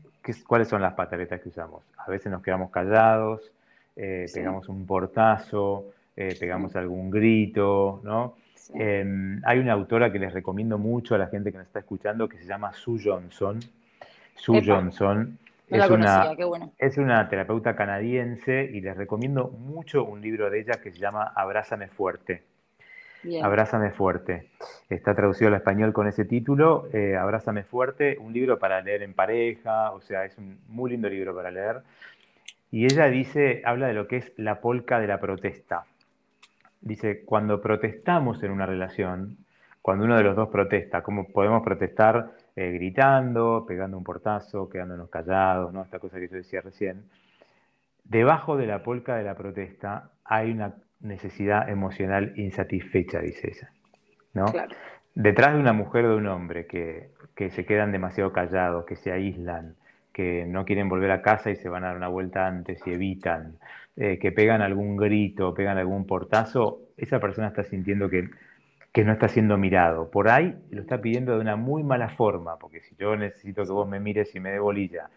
¿cuáles 0.46 0.68
son 0.68 0.80
las 0.80 0.94
pataletas 0.94 1.40
que 1.40 1.50
usamos? 1.50 1.82
A 1.98 2.10
veces 2.10 2.32
nos 2.32 2.42
quedamos 2.42 2.70
callados, 2.70 3.52
eh, 3.96 4.26
pegamos 4.32 4.68
un 4.68 4.86
portazo, 4.86 5.86
eh, 6.16 6.36
pegamos 6.38 6.76
algún 6.76 7.10
grito, 7.10 8.00
¿no? 8.04 8.36
Em, 8.74 9.40
hay 9.44 9.58
una 9.58 9.72
autora 9.72 10.12
que 10.12 10.18
les 10.18 10.32
recomiendo 10.32 10.78
mucho 10.78 11.14
a 11.14 11.18
la 11.18 11.26
gente 11.26 11.52
que 11.52 11.58
nos 11.58 11.66
está 11.66 11.80
escuchando 11.80 12.28
que 12.28 12.38
se 12.38 12.44
llama 12.44 12.72
Sue 12.72 13.00
Johnson. 13.02 13.60
Sue 14.34 14.62
Johnson 14.64 15.38
es, 15.68 15.90
una, 15.90 16.32
es 16.78 16.98
una 16.98 17.28
terapeuta 17.28 17.74
canadiense 17.74 18.68
y 18.72 18.80
les 18.80 18.96
recomiendo 18.96 19.48
mucho 19.48 20.04
un 20.04 20.20
libro 20.20 20.50
de 20.50 20.60
ella 20.60 20.80
que 20.82 20.92
se 20.92 20.98
llama 20.98 21.32
Abrázame 21.34 21.88
fuerte. 21.88 22.44
Abrázame 23.42 23.90
fuerte. 23.90 24.48
Está 24.90 25.14
traducido 25.14 25.48
al 25.48 25.54
español 25.54 25.92
con 25.92 26.08
ese 26.08 26.24
título, 26.24 26.88
eh, 26.92 27.16
Abrázame 27.16 27.62
fuerte, 27.62 28.18
un 28.18 28.32
libro 28.32 28.58
para 28.58 28.80
leer 28.80 29.02
en 29.02 29.14
pareja, 29.14 29.92
o 29.92 30.00
sea, 30.00 30.24
es 30.24 30.36
un 30.38 30.58
muy 30.66 30.90
lindo 30.90 31.08
libro 31.08 31.34
para 31.34 31.50
leer. 31.50 31.82
Y 32.72 32.86
ella 32.86 33.06
dice, 33.06 33.62
habla 33.64 33.86
de 33.86 33.94
lo 33.94 34.08
que 34.08 34.16
es 34.16 34.32
la 34.36 34.60
polca 34.60 34.98
de 34.98 35.06
la 35.06 35.20
protesta 35.20 35.84
dice, 36.82 37.24
cuando 37.24 37.60
protestamos 37.60 38.42
en 38.42 38.50
una 38.50 38.66
relación, 38.66 39.38
cuando 39.80 40.04
uno 40.04 40.16
de 40.16 40.22
los 40.22 40.36
dos 40.36 40.48
protesta, 40.48 41.02
¿cómo 41.02 41.28
podemos 41.28 41.62
protestar 41.62 42.32
eh, 42.54 42.70
gritando, 42.72 43.64
pegando 43.66 43.96
un 43.96 44.04
portazo, 44.04 44.68
quedándonos 44.68 45.08
callados, 45.08 45.72
¿no? 45.72 45.82
esta 45.82 45.98
cosa 45.98 46.18
que 46.18 46.28
yo 46.28 46.36
decía 46.36 46.60
recién? 46.60 47.04
Debajo 48.04 48.56
de 48.56 48.66
la 48.66 48.82
polca 48.82 49.16
de 49.16 49.24
la 49.24 49.34
protesta 49.34 50.10
hay 50.24 50.50
una 50.50 50.74
necesidad 51.00 51.68
emocional 51.68 52.32
insatisfecha, 52.36 53.20
dice 53.20 53.48
ella. 53.48 53.70
¿no? 54.34 54.46
Detrás 55.14 55.54
de 55.54 55.60
una 55.60 55.72
mujer 55.72 56.04
o 56.06 56.10
de 56.10 56.16
un 56.16 56.26
hombre 56.26 56.66
que, 56.66 57.10
que 57.34 57.50
se 57.50 57.64
quedan 57.64 57.92
demasiado 57.92 58.32
callados, 58.32 58.84
que 58.86 58.96
se 58.96 59.12
aíslan, 59.12 59.76
que 60.12 60.44
no 60.46 60.64
quieren 60.64 60.88
volver 60.88 61.10
a 61.10 61.22
casa 61.22 61.50
y 61.50 61.56
se 61.56 61.68
van 61.68 61.84
a 61.84 61.88
dar 61.88 61.96
una 61.96 62.08
vuelta 62.08 62.46
antes 62.46 62.80
y 62.86 62.92
evitan, 62.92 63.56
eh, 63.96 64.18
que 64.18 64.32
pegan 64.32 64.62
algún 64.62 64.96
grito, 64.96 65.54
pegan 65.54 65.78
algún 65.78 66.06
portazo, 66.06 66.80
esa 66.96 67.20
persona 67.20 67.48
está 67.48 67.64
sintiendo 67.64 68.08
que, 68.08 68.30
no 69.04 69.12
está 69.12 69.28
siendo 69.28 69.56
mirado. 69.56 70.10
Por 70.10 70.28
ahí 70.28 70.54
lo 70.70 70.82
está 70.82 71.00
pidiendo 71.00 71.34
de 71.34 71.40
una 71.40 71.56
muy 71.56 71.82
mala 71.82 72.10
forma, 72.10 72.56
porque 72.58 72.80
si 72.80 72.94
yo 72.96 73.16
necesito 73.16 73.64
que 73.64 73.72
vos 73.72 73.88
me 73.88 74.00
mires 74.00 74.34
y 74.34 74.40
me 74.40 74.50
dé 74.50 74.58
bolilla 74.58 75.08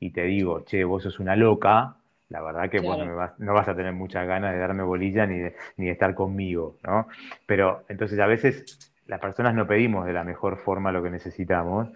y 0.00 0.10
te 0.10 0.24
digo, 0.24 0.64
che, 0.64 0.84
vos 0.84 1.02
sos 1.02 1.20
una 1.20 1.36
loca, 1.36 1.96
la 2.28 2.42
verdad 2.42 2.70
que 2.70 2.80
vos 2.80 2.98
no, 2.98 3.16
vas, 3.16 3.38
no, 3.38 3.52
vas, 3.52 3.68
a 3.68 3.74
tener 3.74 3.92
muchas 3.92 4.26
ganas 4.26 4.52
de 4.52 4.58
darme 4.58 4.82
bolilla 4.82 5.26
ni 5.26 5.38
de, 5.38 5.54
ni 5.76 5.86
de 5.86 5.92
estar 5.92 6.14
conmigo, 6.14 6.76
¿no? 6.84 7.08
Pero 7.46 7.84
entonces 7.88 8.18
a 8.20 8.26
veces 8.26 8.92
las 9.06 9.20
personas 9.20 9.54
no 9.54 9.66
pedimos 9.66 10.06
de 10.06 10.12
la 10.12 10.22
mejor 10.22 10.56
forma 10.58 10.92
lo 10.92 11.02
que 11.02 11.10
necesitamos, 11.10 11.88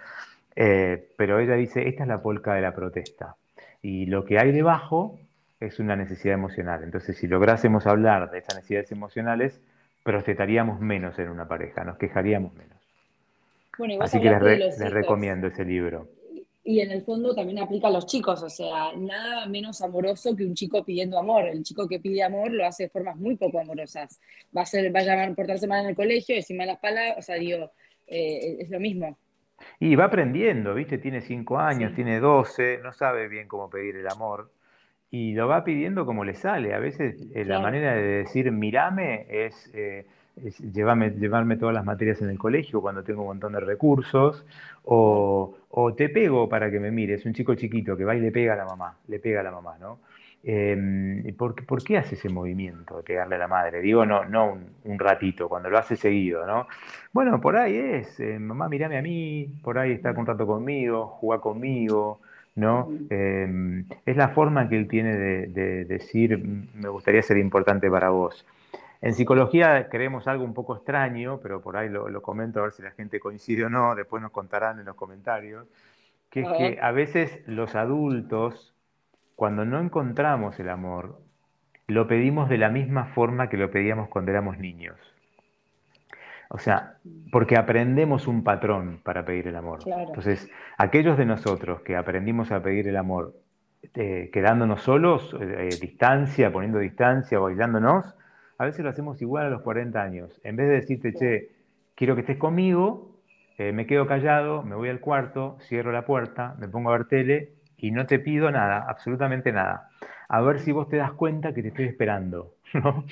eh, 0.57 1.09
pero 1.17 1.41
ella 1.41 1.55
dice, 1.55 1.89
esta 1.89 2.05
es 2.05 2.09
la 2.09 2.23
polca 2.23 2.55
de 2.55 2.63
la 2.63 2.75
protesta. 2.75 3.37
Y 3.83 4.07
lo 4.07 4.25
que 4.25 4.39
hay 4.39 4.53
debajo 4.53 5.19
es 5.61 5.79
una 5.79 5.97
necesidad 5.97 6.35
emocional. 6.35 6.83
Entonces, 6.85 7.17
si 7.17 7.27
lográsemos 7.27 7.87
hablar 7.87 8.31
de 8.31 8.39
esas 8.39 8.57
necesidades 8.57 8.93
emocionales, 8.93 9.61
protestaríamos 10.03 10.81
menos 10.81 11.19
en 11.19 11.31
una 11.31 11.49
pareja, 11.49 11.85
nos 11.85 11.97
quejaríamos 11.97 12.53
menos. 12.55 12.79
Así 14.01 14.21
que 14.21 14.31
les, 14.31 14.79
recomiendo 14.91 15.49
ese 15.49 15.65
libro. 15.65 16.09
Y 16.63 16.81
en 16.81 16.93
el 16.93 17.03
fondo 17.03 17.35
también 17.35 17.59
aplica 17.59 17.89
a 17.89 17.91
los 17.91 18.07
chicos, 18.07 18.43
o 18.43 18.49
sea, 18.49 18.93
nada 18.97 19.47
menos 19.47 19.83
amoroso 19.83 20.35
que 20.35 20.45
un 20.45 20.55
chico 20.55 20.83
pidiendo 20.85 21.19
amor. 21.19 21.47
El 21.47 21.63
chico 21.63 21.87
que 21.89 21.99
pide 21.99 22.23
amor 22.23 22.53
lo 22.53 22.65
hace 22.65 22.85
de 22.85 22.89
formas 22.89 23.17
muy 23.17 23.37
poco 23.37 23.59
amorosas. 23.59 24.21
Va 24.57 24.63
a, 24.63 24.67
ser, 24.67 24.95
va 24.95 25.01
a 25.01 25.35
portarse 25.35 25.67
mal 25.67 25.83
en 25.83 25.91
el 25.91 25.97
colegio, 25.97 26.37
decir 26.37 26.57
malas 26.57 26.79
palabras, 26.79 27.19
o 27.19 27.23
sea, 27.23 27.35
digo, 27.35 27.71
eh, 28.07 28.59
es 28.61 28.71
lo 28.71 28.81
mismo. 28.81 29.19
Y 29.81 29.97
va 29.97 30.05
aprendiendo, 30.05 30.75
¿viste? 30.75 30.99
Tiene 30.99 31.21
cinco 31.21 31.59
años, 31.59 31.95
tiene 31.95 32.21
12, 32.21 32.81
no 32.83 32.93
sabe 32.93 33.29
bien 33.29 33.49
cómo 33.49 33.71
pedir 33.71 33.97
el 33.97 34.09
amor 34.09 34.51
y 35.15 35.33
lo 35.33 35.47
va 35.47 35.63
pidiendo 35.63 36.07
como 36.07 36.25
le 36.25 36.35
sale. 36.35 36.75
A 36.75 36.81
veces 36.81 37.25
eh, 37.35 37.45
la 37.45 37.61
manera 37.61 37.95
de 37.95 38.03
decir 38.03 38.51
mirame 38.51 39.27
es, 39.29 39.71
eh, 39.73 40.07
llevarme 40.73 41.57
todas 41.57 41.73
las 41.73 41.85
materias 41.85 42.21
en 42.21 42.31
el 42.31 42.39
colegio 42.39 42.81
cuando 42.81 43.05
tengo 43.05 43.21
un 43.21 43.29
montón 43.29 43.53
de 43.53 43.61
recursos, 43.61 44.45
o, 44.83 45.55
te 45.97 46.09
pego 46.09 46.49
para 46.49 46.69
que 46.69 46.81
me 46.81 46.91
mires, 46.91 47.25
un 47.27 47.33
chico 47.33 47.55
chiquito 47.55 47.97
que 47.97 48.05
va 48.05 48.17
y 48.17 48.21
le 48.21 48.33
pega 48.33 48.55
a 48.55 48.57
la 48.57 48.65
mamá, 48.65 48.97
le 49.07 49.21
pega 49.21 49.39
a 49.39 49.45
la 49.45 49.53
mamá, 49.53 49.77
¿no? 49.79 50.01
Eh, 50.47 51.35
¿por, 51.39 51.55
¿por, 51.65 51.83
qué 51.83 51.97
hace 51.97 52.17
ese 52.17 52.29
movimiento 52.29 52.99
de 52.99 53.03
pegarle 53.03 53.37
a 53.37 53.39
la 53.39 53.49
madre? 53.49 53.81
Digo, 53.81 54.05
no, 54.05 54.27
no 54.27 54.59
un, 54.85 54.99
ratito, 54.99 55.49
cuando 55.49 55.71
lo 55.71 55.79
hace 55.79 55.97
seguido, 55.97 56.47
¿no? 56.47 56.69
Bueno, 57.13 57.41
por 57.41 57.57
ahí 57.57 57.75
es, 57.77 58.21
eh, 58.21 58.39
mamá, 58.39 58.69
mirame 58.69 58.99
a 58.99 59.03
mí, 59.03 59.49
por 59.63 59.79
ahí 59.79 59.93
está 59.93 60.13
un 60.13 60.27
rato 60.27 60.47
conmigo, 60.47 61.07
juega 61.07 61.41
conmigo, 61.41 62.21
¿no? 62.57 62.91
Eh, 63.09 63.85
es 64.05 64.17
la 64.19 64.29
forma 64.29 64.69
que 64.69 64.77
él 64.77 64.87
tiene 64.87 65.17
de, 65.17 65.85
decir, 65.87 66.39
me 66.75 66.91
gustaría 66.91 67.23
ser 67.23 67.39
importante 67.39 67.91
para 67.91 68.11
vos. 68.11 68.45
En 69.01 69.15
psicología 69.15 69.89
creemos 69.89 70.29
algo 70.29 70.45
un 70.45 70.53
poco 70.53 70.77
extraño, 70.77 71.41
pero 71.43 71.63
por 71.63 71.79
ahí 71.79 71.89
lo, 71.89 72.11
lo 72.11 72.21
comento 72.21 72.61
a 72.61 72.65
ver 72.65 72.73
si 72.73 72.83
la 72.83 72.91
gente 72.91 73.19
coincide 73.19 73.65
o 73.65 73.71
no, 73.71 73.95
después 73.95 74.23
nos 74.23 74.31
contarán 74.31 74.79
en 74.79 74.85
los 74.85 74.95
comentarios, 74.95 75.67
que 76.29 76.41
es 76.41 76.49
que 76.59 76.79
a 76.83 76.91
veces 76.91 77.43
los 77.47 77.75
adultos 77.77 78.74
cuando 79.37 79.65
no 79.65 79.81
encontramos 79.81 80.59
el 80.61 80.69
amor, 80.69 81.21
lo 81.87 82.07
pedimos 82.07 82.49
de 82.49 82.59
la 82.59 82.71
misma 82.71 83.07
forma 83.07 83.49
que 83.49 83.57
lo 83.57 83.71
pedíamos 83.71 84.09
cuando 84.09 84.31
éramos 84.31 84.59
niños. 84.59 84.97
O 86.49 86.59
sea, 86.59 86.99
porque 87.33 87.57
aprendemos 87.57 88.29
un 88.29 88.45
patrón 88.45 89.01
para 89.03 89.25
pedir 89.25 89.49
el 89.49 89.57
amor. 89.57 89.81
Entonces, 89.87 90.49
aquellos 90.79 91.19
de 91.19 91.27
nosotros 91.27 91.81
que 91.81 91.97
aprendimos 91.97 92.53
a 92.53 92.63
pedir 92.63 92.87
el 92.87 92.97
amor 92.97 93.35
eh, 93.95 94.31
quedándonos 94.33 94.83
solos, 94.83 95.37
eh, 95.41 95.69
eh, 95.71 95.77
distancia, 95.81 96.53
poniendo 96.53 96.79
distancia, 96.79 97.39
bailándonos, 97.39 98.15
a 98.57 98.65
veces 98.65 98.85
lo 98.85 98.91
hacemos 98.91 99.21
igual 99.21 99.47
a 99.47 99.51
los 99.51 99.63
40 99.63 100.01
años. 100.01 100.41
En 100.45 100.57
vez 100.57 100.69
de 100.69 100.75
decirte, 100.75 101.13
che, 101.13 101.51
quiero 101.95 102.15
que 102.15 102.21
estés 102.21 102.39
conmigo, 102.39 103.11
me 103.59 103.87
quedo 103.87 104.07
callado, 104.07 104.65
me 104.65 104.75
voy 104.75 104.89
al 104.89 104.99
cuarto, 104.99 105.59
cierro 105.61 105.93
la 105.93 106.05
puerta, 106.05 106.57
me 106.59 106.67
pongo 106.67 106.91
a 106.91 106.99
ver 106.99 107.07
tele 107.07 107.53
y 107.79 107.91
no 107.91 108.07
te 108.07 108.19
pido 108.19 108.51
nada, 108.51 108.85
absolutamente 108.89 109.53
nada. 109.53 109.91
A 110.29 110.41
ver 110.41 110.61
si 110.61 110.73
vos 110.73 110.89
te 110.89 110.97
das 110.97 111.13
cuenta 111.13 111.53
que 111.53 111.63
te 111.63 111.69
estoy 111.69 111.87
esperando. 111.87 112.55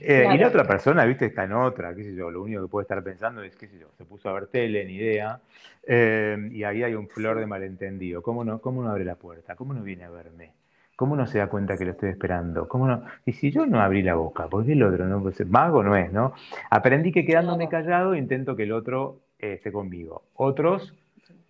Eh, 0.00 0.24
y 0.32 0.38
la 0.38 0.48
otra 0.48 0.64
persona, 0.64 1.04
viste, 1.04 1.26
está 1.26 1.44
en 1.44 1.52
otra, 1.52 1.94
qué 1.94 2.04
sé 2.04 2.14
yo, 2.14 2.30
lo 2.30 2.42
único 2.42 2.62
que 2.62 2.68
puede 2.68 2.84
estar 2.84 3.02
pensando 3.02 3.42
es, 3.42 3.56
qué 3.56 3.66
sé 3.66 3.76
yo, 3.78 3.88
se 3.98 4.04
puso 4.04 4.28
a 4.28 4.32
ver 4.34 4.46
tele, 4.46 4.84
ni 4.84 4.94
idea, 4.94 5.40
eh, 5.84 6.48
y 6.52 6.62
ahí 6.62 6.84
hay 6.84 6.94
un 6.94 7.08
flor 7.08 7.40
de 7.40 7.46
malentendido. 7.46 8.22
¿Cómo 8.22 8.44
no, 8.44 8.60
¿Cómo 8.60 8.84
no 8.84 8.90
abre 8.90 9.04
la 9.04 9.16
puerta? 9.16 9.56
¿Cómo 9.56 9.74
no 9.74 9.82
viene 9.82 10.04
a 10.04 10.10
verme? 10.10 10.52
¿Cómo 10.94 11.16
no 11.16 11.26
se 11.26 11.38
da 11.38 11.48
cuenta 11.48 11.76
que 11.78 11.86
lo 11.86 11.92
estoy 11.92 12.10
esperando? 12.10 12.68
¿Cómo 12.68 12.86
no? 12.86 13.02
Y 13.24 13.32
si 13.32 13.50
yo 13.50 13.66
no 13.66 13.80
abrí 13.80 14.02
la 14.02 14.14
boca, 14.14 14.48
¿por 14.48 14.66
qué 14.66 14.72
el 14.72 14.82
otro 14.82 15.06
no? 15.06 15.22
Pues, 15.22 15.44
mago 15.48 15.82
no 15.82 15.96
es, 15.96 16.12
¿no? 16.12 16.34
Aprendí 16.68 17.10
que 17.10 17.24
quedándome 17.24 17.68
callado 17.68 18.14
intento 18.14 18.54
que 18.54 18.64
el 18.64 18.72
otro 18.72 19.20
eh, 19.38 19.54
esté 19.54 19.72
conmigo. 19.72 20.24
Otros 20.34 20.94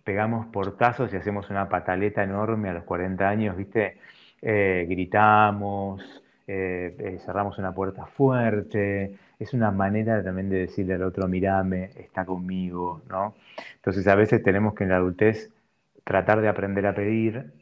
pegamos 0.03 0.47
portazos 0.47 1.13
y 1.13 1.17
hacemos 1.17 1.49
una 1.49 1.69
pataleta 1.69 2.23
enorme 2.23 2.69
a 2.69 2.73
los 2.73 2.83
40 2.83 3.27
años, 3.27 3.55
¿viste? 3.55 3.97
Eh, 4.41 4.85
gritamos, 4.89 6.23
eh, 6.47 6.95
eh, 6.97 7.19
cerramos 7.25 7.57
una 7.59 7.73
puerta 7.73 8.05
fuerte. 8.05 9.15
Es 9.39 9.53
una 9.53 9.71
manera 9.71 10.23
también 10.23 10.49
de 10.49 10.59
decirle 10.59 10.95
al 10.95 11.03
otro, 11.03 11.27
mirame, 11.27 11.91
está 11.95 12.25
conmigo, 12.25 13.01
¿no? 13.09 13.35
Entonces 13.75 14.07
a 14.07 14.15
veces 14.15 14.43
tenemos 14.43 14.73
que 14.73 14.83
en 14.83 14.91
la 14.91 14.97
adultez 14.97 15.51
tratar 16.03 16.41
de 16.41 16.49
aprender 16.49 16.85
a 16.87 16.95
pedir 16.95 17.53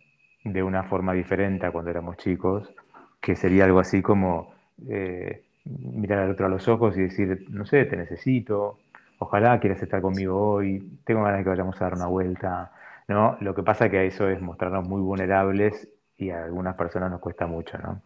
de 0.44 0.64
una 0.64 0.84
forma 0.84 1.14
diferente 1.14 1.66
a 1.66 1.72
cuando 1.72 1.92
éramos 1.92 2.18
chicos, 2.18 2.74
que 3.22 3.36
sería 3.36 3.66
algo 3.66 3.80
así 3.80 4.02
como 4.02 4.54
mirar 5.66 6.20
al 6.20 6.32
otro 6.32 6.46
a 6.46 6.50
los 6.50 6.68
ojos 6.68 6.98
y 6.98 7.02
decir, 7.02 7.46
no 7.50 7.66
sé, 7.66 7.86
te 7.86 7.98
necesito, 7.98 8.80
ojalá 9.20 9.60
quieras 9.60 9.82
estar 9.82 10.02
conmigo 10.02 10.54
hoy, 10.54 11.00
tengo 11.06 11.24
ganas 11.24 11.40
de 11.40 11.44
que 11.44 11.50
vayamos 11.50 11.80
a 11.80 11.86
dar 11.86 11.94
una 11.94 12.08
vuelta, 12.08 12.72
¿no? 13.08 13.38
Lo 13.42 13.54
que 13.54 13.64
pasa 13.64 13.86
es 13.86 13.92
que 13.92 14.08
eso 14.08 14.28
es 14.30 14.42
mostrarnos 14.42 14.88
muy 14.88 15.02
vulnerables 15.02 15.90
y 16.18 16.32
a 16.32 16.44
algunas 16.46 16.76
personas 16.76 17.12
nos 17.12 17.20
cuesta 17.20 17.46
mucho, 17.46 17.78
¿no? 17.78 18.02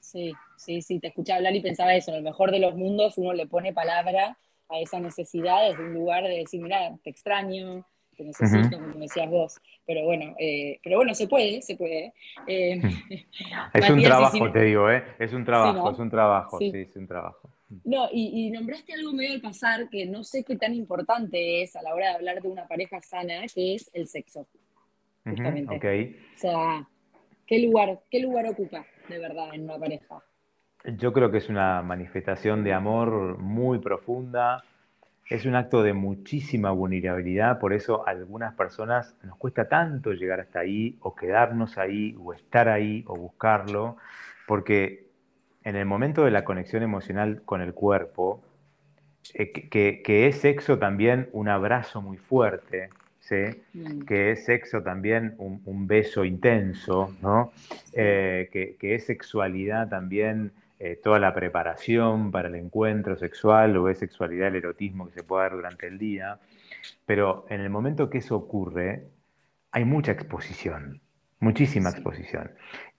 Sí, 0.00 0.32
sí, 0.56 0.82
sí, 0.82 0.98
te 0.98 1.08
escuché 1.08 1.32
hablar 1.32 1.54
y 1.54 1.60
pensaba 1.60 1.94
eso, 1.94 2.10
en 2.10 2.18
el 2.18 2.22
mejor 2.22 2.50
de 2.50 2.58
los 2.58 2.74
mundos 2.74 3.18
uno 3.18 3.32
le 3.32 3.46
pone 3.46 3.72
palabra 3.72 4.36
a 4.68 4.78
esa 4.78 4.98
necesidad 5.00 5.68
desde 5.68 5.84
un 5.84 5.94
lugar 5.94 6.24
de 6.24 6.38
decir, 6.38 6.60
mira, 6.60 6.96
te 7.04 7.10
extraño, 7.10 7.84
te 8.16 8.24
necesito, 8.24 8.78
como 8.78 8.98
decías 8.98 9.30
vos. 9.30 9.60
Pero 9.86 10.04
bueno, 10.04 10.34
eh, 10.38 10.80
pero 10.82 10.96
bueno, 10.96 11.14
se 11.14 11.26
puede, 11.26 11.62
se 11.62 11.76
puede. 11.76 12.12
Eh, 12.46 12.80
es 13.74 13.90
un 13.90 14.02
trabajo, 14.02 14.50
te 14.50 14.62
digo, 14.62 14.90
¿eh? 14.90 15.04
Es 15.18 15.32
un 15.32 15.44
trabajo, 15.44 15.90
es 15.90 15.98
un 15.98 16.10
trabajo, 16.10 16.58
sí, 16.58 16.70
es 16.74 16.96
un 16.96 17.06
trabajo. 17.06 17.50
No, 17.84 18.08
y, 18.12 18.50
nombraste 18.50 18.92
algo 18.94 19.12
medio 19.12 19.34
al 19.34 19.40
pasar 19.40 19.88
que 19.88 20.06
no 20.06 20.24
sé 20.24 20.44
qué 20.44 20.56
tan 20.56 20.74
importante 20.74 21.62
es 21.62 21.74
a 21.76 21.82
la 21.82 21.94
hora 21.94 22.08
de 22.08 22.14
hablar 22.14 22.42
de 22.42 22.48
una 22.48 22.66
pareja 22.66 23.00
sana, 23.00 23.42
que 23.54 23.74
es 23.74 23.90
el 23.94 24.08
sexo. 24.08 24.46
Justamente. 25.24 26.16
O 26.36 26.38
sea, 26.38 26.88
¿qué 27.46 27.58
lugar, 27.60 28.00
¿qué 28.10 28.20
lugar 28.20 28.46
ocupa 28.46 28.84
de 29.08 29.18
verdad 29.18 29.54
en 29.54 29.64
una 29.64 29.78
pareja? 29.78 30.22
Yo 30.98 31.12
creo 31.12 31.30
que 31.30 31.38
es 31.38 31.48
una 31.48 31.80
manifestación 31.82 32.64
de 32.64 32.72
amor 32.72 33.38
muy 33.38 33.78
profunda, 33.78 34.64
es 35.28 35.46
un 35.46 35.54
acto 35.54 35.82
de 35.82 35.92
muchísima 35.92 36.72
vulnerabilidad, 36.72 37.60
por 37.60 37.72
eso 37.72 38.06
a 38.06 38.10
algunas 38.10 38.54
personas 38.54 39.16
nos 39.22 39.38
cuesta 39.38 39.68
tanto 39.68 40.12
llegar 40.12 40.40
hasta 40.40 40.60
ahí, 40.60 40.98
o 41.00 41.14
quedarnos 41.14 41.78
ahí, 41.78 42.16
o 42.20 42.32
estar 42.32 42.68
ahí, 42.68 43.04
o 43.06 43.14
buscarlo, 43.14 43.96
porque 44.46 45.11
en 45.64 45.76
el 45.76 45.86
momento 45.86 46.24
de 46.24 46.30
la 46.30 46.44
conexión 46.44 46.82
emocional 46.82 47.42
con 47.44 47.60
el 47.60 47.74
cuerpo, 47.74 48.42
eh, 49.34 49.52
que, 49.52 50.26
es 50.26 50.36
sexo 50.36 50.78
también 50.78 51.28
un 51.32 51.48
abrazo 51.48 52.02
muy 52.02 52.16
fuerte, 52.16 52.90
¿sí? 53.20 53.62
Mm. 53.72 54.02
que 54.02 54.32
es 54.32 54.44
sexo 54.44 54.82
también 54.82 55.34
un, 55.38 55.86
beso 55.86 56.24
intenso, 56.24 57.14
¿no? 57.22 57.52
Eh, 57.92 58.48
que, 58.52 58.94
es 58.94 59.06
sexualidad 59.06 59.88
también 59.88 60.52
eh, 60.80 60.98
toda 61.02 61.20
la 61.20 61.32
preparación 61.32 62.32
para 62.32 62.48
el 62.48 62.56
encuentro 62.56 63.16
sexual 63.16 63.76
o 63.76 63.88
es 63.88 63.98
sexualidad 63.98 64.48
el 64.48 64.56
erotismo 64.56 65.06
que 65.06 65.12
se 65.12 65.22
puede 65.22 65.44
dar 65.44 65.52
durante 65.52 65.86
el 65.86 65.98
día. 65.98 66.40
Pero 67.06 67.46
en 67.48 67.60
el 67.60 67.70
momento 67.70 68.10
que 68.10 68.18
eso 68.18 68.34
ocurre, 68.34 69.04
hay 69.70 69.84
mucha 69.84 70.12
exposición, 70.12 71.00
muchísima 71.38 71.90
exposición. 71.90 72.50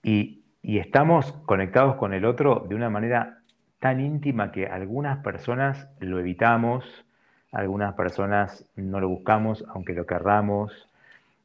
Y, 0.02 0.43
y 0.64 0.78
estamos 0.78 1.32
conectados 1.44 1.96
con 1.96 2.14
el 2.14 2.24
otro 2.24 2.64
de 2.66 2.74
una 2.74 2.88
manera 2.88 3.40
tan 3.80 4.00
íntima 4.00 4.50
que 4.50 4.66
algunas 4.66 5.18
personas 5.18 5.90
lo 6.00 6.18
evitamos, 6.18 7.04
algunas 7.52 7.92
personas 7.94 8.64
no 8.74 8.98
lo 8.98 9.10
buscamos, 9.10 9.62
aunque 9.68 9.92
lo 9.92 10.06
querramos, 10.06 10.88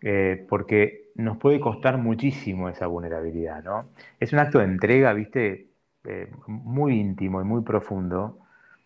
eh, 0.01 0.45
porque 0.47 1.09
nos 1.15 1.37
puede 1.37 1.59
costar 1.59 1.97
muchísimo 1.97 2.69
esa 2.69 2.87
vulnerabilidad, 2.87 3.61
¿no? 3.61 3.89
Es 4.21 4.31
un 4.31 4.39
acto 4.39 4.59
de 4.59 4.65
entrega, 4.65 5.11
viste, 5.11 5.67
eh, 6.05 6.31
muy 6.47 6.97
íntimo 6.97 7.41
y 7.41 7.43
muy 7.43 7.61
profundo, 7.61 8.39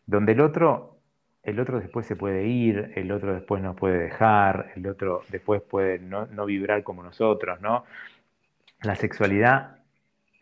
donde 0.08 0.32
el 0.32 0.42
otro, 0.42 0.98
el 1.44 1.60
otro 1.60 1.80
después 1.80 2.08
se 2.08 2.16
puede 2.16 2.48
ir, 2.48 2.92
el 2.96 3.12
otro 3.12 3.36
después 3.36 3.62
nos 3.62 3.76
puede 3.76 4.00
dejar, 4.00 4.72
el 4.76 4.88
otro 4.88 5.22
después 5.30 5.62
puede 5.62 6.00
no, 6.00 6.26
no 6.26 6.48
vibrar 6.48 6.82
como 6.82 7.04
nosotros, 7.04 7.62
¿no? 7.62 7.86
La 8.82 8.96
sexualidad 8.96 9.83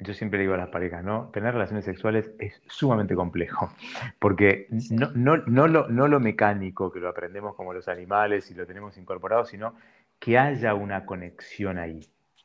yo 0.02 0.14
siempre 0.14 0.40
digo 0.40 0.54
a 0.54 0.58
las 0.58 0.70
parejas, 0.70 1.04
¿no? 1.04 1.30
Tener 1.32 1.54
relaciones 1.54 1.86
sexuales 1.86 2.32
es 2.40 2.62
sumamente 2.68 3.16
complejo, 3.16 3.72
porque 4.20 4.68
no, 4.90 5.38
no, 5.38 5.68
lo, 5.68 5.88
no 5.88 6.08
lo 6.08 6.20
mecánico, 6.20 6.92
que 6.92 7.00
lo 7.00 7.10
aprendemos 7.10 7.56
como 7.56 7.74
los 7.74 7.88
animales 7.88 8.50
y 8.52 8.56
lo 8.56 8.66
tenemos 8.66 8.98
incorporado, 8.98 9.46
sino 9.46 9.76
que 10.20 10.38
haya 10.38 10.74
una 10.74 11.06
conexión 11.06 11.78
ahí. 11.78 12.02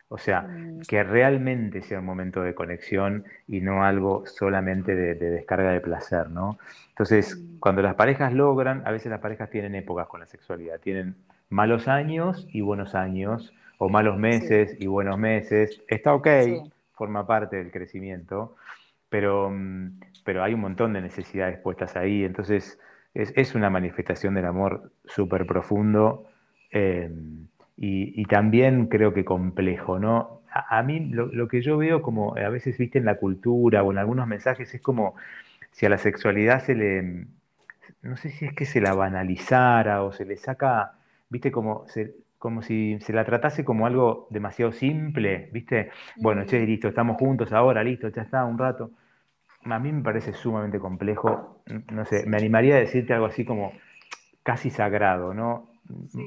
O 0.09 0.19
sea, 0.19 0.43
mm. 0.43 0.83
que 0.89 1.03
realmente 1.03 1.83
sea 1.83 1.99
un 1.99 2.05
momento 2.05 2.43
de 2.43 2.55
conexión 2.55 3.25
y 3.49 3.61
no 3.61 3.83
algo 3.83 4.25
solamente 4.27 4.95
de, 4.95 5.15
descarga 5.15 5.73
de 5.73 5.81
placer, 5.81 6.31
¿no? 6.31 6.59
Entonces, 6.91 7.37
mm. 7.37 7.59
cuando 7.59 7.83
las 7.83 7.97
parejas 7.97 8.33
logran, 8.33 8.83
a 8.87 8.93
veces 8.93 9.11
las 9.11 9.21
parejas 9.21 9.51
tienen 9.51 9.75
épocas 9.75 10.07
con 10.07 10.21
la 10.21 10.27
sexualidad, 10.27 10.79
tienen 10.79 11.17
malos 11.49 11.89
años 11.89 12.47
y 12.53 12.61
buenos 12.61 12.95
años, 12.95 13.53
o 13.79 13.89
malos 13.89 14.17
meses 14.17 14.77
y 14.79 14.87
buenos 14.87 15.19
meses, 15.19 15.83
está 15.89 16.15
ok, 16.15 16.29
forma 16.97 17.27
parte 17.27 17.57
del 17.57 17.71
crecimiento, 17.71 18.57
pero, 19.09 19.51
mm, 19.51 20.01
pero 20.25 20.43
hay 20.43 20.55
un 20.55 20.61
montón 20.61 20.93
de 20.95 21.01
necesidades 21.03 21.59
puestas 21.59 21.97
ahí, 21.97 22.25
entonces 22.25 22.81
es, 23.15 23.55
una 23.55 23.71
manifestación 23.71 24.35
del 24.35 24.47
amor 24.47 24.93
súper 25.05 25.47
profundo 25.47 26.25
eh, 26.71 27.11
y, 27.77 28.25
también 28.27 28.87
creo 28.87 29.13
que 29.15 29.25
complejo, 29.25 29.99
¿no? 29.99 30.43
A, 30.51 30.83
mí 30.83 31.11
lo, 31.11 31.49
que 31.49 31.61
yo 31.63 31.77
veo 31.77 32.03
como 32.03 32.37
a 32.37 32.49
veces, 32.49 32.79
viste, 32.79 32.99
en 32.99 33.05
la 33.05 33.17
cultura 33.17 33.83
o 33.83 33.93
en 33.93 33.99
algunos 33.99 34.27
mensajes 34.27 34.75
es 34.75 34.81
como 34.81 35.15
si 35.73 35.87
a 35.87 35.91
la 35.91 35.99
sexualidad 35.99 36.65
se 36.65 36.75
le, 36.75 37.27
no 38.03 38.17
sé 38.17 38.31
si 38.31 38.47
es 38.47 38.55
que 38.55 38.65
se 38.67 38.81
la 38.81 38.95
banalizara 38.95 40.03
o 40.03 40.13
se 40.13 40.25
le 40.25 40.37
saca, 40.37 40.93
viste, 41.29 41.51
como 41.53 41.87
se, 41.89 42.15
como 42.47 42.63
si 42.63 42.97
se 43.01 43.13
la 43.13 43.25
tratase 43.25 43.65
como 43.65 43.87
algo 43.87 44.29
demasiado 44.31 44.71
simple, 44.71 45.49
¿viste? 45.53 45.91
Bueno, 46.15 46.45
che, 46.45 46.65
listo, 46.65 46.87
estamos 46.87 47.17
juntos 47.17 47.53
ahora, 47.53 47.83
listo, 47.83 48.07
ya 48.07 48.23
está, 48.23 48.45
un 48.45 48.57
rato. 48.57 48.93
A 49.65 49.81
mí 49.81 49.91
me 49.91 50.01
parece 50.01 50.33
sumamente 50.33 50.79
complejo, 50.79 51.61
no 51.91 52.05
sé, 52.05 52.25
me 52.25 52.37
animaría 52.37 52.77
a 52.77 52.79
decirte 52.79 53.15
algo 53.15 53.27
así 53.27 53.45
como 53.45 53.73
casi 54.45 54.71
sagrado, 54.71 55.35
¿no? 55.35 55.69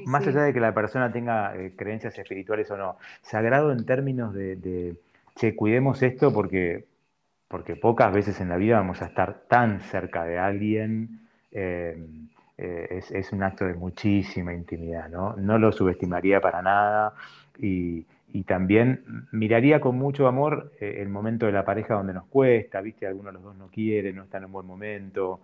Más 0.04 0.26
allá 0.26 0.42
de 0.42 0.52
que 0.52 0.60
la 0.60 0.74
persona 0.74 1.10
tenga 1.10 1.56
eh, 1.56 1.72
creencias 1.74 2.18
espirituales 2.18 2.70
o 2.70 2.76
no, 2.76 2.98
sagrado 3.22 3.72
en 3.72 3.86
términos 3.86 4.34
de, 4.34 4.94
che, 5.36 5.56
cuidemos 5.56 6.02
esto 6.02 6.34
porque, 6.34 6.84
porque 7.48 7.76
pocas 7.76 8.12
veces 8.12 8.42
en 8.42 8.50
la 8.50 8.58
vida 8.58 8.76
vamos 8.76 9.00
a 9.00 9.06
estar 9.06 9.44
tan 9.48 9.80
cerca 9.80 10.24
de 10.24 10.38
alguien. 10.38 11.20
Eh, 11.50 11.96
eh, 12.62 13.00
es, 13.10 13.32
un 13.32 13.42
acto 13.42 13.64
de 13.64 13.72
muchísima 13.72 14.52
intimidad, 14.52 15.08
¿no? 15.08 15.34
No 15.36 15.58
lo 15.58 15.72
subestimaría 15.72 16.42
para 16.42 16.60
nada 16.60 17.14
y, 17.58 18.04
también 18.46 19.02
miraría 19.32 19.80
con 19.80 19.96
mucho 19.96 20.28
amor 20.28 20.72
eh, 20.78 20.98
el 21.00 21.08
momento 21.08 21.46
de 21.46 21.52
la 21.52 21.64
pareja 21.64 21.94
donde 21.94 22.12
nos 22.12 22.26
cuesta, 22.26 22.80
¿viste? 22.82 23.06
Alguno 23.06 23.30
de 23.30 23.34
los 23.34 23.42
dos 23.42 23.56
no 23.56 23.68
quiere, 23.68 24.12
no 24.12 24.24
está 24.24 24.38
en 24.38 24.44
un 24.44 24.52
buen 24.52 24.66
momento, 24.66 25.40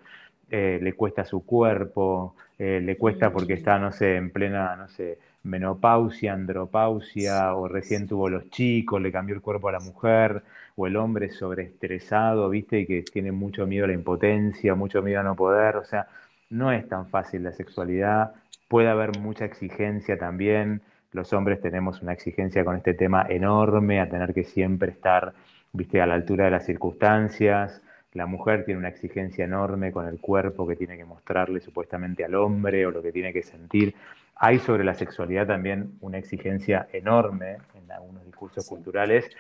eh, 0.51 0.79
le 0.83 0.93
cuesta 0.93 1.25
su 1.25 1.45
cuerpo, 1.45 2.35
le 2.59 2.97
cuesta 2.97 3.33
porque 3.33 3.55
está, 3.55 3.79
no 3.79 3.93
sé, 3.93 4.17
en 4.17 4.31
plena, 4.31 4.77
no 4.77 4.89
sé, 4.89 5.19
menopausia, 5.43 6.35
andropausia, 6.35 7.55
o 7.55 7.67
recién 7.69 8.07
tuvo 8.07 8.29
los 8.29 8.51
chicos, 8.51 9.01
le 9.01 9.11
cambió 9.13 9.35
el 9.35 9.41
cuerpo 9.41 9.69
a 9.69 9.73
la 9.73 9.81
mujer, 9.81 10.43
o 10.77 10.87
el 10.87 10.97
hombre 10.97 11.31
sobreestresado, 11.31 12.51
¿viste? 12.51 12.81
Y 12.81 12.87
que 12.87 13.03
tiene 13.03 13.33
mucho 13.33 13.67
miedo 13.67 13.85
a 13.85 13.89
la 13.89 13.95
impotencia, 13.95 14.75
mucho 14.75 15.03
miedo 15.03 15.21
a 15.21 15.25
no 15.25 15.35
poder, 15.35 15.77
o 15.77 15.85
sea, 15.85 16.07
no 16.51 16.73
es 16.73 16.89
tan 16.89 17.09
fácil 17.09 17.45
la 17.45 17.53
sexualidad, 17.53 18.33
puede 18.69 18.89
haber 18.89 19.19
mucha 19.19 19.45
exigencia 19.45 20.19
también, 20.19 20.83
los 21.13 21.33
hombres 21.33 21.61
tenemos 21.61 22.03
una 22.03 22.13
exigencia 22.13 22.65
con 22.65 22.77
este 22.77 22.95
tema 22.95 23.27
enorme, 23.29 24.01
a 24.01 24.09
tener 24.09 24.35
que 24.35 24.45
siempre 24.45 24.93
estar, 24.93 25.33
viste, 25.73 26.01
a 26.01 26.07
la 26.07 26.15
altura 26.15 26.47
de 26.47 26.51
las 26.51 26.67
circunstancias, 26.67 27.81
la 28.17 28.27
mujer 28.27 28.65
tiene 28.65 28.79
una 28.79 28.89
exigencia 28.89 29.45
enorme 29.45 29.93
con 29.93 30.07
el 30.07 30.19
cuerpo 30.19 30.67
que 30.67 30.75
tiene 30.75 30.97
que 30.97 31.05
mostrarle 31.05 31.61
supuestamente 31.61 32.25
al 32.25 32.35
hombre 32.35 32.87
o 32.87 32.91
lo 32.91 33.03
que 33.03 33.13
tiene 33.13 33.33
que 33.33 33.43
sentir. 33.43 33.95
Hay 34.37 34.59
sobre 34.59 34.85
la 34.85 34.95
sexualidad 34.95 35.47
también 35.47 35.99
una 36.01 36.19
exigencia 36.19 36.89
enorme 36.93 37.59
en 37.75 37.93
algunos 37.93 38.25
discursos 38.25 38.67
culturales 38.67 39.31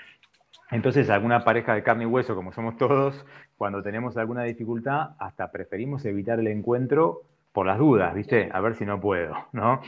entonces, 0.70 1.10
alguna 1.10 1.44
pareja 1.44 1.74
de 1.74 1.82
carne 1.82 2.04
y 2.04 2.06
hueso, 2.06 2.34
como 2.34 2.52
somos 2.52 2.76
todos, 2.76 3.24
cuando 3.56 3.82
tenemos 3.82 4.16
alguna 4.16 4.42
dificultad, 4.42 5.10
hasta 5.18 5.50
preferimos 5.50 6.04
evitar 6.04 6.40
el 6.40 6.48
encuentro 6.48 7.22
por 7.52 7.66
las 7.66 7.78
dudas, 7.78 8.14
¿viste? 8.14 8.50
A 8.52 8.60
ver 8.60 8.74
si 8.74 8.84
no 8.84 9.00
puedo, 9.00 9.34
¿no? 9.52 9.80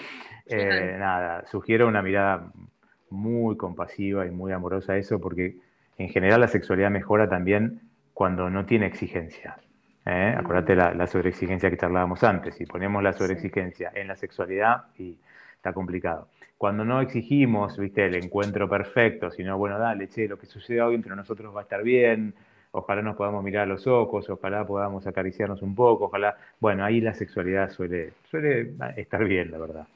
Eh, 0.47 0.97
nada, 0.99 1.45
sugiero 1.47 1.89
una 1.89 2.01
mirada 2.01 2.53
muy 3.11 3.57
compasiva 3.57 4.27
y 4.27 4.31
muy 4.31 4.53
amorosa 4.53 4.93
a 4.93 4.97
eso, 4.97 5.21
porque 5.21 5.57
en 5.99 6.09
general 6.09 6.41
la 6.41 6.49
sexualidad 6.49 6.91
mejora 6.91 7.29
también 7.29 7.81
cuando 8.15 8.49
no 8.49 8.65
tiene 8.65 8.87
exigencia. 8.87 9.59
¿eh? 10.07 10.35
Acuérdate 10.39 10.77
la, 10.77 10.95
la 10.95 11.07
sobreexigencia 11.07 11.71
que 11.71 11.77
charlábamos 11.77 12.23
antes. 12.25 12.55
Si 12.55 12.67
ponemos 12.67 13.03
la 13.03 13.13
sobreexigencia 13.13 13.91
en 13.95 14.09
la 14.09 14.17
sexualidad, 14.17 14.85
y 14.97 15.19
está 15.59 15.73
complicado. 15.73 16.29
Cuando 16.57 16.85
no 16.85 17.01
exigimos, 17.01 17.77
viste, 17.79 18.07
el 18.07 18.15
encuentro 18.15 18.69
perfecto, 18.69 19.31
sino, 19.31 19.59
bueno, 19.59 19.79
dale, 19.79 20.09
che, 20.09 20.27
lo 20.27 20.39
que 20.39 20.47
sucede 20.47 20.81
hoy 20.81 20.95
entre 20.95 21.15
nosotros 21.15 21.55
va 21.55 21.61
a 21.61 21.63
estar 21.65 21.83
bien, 21.83 22.35
ojalá 22.73 23.03
nos 23.03 23.17
podamos 23.17 23.45
mirar 23.45 23.65
a 23.65 23.67
los 23.67 23.87
ojos, 23.87 24.29
ojalá 24.31 24.67
podamos 24.67 25.07
acariciarnos 25.07 25.63
un 25.63 25.75
poco, 25.75 26.07
ojalá, 26.07 26.37
bueno, 26.61 26.85
ahí 26.85 27.01
la 27.01 27.15
sexualidad 27.15 27.71
suele, 27.71 28.13
suele 28.31 28.73
estar 28.97 29.25
bien, 29.25 29.51
la 29.51 29.59
verdad. 29.59 29.87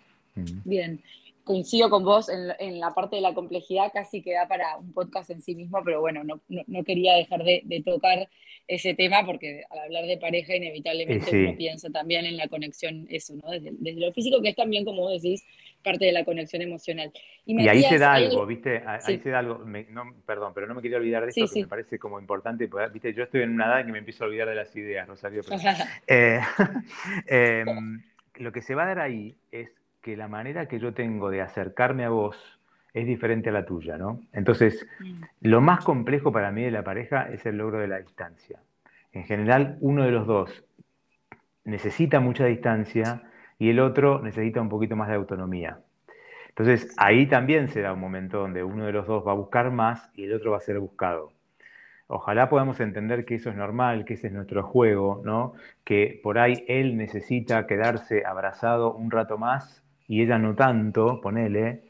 Bien, 0.65 1.01
coincido 1.45 1.90
con 1.90 2.05
vos 2.05 2.28
en, 2.28 2.80
la 2.80 2.95
parte 2.95 3.16
de 3.16 3.22
la 3.22 3.34
complejidad, 3.34 3.90
casi 3.93 4.22
queda 4.22 4.47
para 4.47 4.76
un 4.76 4.93
podcast 4.93 5.30
en 5.30 5.43
sí 5.43 5.55
mismo, 5.55 5.80
pero 5.84 6.01
bueno, 6.01 6.22
no, 6.24 6.84
quería 6.84 7.14
dejar 7.14 7.43
de, 7.43 7.82
tocar 7.84 8.28
ese 8.68 8.95
tema 8.95 9.26
porque 9.26 9.64
al 9.70 9.78
hablar 9.80 10.07
de 10.07 10.18
pareja 10.18 10.55
inevitablemente 10.55 11.30
uno 11.36 11.57
piensa 11.57 11.90
también 11.90 12.24
en 12.26 12.36
la 12.36 12.49
conexión, 12.49 13.07
eso, 13.11 13.34
¿no? 13.34 13.51
Desde, 13.51 14.01
lo 14.01 14.12
físico, 14.12 14.40
que 14.40 14.51
es 14.51 14.57
también, 14.57 14.84
como 14.84 15.03
vos 15.03 15.20
decís, 15.20 15.45
parte 15.82 16.07
de 16.07 16.12
la 16.12 16.24
conexión 16.24 16.62
emocional. 16.62 17.12
Y, 17.45 17.66
ahí 17.66 17.82
se 17.82 17.99
da 17.99 18.14
algo, 18.14 18.47
¿viste? 18.47 18.82
Ahí 18.86 19.18
se 19.18 19.30
da 19.30 19.40
algo, 19.40 19.64
perdón, 20.24 20.53
pero 20.55 20.66
no 20.66 20.74
me 20.74 20.82
quería 20.82 20.99
olvidar 20.99 21.24
de 21.24 21.30
eso, 21.30 21.53
que 21.53 21.61
me 21.61 21.66
parece 21.66 21.99
como 21.99 22.20
importante, 22.20 22.68
¿viste? 22.93 23.12
Yo 23.14 23.24
estoy 23.24 23.43
en 23.43 23.51
una 23.51 23.66
edad 23.66 23.80
en 23.80 23.86
que 23.86 23.93
me 23.93 23.99
empiezo 23.99 24.24
a 24.24 24.28
olvidar 24.28 24.49
de 24.49 24.55
las 24.55 24.74
ideas, 24.76 25.09
Rosario. 25.09 25.43
Eh, 26.07 26.40
em, 27.26 28.03
lo 28.36 28.53
que 28.53 28.62
se 28.62 28.74
va 28.74 28.84
a 28.84 28.86
dar 28.86 28.99
ahí 29.01 29.36
es 29.51 29.70
que 30.03 30.17
la 30.17 30.29
manera 30.29 30.67
que 30.67 30.81
yo 30.81 30.93
tengo 30.93 31.31
de 31.31 31.41
acercarme 31.41 32.05
a 32.05 32.11
vos 32.11 32.37
es 32.93 33.07
diferente 33.07 33.49
a 33.49 33.53
la 33.53 33.65
tuya, 33.65 33.97
¿no? 33.97 34.21
Entonces, 34.33 34.87
mm. 35.01 35.23
lo 35.43 35.61
más 35.61 35.85
complejo 35.85 36.33
para 36.33 36.51
mí 36.51 36.63
de 36.63 36.71
la 36.71 36.85
pareja 36.85 37.29
es 37.31 37.47
el 37.47 37.57
logro 37.57 37.79
de 37.79 37.89
la 37.89 38.01
distancia. 38.01 38.59
En 39.13 39.25
general, 39.25 39.79
uno 39.81 40.05
de 40.05 40.11
los 40.11 40.27
dos 40.27 40.65
necesita 41.65 42.21
mucha 42.21 42.45
distancia 42.47 43.23
y 43.59 43.71
el 43.71 43.81
otro 43.81 44.21
necesita 44.21 44.61
un 44.61 44.69
poquito 44.69 44.97
más 44.97 45.09
de 45.09 45.15
autonomía. 45.15 45.79
Entonces, 46.49 46.93
ahí 46.99 47.27
también 47.27 47.69
se 47.69 47.81
da 47.81 47.93
un 47.93 48.01
momento 48.01 48.41
donde 48.41 48.63
uno 48.63 48.85
de 48.85 48.93
los 48.93 49.07
dos 49.07 49.27
va 49.27 49.33
a 49.33 49.37
buscar 49.37 49.71
más 49.71 50.11
y 50.15 50.25
el 50.25 50.35
otro 50.35 50.51
va 50.51 50.59
a 50.59 50.61
ser 50.61 50.79
buscado. 50.81 51.33
Ojalá 52.09 52.51
podamos 52.51 52.79
entender 52.81 53.25
que 53.25 53.37
eso 53.37 53.49
es 53.49 53.57
normal, 53.57 54.05
que 54.05 54.15
ese 54.15 54.27
es 54.27 54.33
nuestro 54.35 54.63
juego, 54.65 55.23
¿no? 55.25 55.55
Que 55.85 56.21
por 56.23 56.39
ahí 56.39 56.65
él 56.69 56.99
necesita 56.99 57.67
quedarse 57.67 58.27
abrazado 58.27 58.93
un 58.93 59.11
rato 59.11 59.39
más 59.39 59.83
y 60.09 60.23
ella 60.23 60.39
no 60.39 60.55
tanto, 60.55 61.21
ponele, 61.21 61.85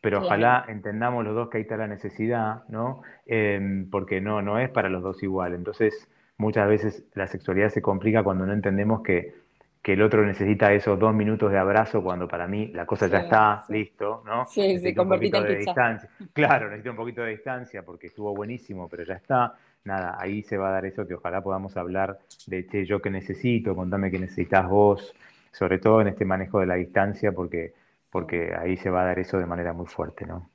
pero 0.00 0.20
ojalá 0.20 0.64
entendamos 0.68 1.24
los 1.24 1.34
dos 1.34 1.48
que 1.48 1.58
ahí 1.58 1.62
está 1.62 1.76
la 1.76 1.88
necesidad, 1.88 2.62
¿no? 2.68 3.02
Em, 3.26 3.90
porque 3.90 4.20
no, 4.20 4.40
no 4.42 4.58
es 4.58 4.70
para 4.70 4.88
los 4.88 5.02
dos 5.02 5.22
igual. 5.22 5.54
Entonces, 5.54 6.08
muchas 6.38 6.68
veces 6.68 7.04
la 7.14 7.26
sexualidad 7.26 7.70
se 7.70 7.82
complica 7.82 8.22
cuando 8.22 8.46
no 8.46 8.52
entendemos 8.52 9.02
que, 9.02 9.34
que 9.82 9.94
el 9.94 10.02
otro 10.02 10.24
necesita 10.24 10.72
esos 10.72 10.98
dos 10.98 11.14
minutos 11.14 11.50
de 11.50 11.58
abrazo 11.58 12.02
cuando 12.02 12.28
para 12.28 12.46
mí 12.46 12.68
la 12.68 12.86
cosa 12.86 13.06
ya 13.06 13.18
está, 13.18 13.64
listo, 13.68 14.22
¿no? 14.26 14.46
Sí, 14.46 14.78
sí, 14.78 14.94
un 14.98 15.08
poquito 15.08 15.42
de 15.42 15.56
distancia. 15.56 16.08
Claro, 16.32 16.66
necesito 16.66 16.90
un 16.90 16.96
poquito 16.96 17.22
de 17.22 17.30
distancia 17.30 17.82
porque 17.84 18.08
estuvo 18.08 18.34
buenísimo, 18.34 18.88
pero 18.88 19.04
ya 19.04 19.14
está. 19.14 19.54
Nada, 19.84 20.16
ahí 20.20 20.42
se 20.42 20.56
va 20.56 20.68
a 20.68 20.72
dar 20.72 20.86
eso 20.86 21.06
que 21.06 21.14
ojalá 21.14 21.40
podamos 21.40 21.76
hablar 21.76 22.18
de, 22.48 22.66
che, 22.66 22.84
yo 22.84 23.00
qué 23.00 23.10
necesito, 23.10 23.76
contame 23.76 24.10
qué 24.10 24.18
necesitas 24.18 24.68
vos, 24.68 25.14
sobre 25.56 25.78
todo 25.78 26.02
en 26.02 26.08
este 26.08 26.26
manejo 26.26 26.60
de 26.60 26.66
la 26.66 26.74
distancia, 26.74 27.32
porque, 27.32 27.72
porque 28.10 28.52
ahí 28.58 28.76
se 28.76 28.90
va 28.90 29.02
a 29.02 29.04
dar 29.06 29.18
eso 29.18 29.38
de 29.38 29.46
manera 29.46 29.72
muy 29.72 29.86
fuerte, 29.86 30.26
¿no? 30.26 30.50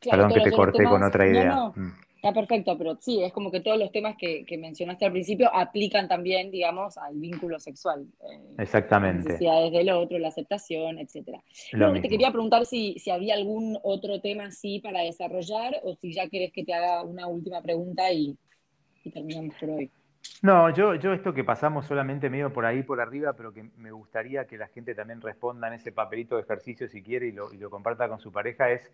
Perdón 0.00 0.32
que 0.32 0.40
te 0.40 0.50
corté 0.50 0.84
con 0.84 1.02
otra 1.04 1.28
idea. 1.28 1.72
Mm. 1.74 1.92
Está 2.16 2.32
perfecto, 2.34 2.76
pero 2.76 2.96
sí, 3.00 3.22
es 3.22 3.32
como 3.32 3.50
que 3.50 3.60
todos 3.60 3.78
los 3.78 3.92
temas 3.92 4.16
que, 4.18 4.44
mencionaste 4.58 5.06
al 5.06 5.12
principio 5.12 5.54
aplican 5.54 6.08
también, 6.08 6.50
digamos, 6.50 6.98
al 6.98 7.14
vínculo 7.14 7.60
sexual. 7.60 8.06
Eh, 8.20 8.54
Exactamente. 8.58 9.18
Las 9.18 9.26
necesidades 9.26 9.72
del 9.72 9.90
otro, 9.90 10.18
la 10.18 10.28
aceptación, 10.28 10.98
etc. 10.98 11.38
te 12.02 12.08
quería 12.08 12.30
preguntar 12.30 12.66
si, 12.66 12.98
si, 12.98 13.10
había 13.10 13.34
algún 13.34 13.78
otro 13.82 14.20
tema 14.20 14.46
así 14.46 14.80
para 14.80 15.00
desarrollar 15.00 15.76
o 15.84 15.94
si 15.94 16.12
ya 16.12 16.28
querés 16.28 16.52
que 16.52 16.64
te 16.64 16.74
haga 16.74 17.04
una 17.04 17.26
última 17.28 17.62
pregunta 17.62 18.10
y, 18.12 18.36
y 19.04 19.10
terminamos 19.10 19.54
por 19.60 19.70
hoy. 19.70 19.90
No, 20.42 20.70
yo, 20.70 20.94
yo 20.94 21.12
esto 21.12 21.34
que 21.34 21.44
pasamos 21.44 21.86
solamente 21.86 22.30
medio 22.30 22.52
por 22.52 22.64
ahí, 22.64 22.82
por 22.82 23.00
arriba, 23.00 23.34
pero 23.34 23.52
que 23.52 23.70
me 23.76 23.90
gustaría 23.90 24.46
que 24.46 24.56
la 24.56 24.68
gente 24.68 24.94
también 24.94 25.20
responda 25.20 25.68
en 25.68 25.74
ese 25.74 25.92
papelito 25.92 26.36
de 26.36 26.42
ejercicio 26.42 26.88
si 26.88 27.02
quiere 27.02 27.26
y 27.26 27.32
lo, 27.32 27.70
comparta 27.70 28.08
con 28.08 28.20
su 28.20 28.32
pareja, 28.32 28.70
es 28.70 28.90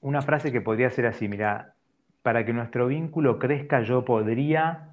una 0.00 0.20
frase 0.20 0.52
que 0.52 0.60
podría 0.60 0.90
ser 0.90 1.06
así, 1.06 1.26
mira, 1.26 1.74
para 2.22 2.44
que 2.44 2.52
nuestro 2.52 2.86
vínculo 2.86 3.38
crezca 3.38 3.80
yo 3.80 4.04
podría, 4.04 4.90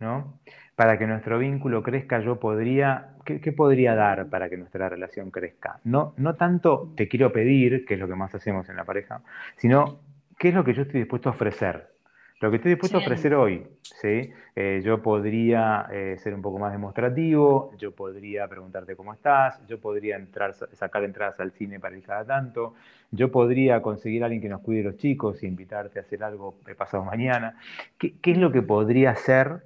¿no? 0.00 0.40
Para 0.74 0.98
que 0.98 1.06
nuestro 1.06 1.38
vínculo 1.38 1.82
crezca 1.82 2.20
yo 2.20 2.40
podría, 2.40 3.14
¿qué, 3.24 3.40
qué 3.40 3.52
podría 3.52 3.94
dar 3.94 4.28
para 4.28 4.48
que 4.48 4.56
nuestra 4.56 4.88
relación 4.88 5.30
crezca? 5.30 5.78
No, 5.84 6.14
no 6.16 6.34
tanto 6.34 6.92
te 6.96 7.06
quiero 7.08 7.32
pedir, 7.32 7.84
que 7.84 7.94
es 7.94 8.00
lo 8.00 8.08
que 8.08 8.16
más 8.16 8.34
hacemos 8.34 8.68
en 8.68 8.76
la 8.76 8.84
pareja, 8.84 9.22
sino 9.56 10.00
qué 10.38 10.48
es 10.48 10.54
lo 10.54 10.64
que 10.64 10.74
yo 10.74 10.82
estoy 10.82 11.00
dispuesto 11.00 11.28
a 11.28 11.32
ofrecer. 11.32 11.97
Lo 12.40 12.50
que 12.50 12.56
estoy 12.56 12.70
dispuesto 12.70 12.98
a 12.98 13.00
ofrecer 13.00 13.34
hoy, 13.34 13.66
¿sí? 13.82 14.30
Eh, 14.54 14.80
yo 14.84 15.02
podría 15.02 15.88
eh, 15.90 16.16
ser 16.18 16.34
un 16.34 16.42
poco 16.42 16.60
más 16.60 16.70
demostrativo, 16.70 17.72
yo 17.76 17.90
podría 17.90 18.46
preguntarte 18.46 18.94
cómo 18.94 19.12
estás, 19.12 19.60
yo 19.66 19.80
podría 19.80 20.14
entrar, 20.14 20.54
sacar 20.54 21.02
entradas 21.02 21.40
al 21.40 21.50
cine 21.50 21.80
para 21.80 21.96
ir 21.96 22.04
cada 22.04 22.24
tanto, 22.24 22.74
yo 23.10 23.32
podría 23.32 23.82
conseguir 23.82 24.22
a 24.22 24.26
alguien 24.26 24.40
que 24.40 24.48
nos 24.48 24.60
cuide 24.60 24.84
los 24.84 24.96
chicos 24.98 25.42
e 25.42 25.48
invitarte 25.48 25.98
a 25.98 26.02
hacer 26.02 26.22
algo 26.22 26.54
pasado 26.76 27.04
mañana. 27.04 27.58
¿Qué, 27.98 28.14
es 28.22 28.38
lo 28.38 28.52
que 28.52 28.62
podría 28.62 29.10
hacer 29.10 29.64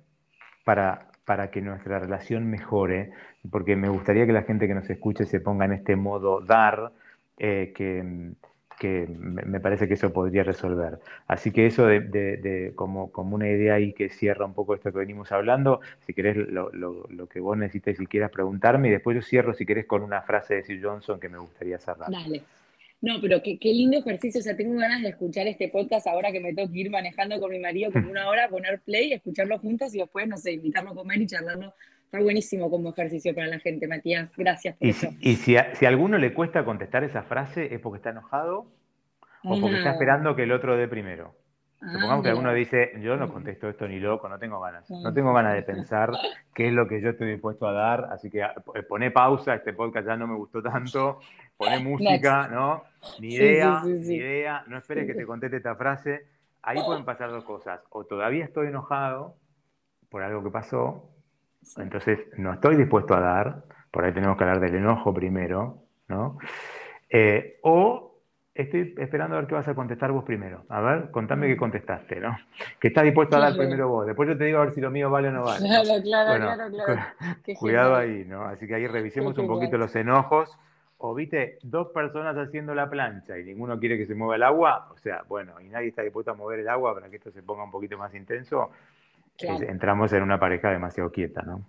para, 0.64 1.09
para 1.27 1.51
que 1.51 1.61
nuestra 1.61 1.99
relación 1.99 2.49
mejore? 2.49 3.11
Porque 3.51 3.77
me 3.77 3.91
gustaría 3.91 4.25
que 4.25 4.33
la 4.33 4.45
gente 4.45 4.66
que 4.66 4.75
nos 4.75 4.89
escuche 4.89 5.27
se 5.27 5.41
ponga 5.41 5.66
en 5.66 5.73
este 5.73 5.95
modo 5.97 6.41
dar, 6.41 6.93
eh, 7.37 7.75
que 7.77 8.33
que 8.83 9.07
me 9.07 9.61
parece 9.61 9.87
que 9.87 9.95
eso 9.95 10.12
podría 10.12 10.43
resolver. 10.43 10.99
Así 11.28 11.53
que 11.53 11.66
eso 11.66 11.87
de, 11.87 12.72
como, 12.74 13.12
como, 13.12 13.37
una 13.37 13.49
idea 13.49 13.74
ahí 13.74 13.93
que 13.93 14.09
cierra 14.09 14.45
un 14.45 14.55
poco 14.55 14.74
esto 14.74 14.91
que 14.91 14.99
venimos 14.99 15.30
hablando, 15.30 15.80
si 16.05 16.12
querés 16.12 16.37
lo, 16.37 16.72
lo, 16.72 17.28
que 17.28 17.39
vos 17.39 17.57
necesites 17.57 17.97
si 17.97 18.07
quieras 18.09 18.33
preguntarme, 18.33 18.89
y 18.89 18.91
después 18.91 19.14
yo 19.14 19.22
cierro 19.22 19.55
si 19.55 19.64
querés 19.64 19.87
con 19.87 20.03
una 20.03 20.22
frase 20.22 20.57
de 20.57 20.64
Sir 20.64 20.85
Johnson 20.85 21.20
que 21.20 21.28
me 21.28 21.39
gustaría 21.39 21.78
cerrar. 21.78 22.11
Dale. 22.11 22.43
No, 23.01 23.20
pero 23.20 23.41
qué, 23.41 23.57
qué, 23.57 23.72
lindo 23.72 23.99
ejercicio. 23.99 24.41
O 24.41 24.43
sea, 24.43 24.57
tengo 24.57 24.74
ganas 24.74 25.01
de 25.01 25.11
escuchar 25.11 25.47
este 25.47 25.68
podcast 25.68 26.09
ahora 26.09 26.33
que 26.33 26.41
me 26.41 26.53
tengo 26.53 26.68
que 26.68 26.80
ir 26.80 26.91
manejando 26.91 27.39
con 27.39 27.53
mi 27.53 27.61
marido 27.61 27.93
como 27.93 28.11
una 28.11 28.28
hora, 28.28 28.49
poner 28.49 28.80
play, 28.80 29.12
escucharlo 29.12 29.61
juntos 29.61 29.95
y 29.95 29.99
después, 29.99 30.26
no 30.26 30.37
sé, 30.37 30.55
invitarlo 30.55 30.91
a 30.91 30.95
comer 30.97 31.20
y 31.20 31.26
charlarlo 31.28 31.72
Está 32.13 32.23
buenísimo 32.23 32.69
como 32.69 32.91
ejercicio 32.91 33.35
para 33.35 33.47
la 33.47 33.59
gente, 33.59 33.89
Matías. 33.89 34.31
Gracias 34.37 34.77
por 34.77 34.87
y 34.87 34.91
eso. 34.91 35.09
Si, 35.09 35.31
y 35.31 35.37
si 35.37 35.57
a, 35.57 35.75
si 35.75 35.87
alguno 35.87 36.19
le 36.19 36.35
cuesta 36.35 36.63
contestar 36.63 37.05
esa 37.05 37.23
frase, 37.23 37.75
¿es 37.75 37.81
porque 37.81 37.97
está 37.97 38.11
enojado 38.11 38.67
o 39.45 39.59
porque 39.59 39.79
está 39.79 39.93
esperando 39.93 40.37
que 40.37 40.43
el 40.43 40.53
otro 40.53 40.77
dé 40.77 40.89
primero? 40.89 41.35
Ah, 41.81 41.87
Supongamos 41.95 42.23
que 42.23 42.29
alguno 42.29 42.53
dice, 42.53 42.93
yo 43.01 43.17
no 43.17 43.33
contesto 43.33 43.67
esto 43.71 43.89
ni 43.89 43.99
loco, 43.99 44.29
no 44.29 44.39
tengo 44.39 44.61
ganas. 44.61 44.91
No 44.91 45.15
tengo 45.15 45.33
ganas 45.33 45.55
de 45.55 45.63
pensar 45.63 46.11
qué 46.55 46.69
es 46.69 46.75
lo 46.75 46.87
que 46.87 47.01
yo 47.01 47.09
estoy 47.09 47.31
dispuesto 47.31 47.67
a 47.67 47.73
dar, 47.73 48.05
así 48.13 48.29
que 48.29 48.43
ah, 48.43 48.55
p- 48.75 48.83
pone 48.83 49.11
pausa, 49.11 49.55
este 49.55 49.73
podcast 49.73 50.07
ya 50.07 50.17
no 50.17 50.27
me 50.27 50.37
gustó 50.37 50.63
tanto, 50.63 51.19
pone 51.57 51.79
música. 51.83 52.47
¿no? 52.49 52.85
Ni 53.21 53.37
idea, 53.37 53.81
sí, 53.83 54.03
sí, 54.03 54.09
ni 54.11 54.15
idea, 54.17 54.65
no 54.67 54.77
esperes 54.77 55.07
que 55.07 55.15
te 55.15 55.25
conteste 55.25 55.57
esta 55.57 55.77
frase. 55.77 56.27
Ahí 56.61 56.79
pueden 56.85 57.07
pasar 57.07 57.31
dos 57.31 57.45
cosas, 57.45 57.81
o 57.89 58.05
todavía 58.05 58.45
estoy 58.45 58.67
enojado 58.67 59.35
por 60.11 60.23
algo 60.23 60.45
que 60.45 60.51
pasó. 60.51 61.09
Entonces 61.79 62.19
no 62.37 62.53
estoy 62.55 62.77
dispuesto 62.77 63.15
a 63.15 63.21
dar, 63.21 63.63
por 63.91 64.05
ahí 64.05 64.13
tenemos 64.13 64.37
que 64.37 64.45
hablar 64.45 64.61
del 64.61 64.77
enojo 64.77 65.13
primero, 65.13 65.79
¿no? 66.09 66.39
Eh, 67.09 67.59
o 67.63 68.13
estoy 68.55 68.95
esperando 68.99 69.37
a 69.37 69.41
ver 69.41 69.49
qué 69.49 69.55
vas 69.55 69.69
a 69.69 69.75
contestar 69.75 70.13
vos 70.13 70.25
primero. 70.25 70.65
A 70.69 70.81
ver, 70.81 71.11
contame 71.11 71.47
qué 71.47 71.57
contestaste, 71.57 72.21
¿no? 72.21 72.37
Que 72.79 72.89
estás 72.89 73.05
dispuesto 73.05 73.37
a 73.37 73.41
dar 73.41 73.57
primero 73.57 73.89
vos. 73.89 74.07
Después 74.07 74.29
yo 74.29 74.37
te 74.37 74.45
digo 74.45 74.59
a 74.59 74.65
ver 74.65 74.75
si 74.75 74.81
lo 74.81 74.91
mío 74.91 75.11
vale 75.11 75.29
o 75.29 75.33
no 75.33 75.45
vale. 75.45 75.67
Claro, 75.67 76.03
claro, 76.03 76.29
Bueno, 76.31 76.47
claro, 76.47 76.71
claro. 76.71 77.03
Qué 77.45 77.55
cuidado 77.55 77.97
genial. 78.01 78.19
ahí, 78.21 78.25
¿no? 78.29 78.45
Así 78.45 78.67
que 78.67 78.75
ahí 78.75 78.87
revisemos 78.87 79.37
un 79.39 79.47
poquito 79.47 79.79
los 79.79 79.95
enojos. 79.97 80.57
O 81.05 81.15
viste, 81.15 81.59
dos 81.63 81.89
personas 81.89 82.37
haciendo 82.37 82.77
la 82.77 82.89
plancha 82.89 83.37
y 83.37 83.43
ninguno 83.43 83.79
quiere 83.81 83.99
que 83.99 84.07
se 84.07 84.15
mueva 84.15 84.37
el 84.37 84.45
agua, 84.45 84.89
o 84.93 84.99
sea, 84.99 85.25
bueno, 85.29 85.61
y 85.61 85.69
nadie 85.69 85.89
está 85.89 86.03
dispuesto 86.03 86.31
a 86.31 86.35
mover 86.35 86.61
el 86.61 86.69
agua 86.69 86.95
para 86.95 87.11
que 87.11 87.17
esto 87.17 87.33
se 87.33 87.43
ponga 87.43 87.65
un 87.65 87.73
poquito 87.73 87.99
más 87.99 88.15
intenso, 88.15 88.71
Claro. 89.47 89.68
entramos 89.68 90.12
en 90.12 90.22
una 90.22 90.38
pareja 90.40 90.70
demasiado 90.70 91.11
quieta, 91.11 91.43
¿no? 91.43 91.68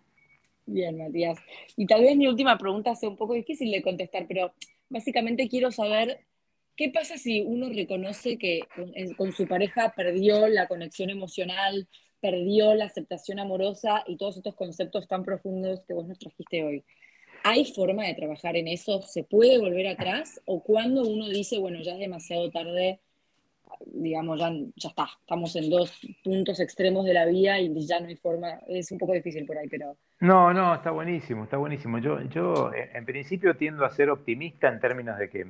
Bien, 0.65 0.97
Matías. 0.97 1.39
Y 1.75 1.85
tal 1.85 2.01
vez 2.01 2.15
mi 2.15 2.27
última 2.27 2.57
pregunta 2.57 2.95
sea 2.95 3.09
un 3.09 3.17
poco 3.17 3.33
difícil 3.33 3.71
de 3.71 3.81
contestar, 3.81 4.25
pero 4.27 4.53
básicamente 4.89 5.49
quiero 5.49 5.71
saber 5.71 6.21
qué 6.77 6.89
pasa 6.89 7.17
si 7.17 7.41
uno 7.41 7.69
reconoce 7.69 8.37
que 8.37 8.61
con, 8.75 8.91
en- 8.95 9.13
con 9.15 9.31
su 9.33 9.47
pareja 9.47 9.93
perdió 9.95 10.47
la 10.47 10.67
conexión 10.67 11.09
emocional, 11.09 11.87
perdió 12.21 12.73
la 12.75 12.85
aceptación 12.85 13.39
amorosa 13.39 14.03
y 14.07 14.15
todos 14.15 14.37
estos 14.37 14.55
conceptos 14.55 15.07
tan 15.07 15.23
profundos 15.23 15.81
que 15.85 15.93
vos 15.93 16.07
nos 16.07 16.17
trajiste 16.19 16.63
hoy. 16.63 16.83
¿Hay 17.43 17.65
forma 17.65 18.05
de 18.05 18.13
trabajar 18.13 18.55
en 18.55 18.69
eso? 18.69 19.01
¿Se 19.01 19.23
puede 19.25 19.57
volver 19.59 19.87
atrás? 19.87 20.41
¿O 20.45 20.63
cuando 20.63 21.01
uno 21.01 21.27
dice, 21.27 21.59
bueno, 21.59 21.81
ya 21.81 21.91
es 21.93 21.99
demasiado 21.99 22.49
tarde, 22.51 23.01
digamos, 23.85 24.39
ya, 24.39 24.51
ya 24.75 24.89
está, 24.89 25.07
estamos 25.19 25.55
en 25.55 25.69
dos 25.69 26.01
puntos 26.23 26.59
extremos 26.59 27.05
de 27.05 27.13
la 27.13 27.25
vida 27.25 27.59
y 27.59 27.87
ya 27.87 27.99
no 27.99 28.07
hay 28.07 28.15
forma? 28.15 28.59
Es 28.67 28.91
un 28.91 28.97
poco 28.97 29.13
difícil 29.13 29.45
por 29.45 29.57
ahí, 29.57 29.67
pero... 29.67 29.97
No, 30.19 30.53
no, 30.53 30.75
está 30.75 30.91
buenísimo, 30.91 31.43
está 31.43 31.57
buenísimo. 31.57 31.97
Yo, 31.99 32.21
yo 32.21 32.71
en 32.73 33.05
principio 33.05 33.55
tiendo 33.55 33.85
a 33.85 33.89
ser 33.89 34.09
optimista 34.09 34.69
en 34.69 34.79
términos 34.79 35.17
de 35.17 35.29
que 35.29 35.45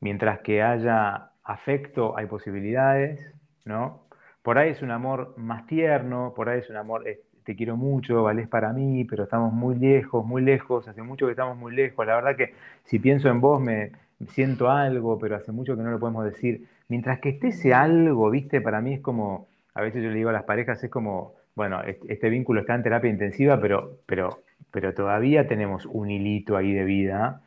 mientras 0.00 0.40
que 0.40 0.62
haya 0.62 1.30
afecto 1.44 2.16
hay 2.16 2.26
posibilidades, 2.26 3.34
¿no? 3.64 4.06
Por 4.42 4.58
ahí 4.58 4.70
es 4.70 4.82
un 4.82 4.90
amor 4.90 5.34
más 5.36 5.66
tierno, 5.66 6.32
por 6.34 6.48
ahí 6.48 6.60
es 6.60 6.70
un 6.70 6.76
amor, 6.76 7.06
eh, 7.06 7.20
te 7.44 7.56
quiero 7.56 7.76
mucho, 7.76 8.22
valés 8.22 8.48
para 8.48 8.72
mí, 8.72 9.04
pero 9.04 9.24
estamos 9.24 9.52
muy 9.52 9.76
lejos, 9.76 10.24
muy 10.24 10.42
lejos, 10.42 10.86
hace 10.88 11.02
mucho 11.02 11.26
que 11.26 11.32
estamos 11.32 11.56
muy 11.56 11.74
lejos. 11.74 12.06
La 12.06 12.16
verdad 12.16 12.36
que 12.36 12.54
si 12.84 12.98
pienso 12.98 13.28
en 13.28 13.40
vos 13.40 13.60
me 13.60 13.92
siento 14.28 14.70
algo, 14.70 15.18
pero 15.18 15.36
hace 15.36 15.52
mucho 15.52 15.76
que 15.76 15.82
no 15.82 15.90
lo 15.90 15.98
podemos 15.98 16.24
decir. 16.24 16.66
Mientras 16.88 17.20
que 17.20 17.30
esté 17.30 17.48
ese 17.48 17.74
algo, 17.74 18.30
viste, 18.30 18.60
para 18.60 18.80
mí 18.80 18.94
es 18.94 19.00
como, 19.00 19.48
a 19.74 19.82
veces 19.82 20.02
yo 20.02 20.08
le 20.10 20.16
digo 20.16 20.30
a 20.30 20.32
las 20.32 20.44
parejas, 20.44 20.82
es 20.82 20.90
como, 20.90 21.34
bueno, 21.54 21.82
este, 21.82 22.28
vínculo 22.30 22.60
está 22.60 22.74
en 22.74 22.82
terapia 22.82 23.10
intensiva, 23.10 23.60
pero, 23.60 23.98
pero, 24.06 24.42
pero 24.70 24.94
todavía 24.94 25.46
tenemos 25.46 25.86
un 25.86 26.10
hilito 26.10 26.56
ahí 26.56 26.72
de 26.72 26.84
vida. 26.84 27.42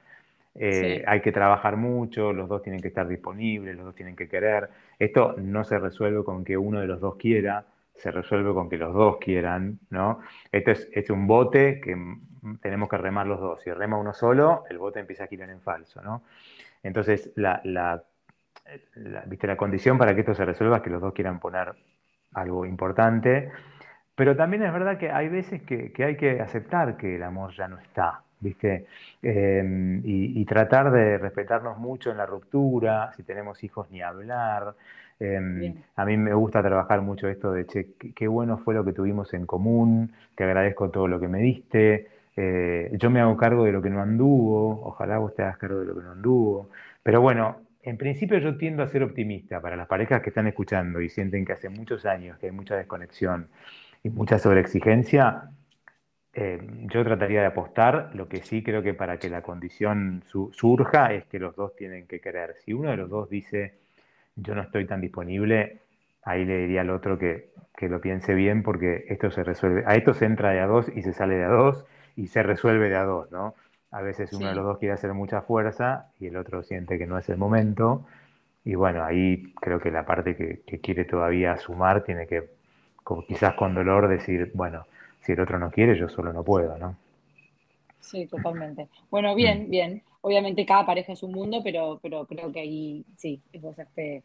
Eh, 0.55 0.97
Sí. 0.99 1.03
Hay 1.07 1.21
que 1.21 1.31
trabajar 1.31 1.77
mucho, 1.77 2.33
los 2.33 2.49
dos 2.49 2.61
tienen 2.61 2.81
que 2.81 2.89
estar 2.89 3.07
disponibles, 3.07 3.75
los 3.75 3.85
dos 3.85 3.95
tienen 3.95 4.15
que 4.15 4.27
querer. 4.27 4.69
Esto 4.99 5.35
no 5.37 5.63
se 5.63 5.79
resuelve 5.79 6.23
con 6.23 6.43
que 6.43 6.57
uno 6.57 6.79
de 6.81 6.87
los 6.87 6.99
dos 6.99 7.15
quiera, 7.15 7.65
se 7.95 8.11
resuelve 8.11 8.53
con 8.53 8.69
que 8.69 8.77
los 8.77 8.93
dos 8.93 9.17
quieran, 9.17 9.79
¿no? 9.89 10.19
Esto 10.51 10.71
es, 10.71 10.89
es 10.91 11.09
un 11.09 11.27
bote 11.27 11.79
que 11.81 11.95
mm, 11.95 12.57
tenemos 12.61 12.89
que 12.89 12.97
remar 12.97 13.27
los 13.27 13.39
dos. 13.39 13.61
Si 13.61 13.71
rema 13.71 13.97
uno 13.97 14.13
solo, 14.13 14.63
el 14.69 14.77
bote 14.77 14.99
empieza 14.99 15.23
a 15.25 15.27
girar 15.27 15.49
en 15.49 15.61
falso, 15.61 16.01
¿no? 16.01 16.23
Entonces, 16.83 17.31
la, 17.35 17.61
la, 17.63 18.03
la- 18.95 19.21
¿viste? 19.25 19.47
la 19.47 19.57
condición 19.57 19.97
para 19.97 20.13
que 20.13 20.21
esto 20.21 20.33
se 20.35 20.45
resuelva 20.45 20.77
es 20.77 20.83
que 20.83 20.89
los 20.89 21.01
dos 21.01 21.13
quieran 21.13 21.39
poner 21.39 21.73
algo 22.33 22.65
importante. 22.65 23.51
Pero 24.15 24.35
también 24.35 24.63
es 24.63 24.73
verdad 24.73 24.97
que 24.97 25.11
hay 25.11 25.29
veces 25.29 25.63
que, 25.63 25.91
que 25.91 26.03
hay 26.03 26.17
que 26.17 26.41
aceptar 26.41 26.97
que 26.97 27.15
el 27.15 27.23
amor 27.23 27.53
ya 27.55 27.67
no 27.67 27.79
está, 27.79 28.21
¿viste? 28.39 28.85
Eh, 29.21 30.01
y, 30.03 30.41
y 30.41 30.45
tratar 30.45 30.91
de 30.91 31.17
respetarnos 31.17 31.77
mucho 31.77 32.11
en 32.11 32.17
la 32.17 32.25
ruptura, 32.25 33.11
si 33.13 33.23
tenemos 33.23 33.63
hijos 33.63 33.89
ni 33.91 34.01
hablar. 34.01 34.75
Eh, 35.19 35.39
Bien. 35.41 35.83
a 35.95 36.05
mí 36.05 36.17
me 36.17 36.33
gusta 36.33 36.61
trabajar 36.63 37.01
mucho 37.01 37.27
esto 37.27 37.51
de, 37.53 37.65
che, 37.67 37.93
qué, 37.99 38.13
qué 38.13 38.27
bueno 38.27 38.57
fue 38.57 38.73
lo 38.73 38.83
que 38.83 38.93
tuvimos 38.93 39.33
en 39.33 39.45
común, 39.45 40.11
te 40.35 40.43
agradezco 40.43 40.89
todo 40.89 41.07
lo 41.07 41.19
que 41.19 41.27
me 41.27 41.39
diste, 41.39 42.07
eh, 42.35 42.89
yo 42.99 43.09
me 43.11 43.21
hago 43.21 43.37
cargo 43.37 43.65
de 43.65 43.71
lo 43.71 43.81
que 43.81 43.89
no 43.89 44.01
anduvo, 44.01 44.81
ojalá 44.87 45.19
vos 45.19 45.35
te 45.35 45.43
hagas 45.43 45.57
cargo 45.57 45.79
de 45.79 45.85
lo 45.85 45.95
que 45.95 46.01
no 46.01 46.11
anduvo. 46.11 46.69
Pero 47.03 47.21
bueno, 47.21 47.57
en 47.83 47.97
principio 47.97 48.37
yo 48.39 48.57
tiendo 48.57 48.83
a 48.83 48.87
ser 48.87 49.03
optimista 49.03 49.61
para 49.61 49.75
las 49.75 49.87
parejas 49.87 50.21
que 50.21 50.29
están 50.29 50.47
escuchando 50.47 51.01
y 51.01 51.09
sienten 51.09 51.45
que 51.45 51.53
hace 51.53 51.69
muchos 51.69 52.05
años 52.05 52.37
que 52.39 52.47
hay 52.47 52.51
mucha 52.51 52.75
desconexión 52.75 53.49
y 54.03 54.09
mucha 54.09 54.39
sobreexigencia, 54.39 55.51
eh, 56.33 56.59
yo 56.91 57.03
trataría 57.03 57.41
de 57.41 57.47
apostar. 57.47 58.11
Lo 58.15 58.27
que 58.29 58.41
sí 58.43 58.63
creo 58.63 58.83
que 58.83 58.93
para 58.93 59.19
que 59.19 59.29
la 59.29 59.41
condición 59.41 60.23
su- 60.27 60.51
surja 60.53 61.13
es 61.13 61.25
que 61.25 61.39
los 61.39 61.55
dos 61.55 61.75
tienen 61.75 62.07
que 62.07 62.21
querer. 62.21 62.55
Si 62.65 62.73
uno 62.73 62.91
de 62.91 62.97
los 62.97 63.09
dos 63.09 63.29
dice, 63.29 63.75
yo 64.35 64.55
no 64.55 64.61
estoy 64.63 64.85
tan 64.87 65.01
disponible, 65.01 65.81
ahí 66.23 66.45
le 66.45 66.57
diría 66.59 66.81
al 66.81 66.89
otro 66.91 67.17
que, 67.19 67.51
que 67.77 67.89
lo 67.89 68.01
piense 68.01 68.33
bien 68.35 68.63
porque 68.63 69.05
esto 69.09 69.31
se 69.31 69.43
resuelve. 69.43 69.83
A 69.85 69.95
esto 69.95 70.13
se 70.13 70.25
entra 70.25 70.51
de 70.51 70.59
a 70.61 70.67
dos 70.67 70.87
y 70.95 71.01
se 71.03 71.13
sale 71.13 71.35
de 71.35 71.45
a 71.45 71.49
dos 71.49 71.85
y 72.15 72.27
se 72.27 72.43
resuelve 72.43 72.89
de 72.89 72.95
a 72.97 73.03
dos, 73.03 73.31
¿no? 73.31 73.55
A 73.91 74.01
veces 74.01 74.33
uno 74.33 74.49
de 74.49 74.55
los 74.55 74.65
dos 74.65 74.77
quiere 74.79 74.93
hacer 74.93 75.13
mucha 75.13 75.41
fuerza 75.41 76.11
y 76.19 76.27
el 76.27 76.37
otro 76.37 76.63
siente 76.63 76.97
que 76.97 77.07
no 77.07 77.17
es 77.17 77.29
el 77.29 77.37
momento. 77.37 78.05
Y 78.65 78.75
bueno, 78.75 79.03
ahí 79.05 79.53
creo 79.61 79.79
que 79.79 79.91
la 79.91 80.05
parte 80.05 80.35
que, 80.35 80.61
que 80.65 80.79
quiere 80.79 81.05
todavía 81.05 81.57
sumar 81.57 82.03
tiene 82.03 82.27
que, 82.27 82.49
como 83.03 83.25
quizás 83.25 83.55
con 83.55 83.75
dolor, 83.75 84.07
decir, 84.07 84.51
bueno, 84.55 84.85
si 85.21 85.33
el 85.33 85.41
otro 85.41 85.59
no 85.59 85.71
quiere, 85.71 85.97
yo 85.97 86.09
solo 86.09 86.33
no 86.33 86.43
puedo, 86.43 86.77
¿no? 86.77 86.95
Sí, 87.99 88.27
totalmente. 88.27 88.89
Bueno, 89.09 89.35
Mm. 89.39 89.55
bien, 89.55 89.69
bien. 89.69 90.03
Obviamente 90.21 90.65
cada 90.65 90.85
pareja 90.85 91.13
es 91.13 91.23
un 91.23 91.31
mundo, 91.33 91.61
pero, 91.63 91.99
pero 92.01 92.25
creo 92.27 92.51
que 92.51 92.61
ahí 92.61 93.05
sí, 93.17 93.41
es 93.51 93.61
vos 93.61 93.77
este, 93.79 94.23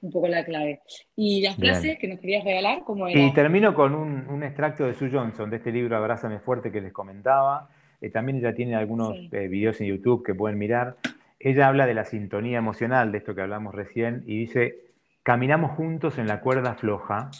un 0.00 0.10
poco 0.12 0.28
la 0.28 0.44
clave. 0.44 0.80
¿Y 1.16 1.42
las 1.42 1.56
Bien. 1.56 1.58
frases 1.58 1.98
que 1.98 2.08
nos 2.08 2.20
querías 2.20 2.44
regalar? 2.44 2.84
¿Cómo 2.84 3.08
Y 3.12 3.32
era? 3.32 3.32
termino 3.32 3.74
con 3.74 3.94
un, 3.94 4.28
un 4.28 4.42
extracto 4.42 4.84
de 4.84 4.94
Sue 4.94 5.10
Johnson, 5.10 5.50
de 5.50 5.56
este 5.56 5.72
libro 5.72 5.96
Abrázame 5.96 6.38
Fuerte 6.40 6.70
que 6.70 6.80
les 6.80 6.92
comentaba. 6.92 7.68
Eh, 8.00 8.10
también 8.10 8.38
ella 8.38 8.54
tiene 8.54 8.76
algunos 8.76 9.16
Sí. 9.16 9.28
eh, 9.32 9.48
videos 9.48 9.80
en 9.80 9.88
YouTube 9.88 10.24
que 10.24 10.34
pueden 10.34 10.58
mirar. 10.58 10.96
Ella 11.38 11.68
habla 11.68 11.86
de 11.86 11.94
la 11.94 12.04
sintonía 12.04 12.58
emocional, 12.58 13.12
de 13.12 13.18
esto 13.18 13.34
que 13.34 13.42
hablamos 13.42 13.74
recién, 13.74 14.22
y 14.26 14.38
dice, 14.38 14.78
caminamos 15.22 15.72
juntos 15.72 16.18
en 16.18 16.26
la 16.26 16.40
cuerda 16.40 16.74
floja. 16.74 17.30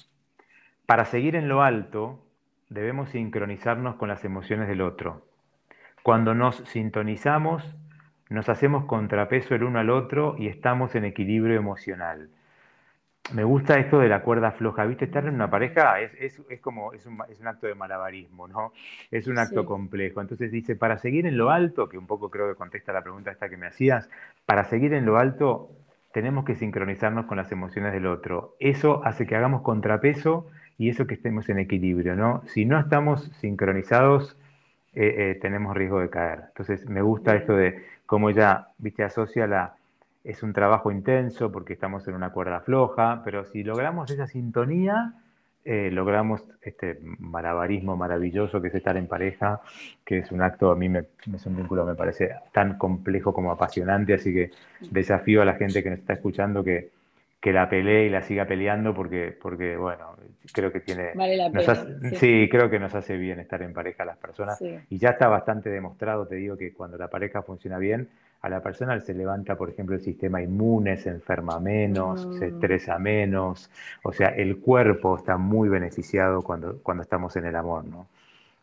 Para 0.87 1.05
seguir 1.05 1.35
en 1.37 1.49
lo 1.49 1.63
alto, 1.63 2.23
debemos 2.69 3.11
sincronizarnos 3.11 3.97
con 3.97 4.09
las 4.09 4.25
emociones 4.25 4.69
del 4.69 4.81
otro. 4.83 5.27
Cuando 6.03 6.35
nos 6.35 6.57
sintonizamos, 6.69 7.75
nos 8.29 8.49
hacemos 8.49 8.85
contrapeso 8.85 9.55
el 9.55 9.65
uno 9.65 9.79
al 9.79 9.91
otro 9.91 10.37
y 10.39 10.49
estamos 10.49 10.95
en 10.95 11.05
equilibrio 11.05 11.57
emocional. 11.57 12.29
Me 13.29 13.43
gusta 13.43 13.79
esto 13.79 13.99
de 13.99 14.09
la 14.09 14.23
cuerda 14.23 14.53
floja, 14.53 14.85
¿viste? 14.87 15.05
Estar 15.07 15.27
en 15.27 15.35
una 15.35 15.51
pareja 15.51 16.01
es, 16.01 16.13
es, 16.15 16.41
es 16.49 16.61
como, 16.61 16.93
es 16.93 17.07
un, 17.07 17.19
es 17.29 17.41
un 17.41 17.49
acto 17.49 17.67
de 17.67 17.75
malabarismo, 17.75 18.47
¿no? 18.47 18.73
Es 19.11 19.27
un 19.27 19.39
acto 19.39 19.65
Sí. 19.65 19.67
complejo. 19.67 20.21
Entonces 20.21 20.53
dice, 20.53 20.77
para 20.77 20.99
seguir 20.99 21.27
en 21.27 21.37
lo 21.37 21.51
alto, 21.51 21.89
que 21.89 21.99
un 21.99 22.07
poco 22.07 22.31
creo 22.31 22.49
que 22.49 22.55
contesta 22.57 22.93
la 22.93 23.03
pregunta 23.03 23.33
esta 23.33 23.49
que 23.49 23.57
me 23.57 23.67
hacías, 23.67 24.09
para 24.45 24.65
seguir 24.65 24.95
en 24.95 25.07
lo 25.07 25.19
alto 25.19 25.71
tenemos 26.13 26.45
que 26.45 26.55
sincronizarnos 26.55 27.27
con 27.27 27.37
las 27.37 27.51
emociones 27.53 27.93
del 27.93 28.07
otro. 28.07 28.57
Eso 28.61 29.03
hace 29.05 29.27
que 29.27 29.35
hagamos 29.37 29.63
contrapeso 29.63 30.47
y 30.79 30.89
eso 30.91 31.07
que 31.07 31.15
estemos 31.15 31.49
en 31.49 31.59
equilibrio, 31.59 32.15
¿no? 32.17 32.43
Si 32.47 32.65
no 32.65 32.79
estamos 32.79 33.25
sincronizados, 33.41 34.37
eh, 34.95 35.33
eh, 35.33 35.39
tenemos 35.41 35.77
riesgo 35.77 36.01
de 36.01 36.11
caer. 36.11 36.45
Entonces 36.49 36.89
me 36.89 37.03
gusta 37.03 37.35
esto 37.37 37.55
de 37.57 37.85
cómo 38.07 38.31
ella, 38.31 38.69
viste, 38.79 39.05
asocia 39.05 39.47
la, 39.47 39.76
es 40.27 40.43
un 40.43 40.53
trabajo 40.53 40.91
intenso 40.91 41.53
porque 41.53 41.73
estamos 41.73 42.07
en 42.09 42.15
una 42.15 42.31
cuerda 42.31 42.61
floja, 42.61 43.23
pero 43.25 43.45
si 43.45 43.63
logramos 43.63 44.11
esa 44.11 44.27
sintonía, 44.27 45.15
eh, 45.65 45.91
logramos 45.93 46.43
este 46.63 46.99
malabarismo 47.19 47.97
maravilloso 47.97 48.61
que 48.61 48.69
es 48.69 48.75
estar 48.75 48.97
en 48.97 49.07
pareja, 49.07 49.61
que 50.05 50.19
es 50.19 50.33
un 50.33 50.43
acto, 50.43 50.73
a 50.73 50.77
mí 50.77 50.89
me, 50.89 51.05
me 51.27 51.95
parece 51.95 52.31
tan 52.53 52.77
complejo 52.77 53.33
como 53.33 53.53
apasionante, 53.53 54.15
así 54.15 54.35
que 54.35 54.51
desafío 54.91 55.43
a 55.43 55.45
la 55.45 55.55
gente 55.55 55.83
que 55.83 55.91
nos 55.91 56.01
está 56.01 56.15
escuchando 56.15 56.65
que, 56.65 56.91
que 57.41 57.53
la 57.53 57.69
pelee 57.69 58.07
y 58.07 58.11
la 58.11 58.23
siga 58.23 58.47
peleando 58.47 58.95
porque, 58.95 59.37
porque 59.41 59.77
bueno, 59.77 60.17
creo 60.53 60.73
que 60.73 60.81
tiene... 60.81 61.13
Vale 61.15 61.37
la 61.37 61.51
pena. 61.51 61.75
sí. 62.15 62.49
creo 62.51 62.69
que 62.71 62.79
nos 62.79 62.95
hace 62.95 63.17
bien 63.17 63.39
estar 63.39 63.63
en 63.63 63.73
pareja 63.73 64.03
a 64.03 64.07
las 64.07 64.17
personas. 64.17 64.61
Y 64.61 64.99
ya 64.99 65.11
está 65.11 65.29
bastante 65.29 65.71
demostrado, 65.71 66.27
te 66.27 66.37
digo, 66.37 66.57
que 66.57 66.73
cuando 66.73 66.97
la 66.97 67.09
pareja 67.09 67.43
funciona 67.43 67.79
bien, 67.79 68.09
a 68.43 68.49
la 68.49 68.63
persona 68.63 68.99
se 69.01 69.15
levanta, 69.15 69.57
por 69.57 69.71
ejemplo, 69.71 69.97
el 69.97 70.03
sistema 70.03 70.43
inmune, 70.43 70.97
se 70.97 71.11
enferma 71.11 71.59
menos, 71.59 72.23
se 72.39 72.47
mm. 72.51 72.55
estresa 72.55 72.99
menos. 72.99 73.71
O 74.03 74.13
sea, 74.13 74.29
el 74.29 74.59
cuerpo 74.59 75.17
está 75.17 75.37
muy 75.37 75.69
beneficiado 75.69 76.43
cuando, 76.43 76.79
cuando 76.83 77.03
estamos 77.03 77.35
en 77.37 77.47
el 77.47 77.57
amor, 77.57 77.85
¿no? 77.85 78.07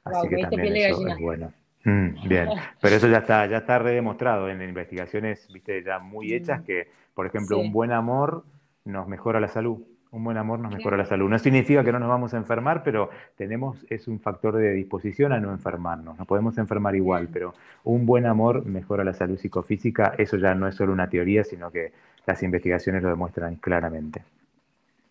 Así 0.03 0.28
que 0.28 0.38
también 0.38 0.76
eso 0.76 1.07
es 1.07 1.17
bueno. 1.19 1.51
Mm, 1.86 2.28
bien, 2.28 2.49
pero 2.82 2.95
eso 2.95 3.07
ya 3.07 3.19
está, 3.19 3.45
ya 3.45 3.57
está 3.57 3.80
redemostrado 3.80 4.49
en 4.49 4.61
investigaciones, 4.61 5.47
viste, 5.51 5.84
ya 5.84 5.99
muy 5.99 6.34
hechas 6.34 6.61
mm. 6.61 6.63
que, 6.63 6.88
por 7.13 7.26
ejemplo, 7.26 7.59
un 7.59 7.71
buen 7.74 7.91
amor 7.91 8.43
nos 8.86 9.07
mejora 9.07 9.39
la 9.39 9.47
salud. 9.47 9.79
Un 10.11 10.23
buen 10.23 10.38
amor 10.38 10.59
nos 10.59 10.71
mejora 10.71 10.95
la 10.95 11.05
salud. 11.05 11.27
No 11.27 11.39
significa 11.39 11.84
que 11.84 11.91
no 11.91 11.97
nos 11.97 12.07
vamos 12.07 12.36
a 12.36 12.38
enfermar, 12.38 12.84
pero 12.84 13.09
tenemos, 13.36 13.84
es 13.89 14.07
un 14.07 14.19
factor 14.19 14.55
de 14.55 14.71
disposición 14.71 15.34
a 15.34 15.39
no 15.39 15.51
enfermarnos. 15.51 16.19
Nos 16.19 16.27
podemos 16.27 16.55
enfermar 16.59 16.95
igual, 16.95 17.29
pero 17.34 17.55
un 17.84 18.05
buen 18.05 18.27
amor 18.27 18.63
mejora 18.63 19.03
la 19.03 19.13
salud 19.13 19.39
psicofísica. 19.39 20.13
Eso 20.17 20.38
ya 20.38 20.53
no 20.53 20.67
es 20.67 20.75
solo 20.75 20.93
una 20.93 21.09
teoría, 21.09 21.43
sino 21.43 21.71
que 21.71 21.93
las 22.27 22.43
investigaciones 22.43 23.01
lo 23.01 23.09
demuestran 23.09 23.55
claramente. 23.55 24.23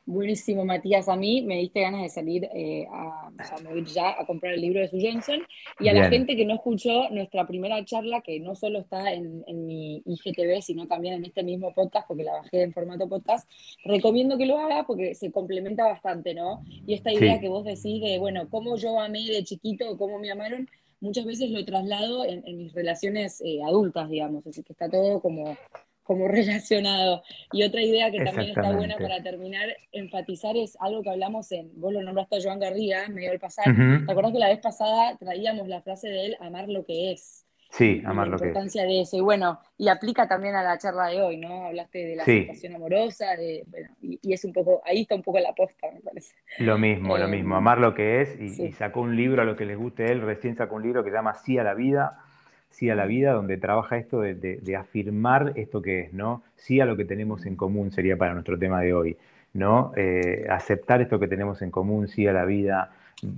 Buenísimo, 0.04 0.64
Matías. 0.64 1.08
A 1.08 1.14
mí 1.14 1.42
me 1.42 1.58
diste 1.58 1.80
ganas 1.80 2.02
de 2.02 2.08
salir 2.08 2.48
eh, 2.52 2.86
a, 2.90 3.30
ya 3.86 4.20
a 4.20 4.26
comprar 4.26 4.54
el 4.54 4.60
libro 4.60 4.80
de 4.80 4.88
su 4.88 4.98
Jensen. 4.98 5.42
Y 5.78 5.88
a 5.88 5.92
la 5.92 6.08
gente 6.08 6.34
que 6.34 6.44
no 6.44 6.54
escuchó 6.54 7.08
nuestra 7.10 7.46
primera 7.46 7.84
charla, 7.84 8.20
que 8.20 8.40
no 8.40 8.56
solo 8.56 8.80
está 8.80 9.12
en, 9.12 9.44
mi 9.64 10.02
IGTV, 10.04 10.60
sino 10.60 10.88
también 10.88 11.14
en 11.14 11.24
este 11.26 11.44
mismo 11.44 11.72
podcast, 11.72 12.08
porque 12.08 12.24
la 12.24 12.32
bajé 12.32 12.62
en 12.62 12.72
formato 12.72 13.08
podcast, 13.08 13.48
recomiendo 13.84 14.36
que 14.36 14.46
lo 14.46 14.58
haga 14.58 14.84
porque 14.86 15.14
se 15.14 15.30
complementa 15.30 15.84
bastante, 15.84 16.34
¿no? 16.34 16.64
Y 16.84 16.94
esta 16.94 17.12
idea 17.12 17.38
que 17.38 17.48
vos 17.48 17.64
decís 17.64 18.02
de, 18.02 18.18
bueno, 18.18 18.48
cómo 18.50 18.76
yo 18.76 18.98
amé 18.98 19.24
de 19.24 19.44
chiquito, 19.44 19.96
cómo 19.98 20.18
me 20.18 20.32
amaron, 20.32 20.68
muchas 21.00 21.24
veces 21.24 21.50
lo 21.50 21.64
traslado 21.64 22.24
en, 22.24 22.42
mis 22.56 22.72
relaciones 22.72 23.40
eh, 23.44 23.62
adultas, 23.64 24.08
digamos. 24.08 24.44
Así 24.48 24.64
que 24.64 24.72
está 24.72 24.88
todo 24.88 25.20
como 25.20 25.56
como 26.02 26.28
relacionado. 26.28 27.22
Y 27.52 27.62
otra 27.62 27.82
idea 27.82 28.10
que 28.10 28.24
también 28.24 28.50
está 28.50 28.72
buena 28.72 28.96
para 28.96 29.22
terminar, 29.22 29.68
enfatizar 29.92 30.56
es 30.56 30.76
algo 30.80 31.02
que 31.02 31.10
hablamos 31.10 31.50
en, 31.52 31.70
vos 31.80 31.92
lo 31.92 32.02
nombraste 32.02 32.36
a 32.36 32.42
Joan 32.42 32.60
Garriga, 32.60 33.08
medio 33.08 33.30
del 33.30 33.40
pasado, 33.40 33.72
¿te 33.74 34.10
acuerdas 34.10 34.32
que 34.32 34.38
la 34.38 34.48
vez 34.48 34.60
pasada 34.60 35.16
traíamos 35.18 35.68
la 35.68 35.82
frase 35.82 36.08
de 36.08 36.26
él, 36.26 36.36
amar 36.40 36.68
lo 36.68 36.84
que 36.84 37.12
es? 37.12 37.46
Sí, 37.70 38.02
amar 38.04 38.28
lo 38.28 38.32
que 38.32 38.36
es. 38.36 38.40
La 38.42 38.46
importancia 38.48 38.82
de 38.82 39.00
eso. 39.00 39.16
Y 39.16 39.22
bueno, 39.22 39.58
y 39.78 39.88
aplica 39.88 40.28
también 40.28 40.54
a 40.54 40.62
la 40.62 40.76
charla 40.76 41.06
de 41.06 41.22
hoy, 41.22 41.38
¿no? 41.38 41.64
Hablaste 41.66 42.04
de 42.04 42.16
la 42.16 42.24
situación 42.24 42.74
amorosa, 42.74 43.34
de, 43.34 43.64
bueno, 43.66 43.88
y, 44.02 44.32
es 44.32 44.44
un 44.44 44.52
poco, 44.52 44.82
ahí 44.84 45.02
está 45.02 45.14
un 45.14 45.22
poco 45.22 45.38
la 45.38 45.54
posta, 45.54 45.90
me 45.90 46.00
parece. 46.00 46.34
Lo 46.58 46.76
mismo, 46.76 47.16
lo 47.16 47.28
mismo, 47.28 47.56
amar 47.56 47.78
lo 47.78 47.94
que 47.94 48.20
es, 48.20 48.38
y, 48.38 48.66
y, 48.66 48.72
sacó 48.72 49.00
un 49.00 49.16
libro 49.16 49.40
a 49.40 49.46
lo 49.46 49.56
que 49.56 49.64
les 49.64 49.78
guste 49.78 50.12
él, 50.12 50.20
recién 50.20 50.54
sacó 50.54 50.76
un 50.76 50.82
libro 50.82 51.02
que 51.02 51.10
se 51.10 51.16
llama 51.16 51.34
Sí 51.34 51.56
a 51.56 51.64
la 51.64 51.72
vida, 51.72 52.18
sí 52.72 52.90
a 52.90 52.94
la 52.94 53.06
vida, 53.06 53.32
donde 53.32 53.56
trabaja 53.56 53.96
esto 53.96 54.20
de, 54.20 54.76
afirmar 54.76 55.52
esto 55.56 55.80
que 55.80 56.00
es, 56.00 56.12
¿no? 56.12 56.42
Sí 56.56 56.80
a 56.80 56.86
lo 56.86 56.96
que 56.96 57.04
tenemos 57.04 57.46
en 57.46 57.56
común 57.56 57.92
sería 57.92 58.16
para 58.16 58.34
nuestro 58.34 58.58
tema 58.58 58.80
de 58.80 58.92
hoy, 58.92 59.16
¿no? 59.54 59.92
Eh, 59.96 60.46
aceptar 60.50 61.00
esto 61.00 61.20
que 61.20 61.28
tenemos 61.28 61.62
en 61.62 61.70
común, 61.70 62.08
sí 62.08 62.26
a 62.26 62.32
la 62.32 62.44
vida, 62.44 62.90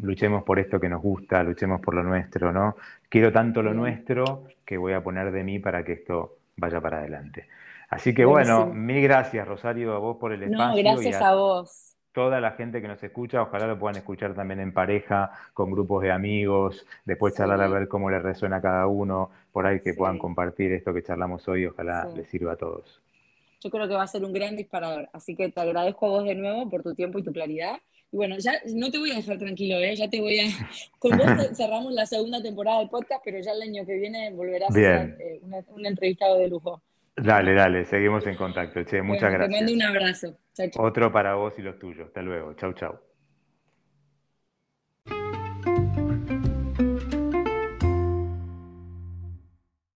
luchemos 0.03 0.45
por 0.45 0.59
esto 0.59 0.80
que 0.80 0.89
nos 0.89 1.03
gusta, 1.03 1.43
luchemos 1.43 1.80
por 1.80 1.95
lo 1.95 2.03
nuestro, 2.03 2.53
¿no? 2.53 2.76
Quiero 3.09 3.32
tanto 3.32 3.62
lo 3.62 3.74
nuestro 3.74 4.45
que 4.64 4.78
voy 4.78 4.95
a 4.95 5.03
poner 5.03 5.30
de 5.30 5.45
mí 5.45 5.59
para 5.59 5.85
que 5.85 5.93
esto 5.93 6.39
vaya 6.57 6.80
para 6.80 6.99
adelante. 6.99 7.49
Así 7.91 8.14
que 8.14 8.24
bueno, 8.24 8.66
mil 8.66 9.03
gracias 9.03 9.47
Rosario 9.47 9.93
a 9.93 9.99
vos 9.99 10.16
por 10.16 10.32
el 10.32 10.45
espacio. 10.45 10.66
No, 10.66 10.76
gracias 10.76 11.20
a 11.20 11.35
vos 11.35 11.94
toda 12.15 12.41
la 12.41 12.53
gente 12.53 12.81
que 12.81 12.89
nos 12.89 13.03
escucha, 13.03 13.43
ojalá 13.43 13.67
lo 13.67 13.79
puedan 13.79 13.97
escuchar 13.97 14.35
también 14.35 14.61
en 14.61 14.73
pareja, 14.73 15.33
con 15.53 15.71
grupos 15.71 16.03
de 16.03 16.12
amigos, 16.12 16.87
después 17.05 17.35
charlar 17.35 17.61
a 17.61 17.69
ver 17.69 17.89
cómo 17.89 18.09
les 18.09 18.23
resuena 18.23 18.57
a 18.57 18.62
cada 18.62 18.87
uno, 18.87 19.31
por 19.53 19.67
ahí 19.67 19.81
que 19.81 19.95
puedan 19.95 20.19
compartir 20.19 20.73
esto 20.73 20.95
que 20.95 21.03
charlamos 21.03 21.47
hoy, 21.49 21.67
ojalá 21.67 22.09
les 22.15 22.29
sirva 22.29 22.53
a 22.53 22.57
todos. 22.57 23.03
Yo 23.61 23.71
creo 23.71 23.89
que 23.89 23.95
va 23.95 24.05
a 24.05 24.07
ser 24.07 24.25
un 24.25 24.33
gran 24.33 24.57
disparador, 24.57 25.09
así 25.12 25.35
que 25.35 25.51
te 25.51 25.61
agradezco 25.61 26.07
a 26.07 26.09
vos 26.11 26.25
de 26.25 26.37
nuevo 26.37 26.71
por 26.71 26.83
tu 26.83 26.95
tiempo 26.95 27.19
y 27.19 27.25
tu 27.25 27.33
claridad. 27.33 27.79
Y 28.12 28.17
bueno, 28.17 28.37
ya 28.39 28.53
no 28.73 28.93
te 28.93 28.99
voy 28.99 29.11
a 29.11 29.17
dejar 29.17 29.39
tranquilo, 29.39 29.77
¿eh? 29.79 29.97
ya 29.97 30.09
te 30.09 30.21
voy 30.21 30.39
a... 30.39 30.45
Con 31.01 31.19
vos 31.19 31.27
cerramos 31.57 31.93
la 31.93 32.07
segunda 32.07 32.41
temporada 32.41 32.79
del 32.79 32.91
podcast, 32.91 33.23
pero 33.25 33.41
ya 33.41 33.51
el 33.53 33.62
año 33.62 33.85
que 33.85 33.95
viene 33.95 34.31
volverás 34.33 34.71
a 34.71 34.73
ser 34.73 35.17
eh, 35.19 35.41
un 35.69 35.85
entrevistado 35.85 36.39
de 36.39 36.49
lujo. 36.49 36.81
Dale, 37.17 37.55
dale, 37.55 37.85
seguimos 37.85 38.25
en 38.27 38.37
contacto. 38.37 38.85
Che, 38.85 39.03
muchas 39.03 39.33
gracias. 39.33 39.49
Te 39.49 39.57
mando 39.57 39.73
un 39.73 39.83
abrazo. 39.83 40.44
Otro 40.77 41.11
para 41.13 41.35
vos 41.37 41.59
y 41.59 41.63
los 41.63 41.79
tuyos. 41.79 42.07
Hasta 42.09 42.23
luego. 42.23 42.55
Chau, 42.55 42.73
chau. 42.75 43.14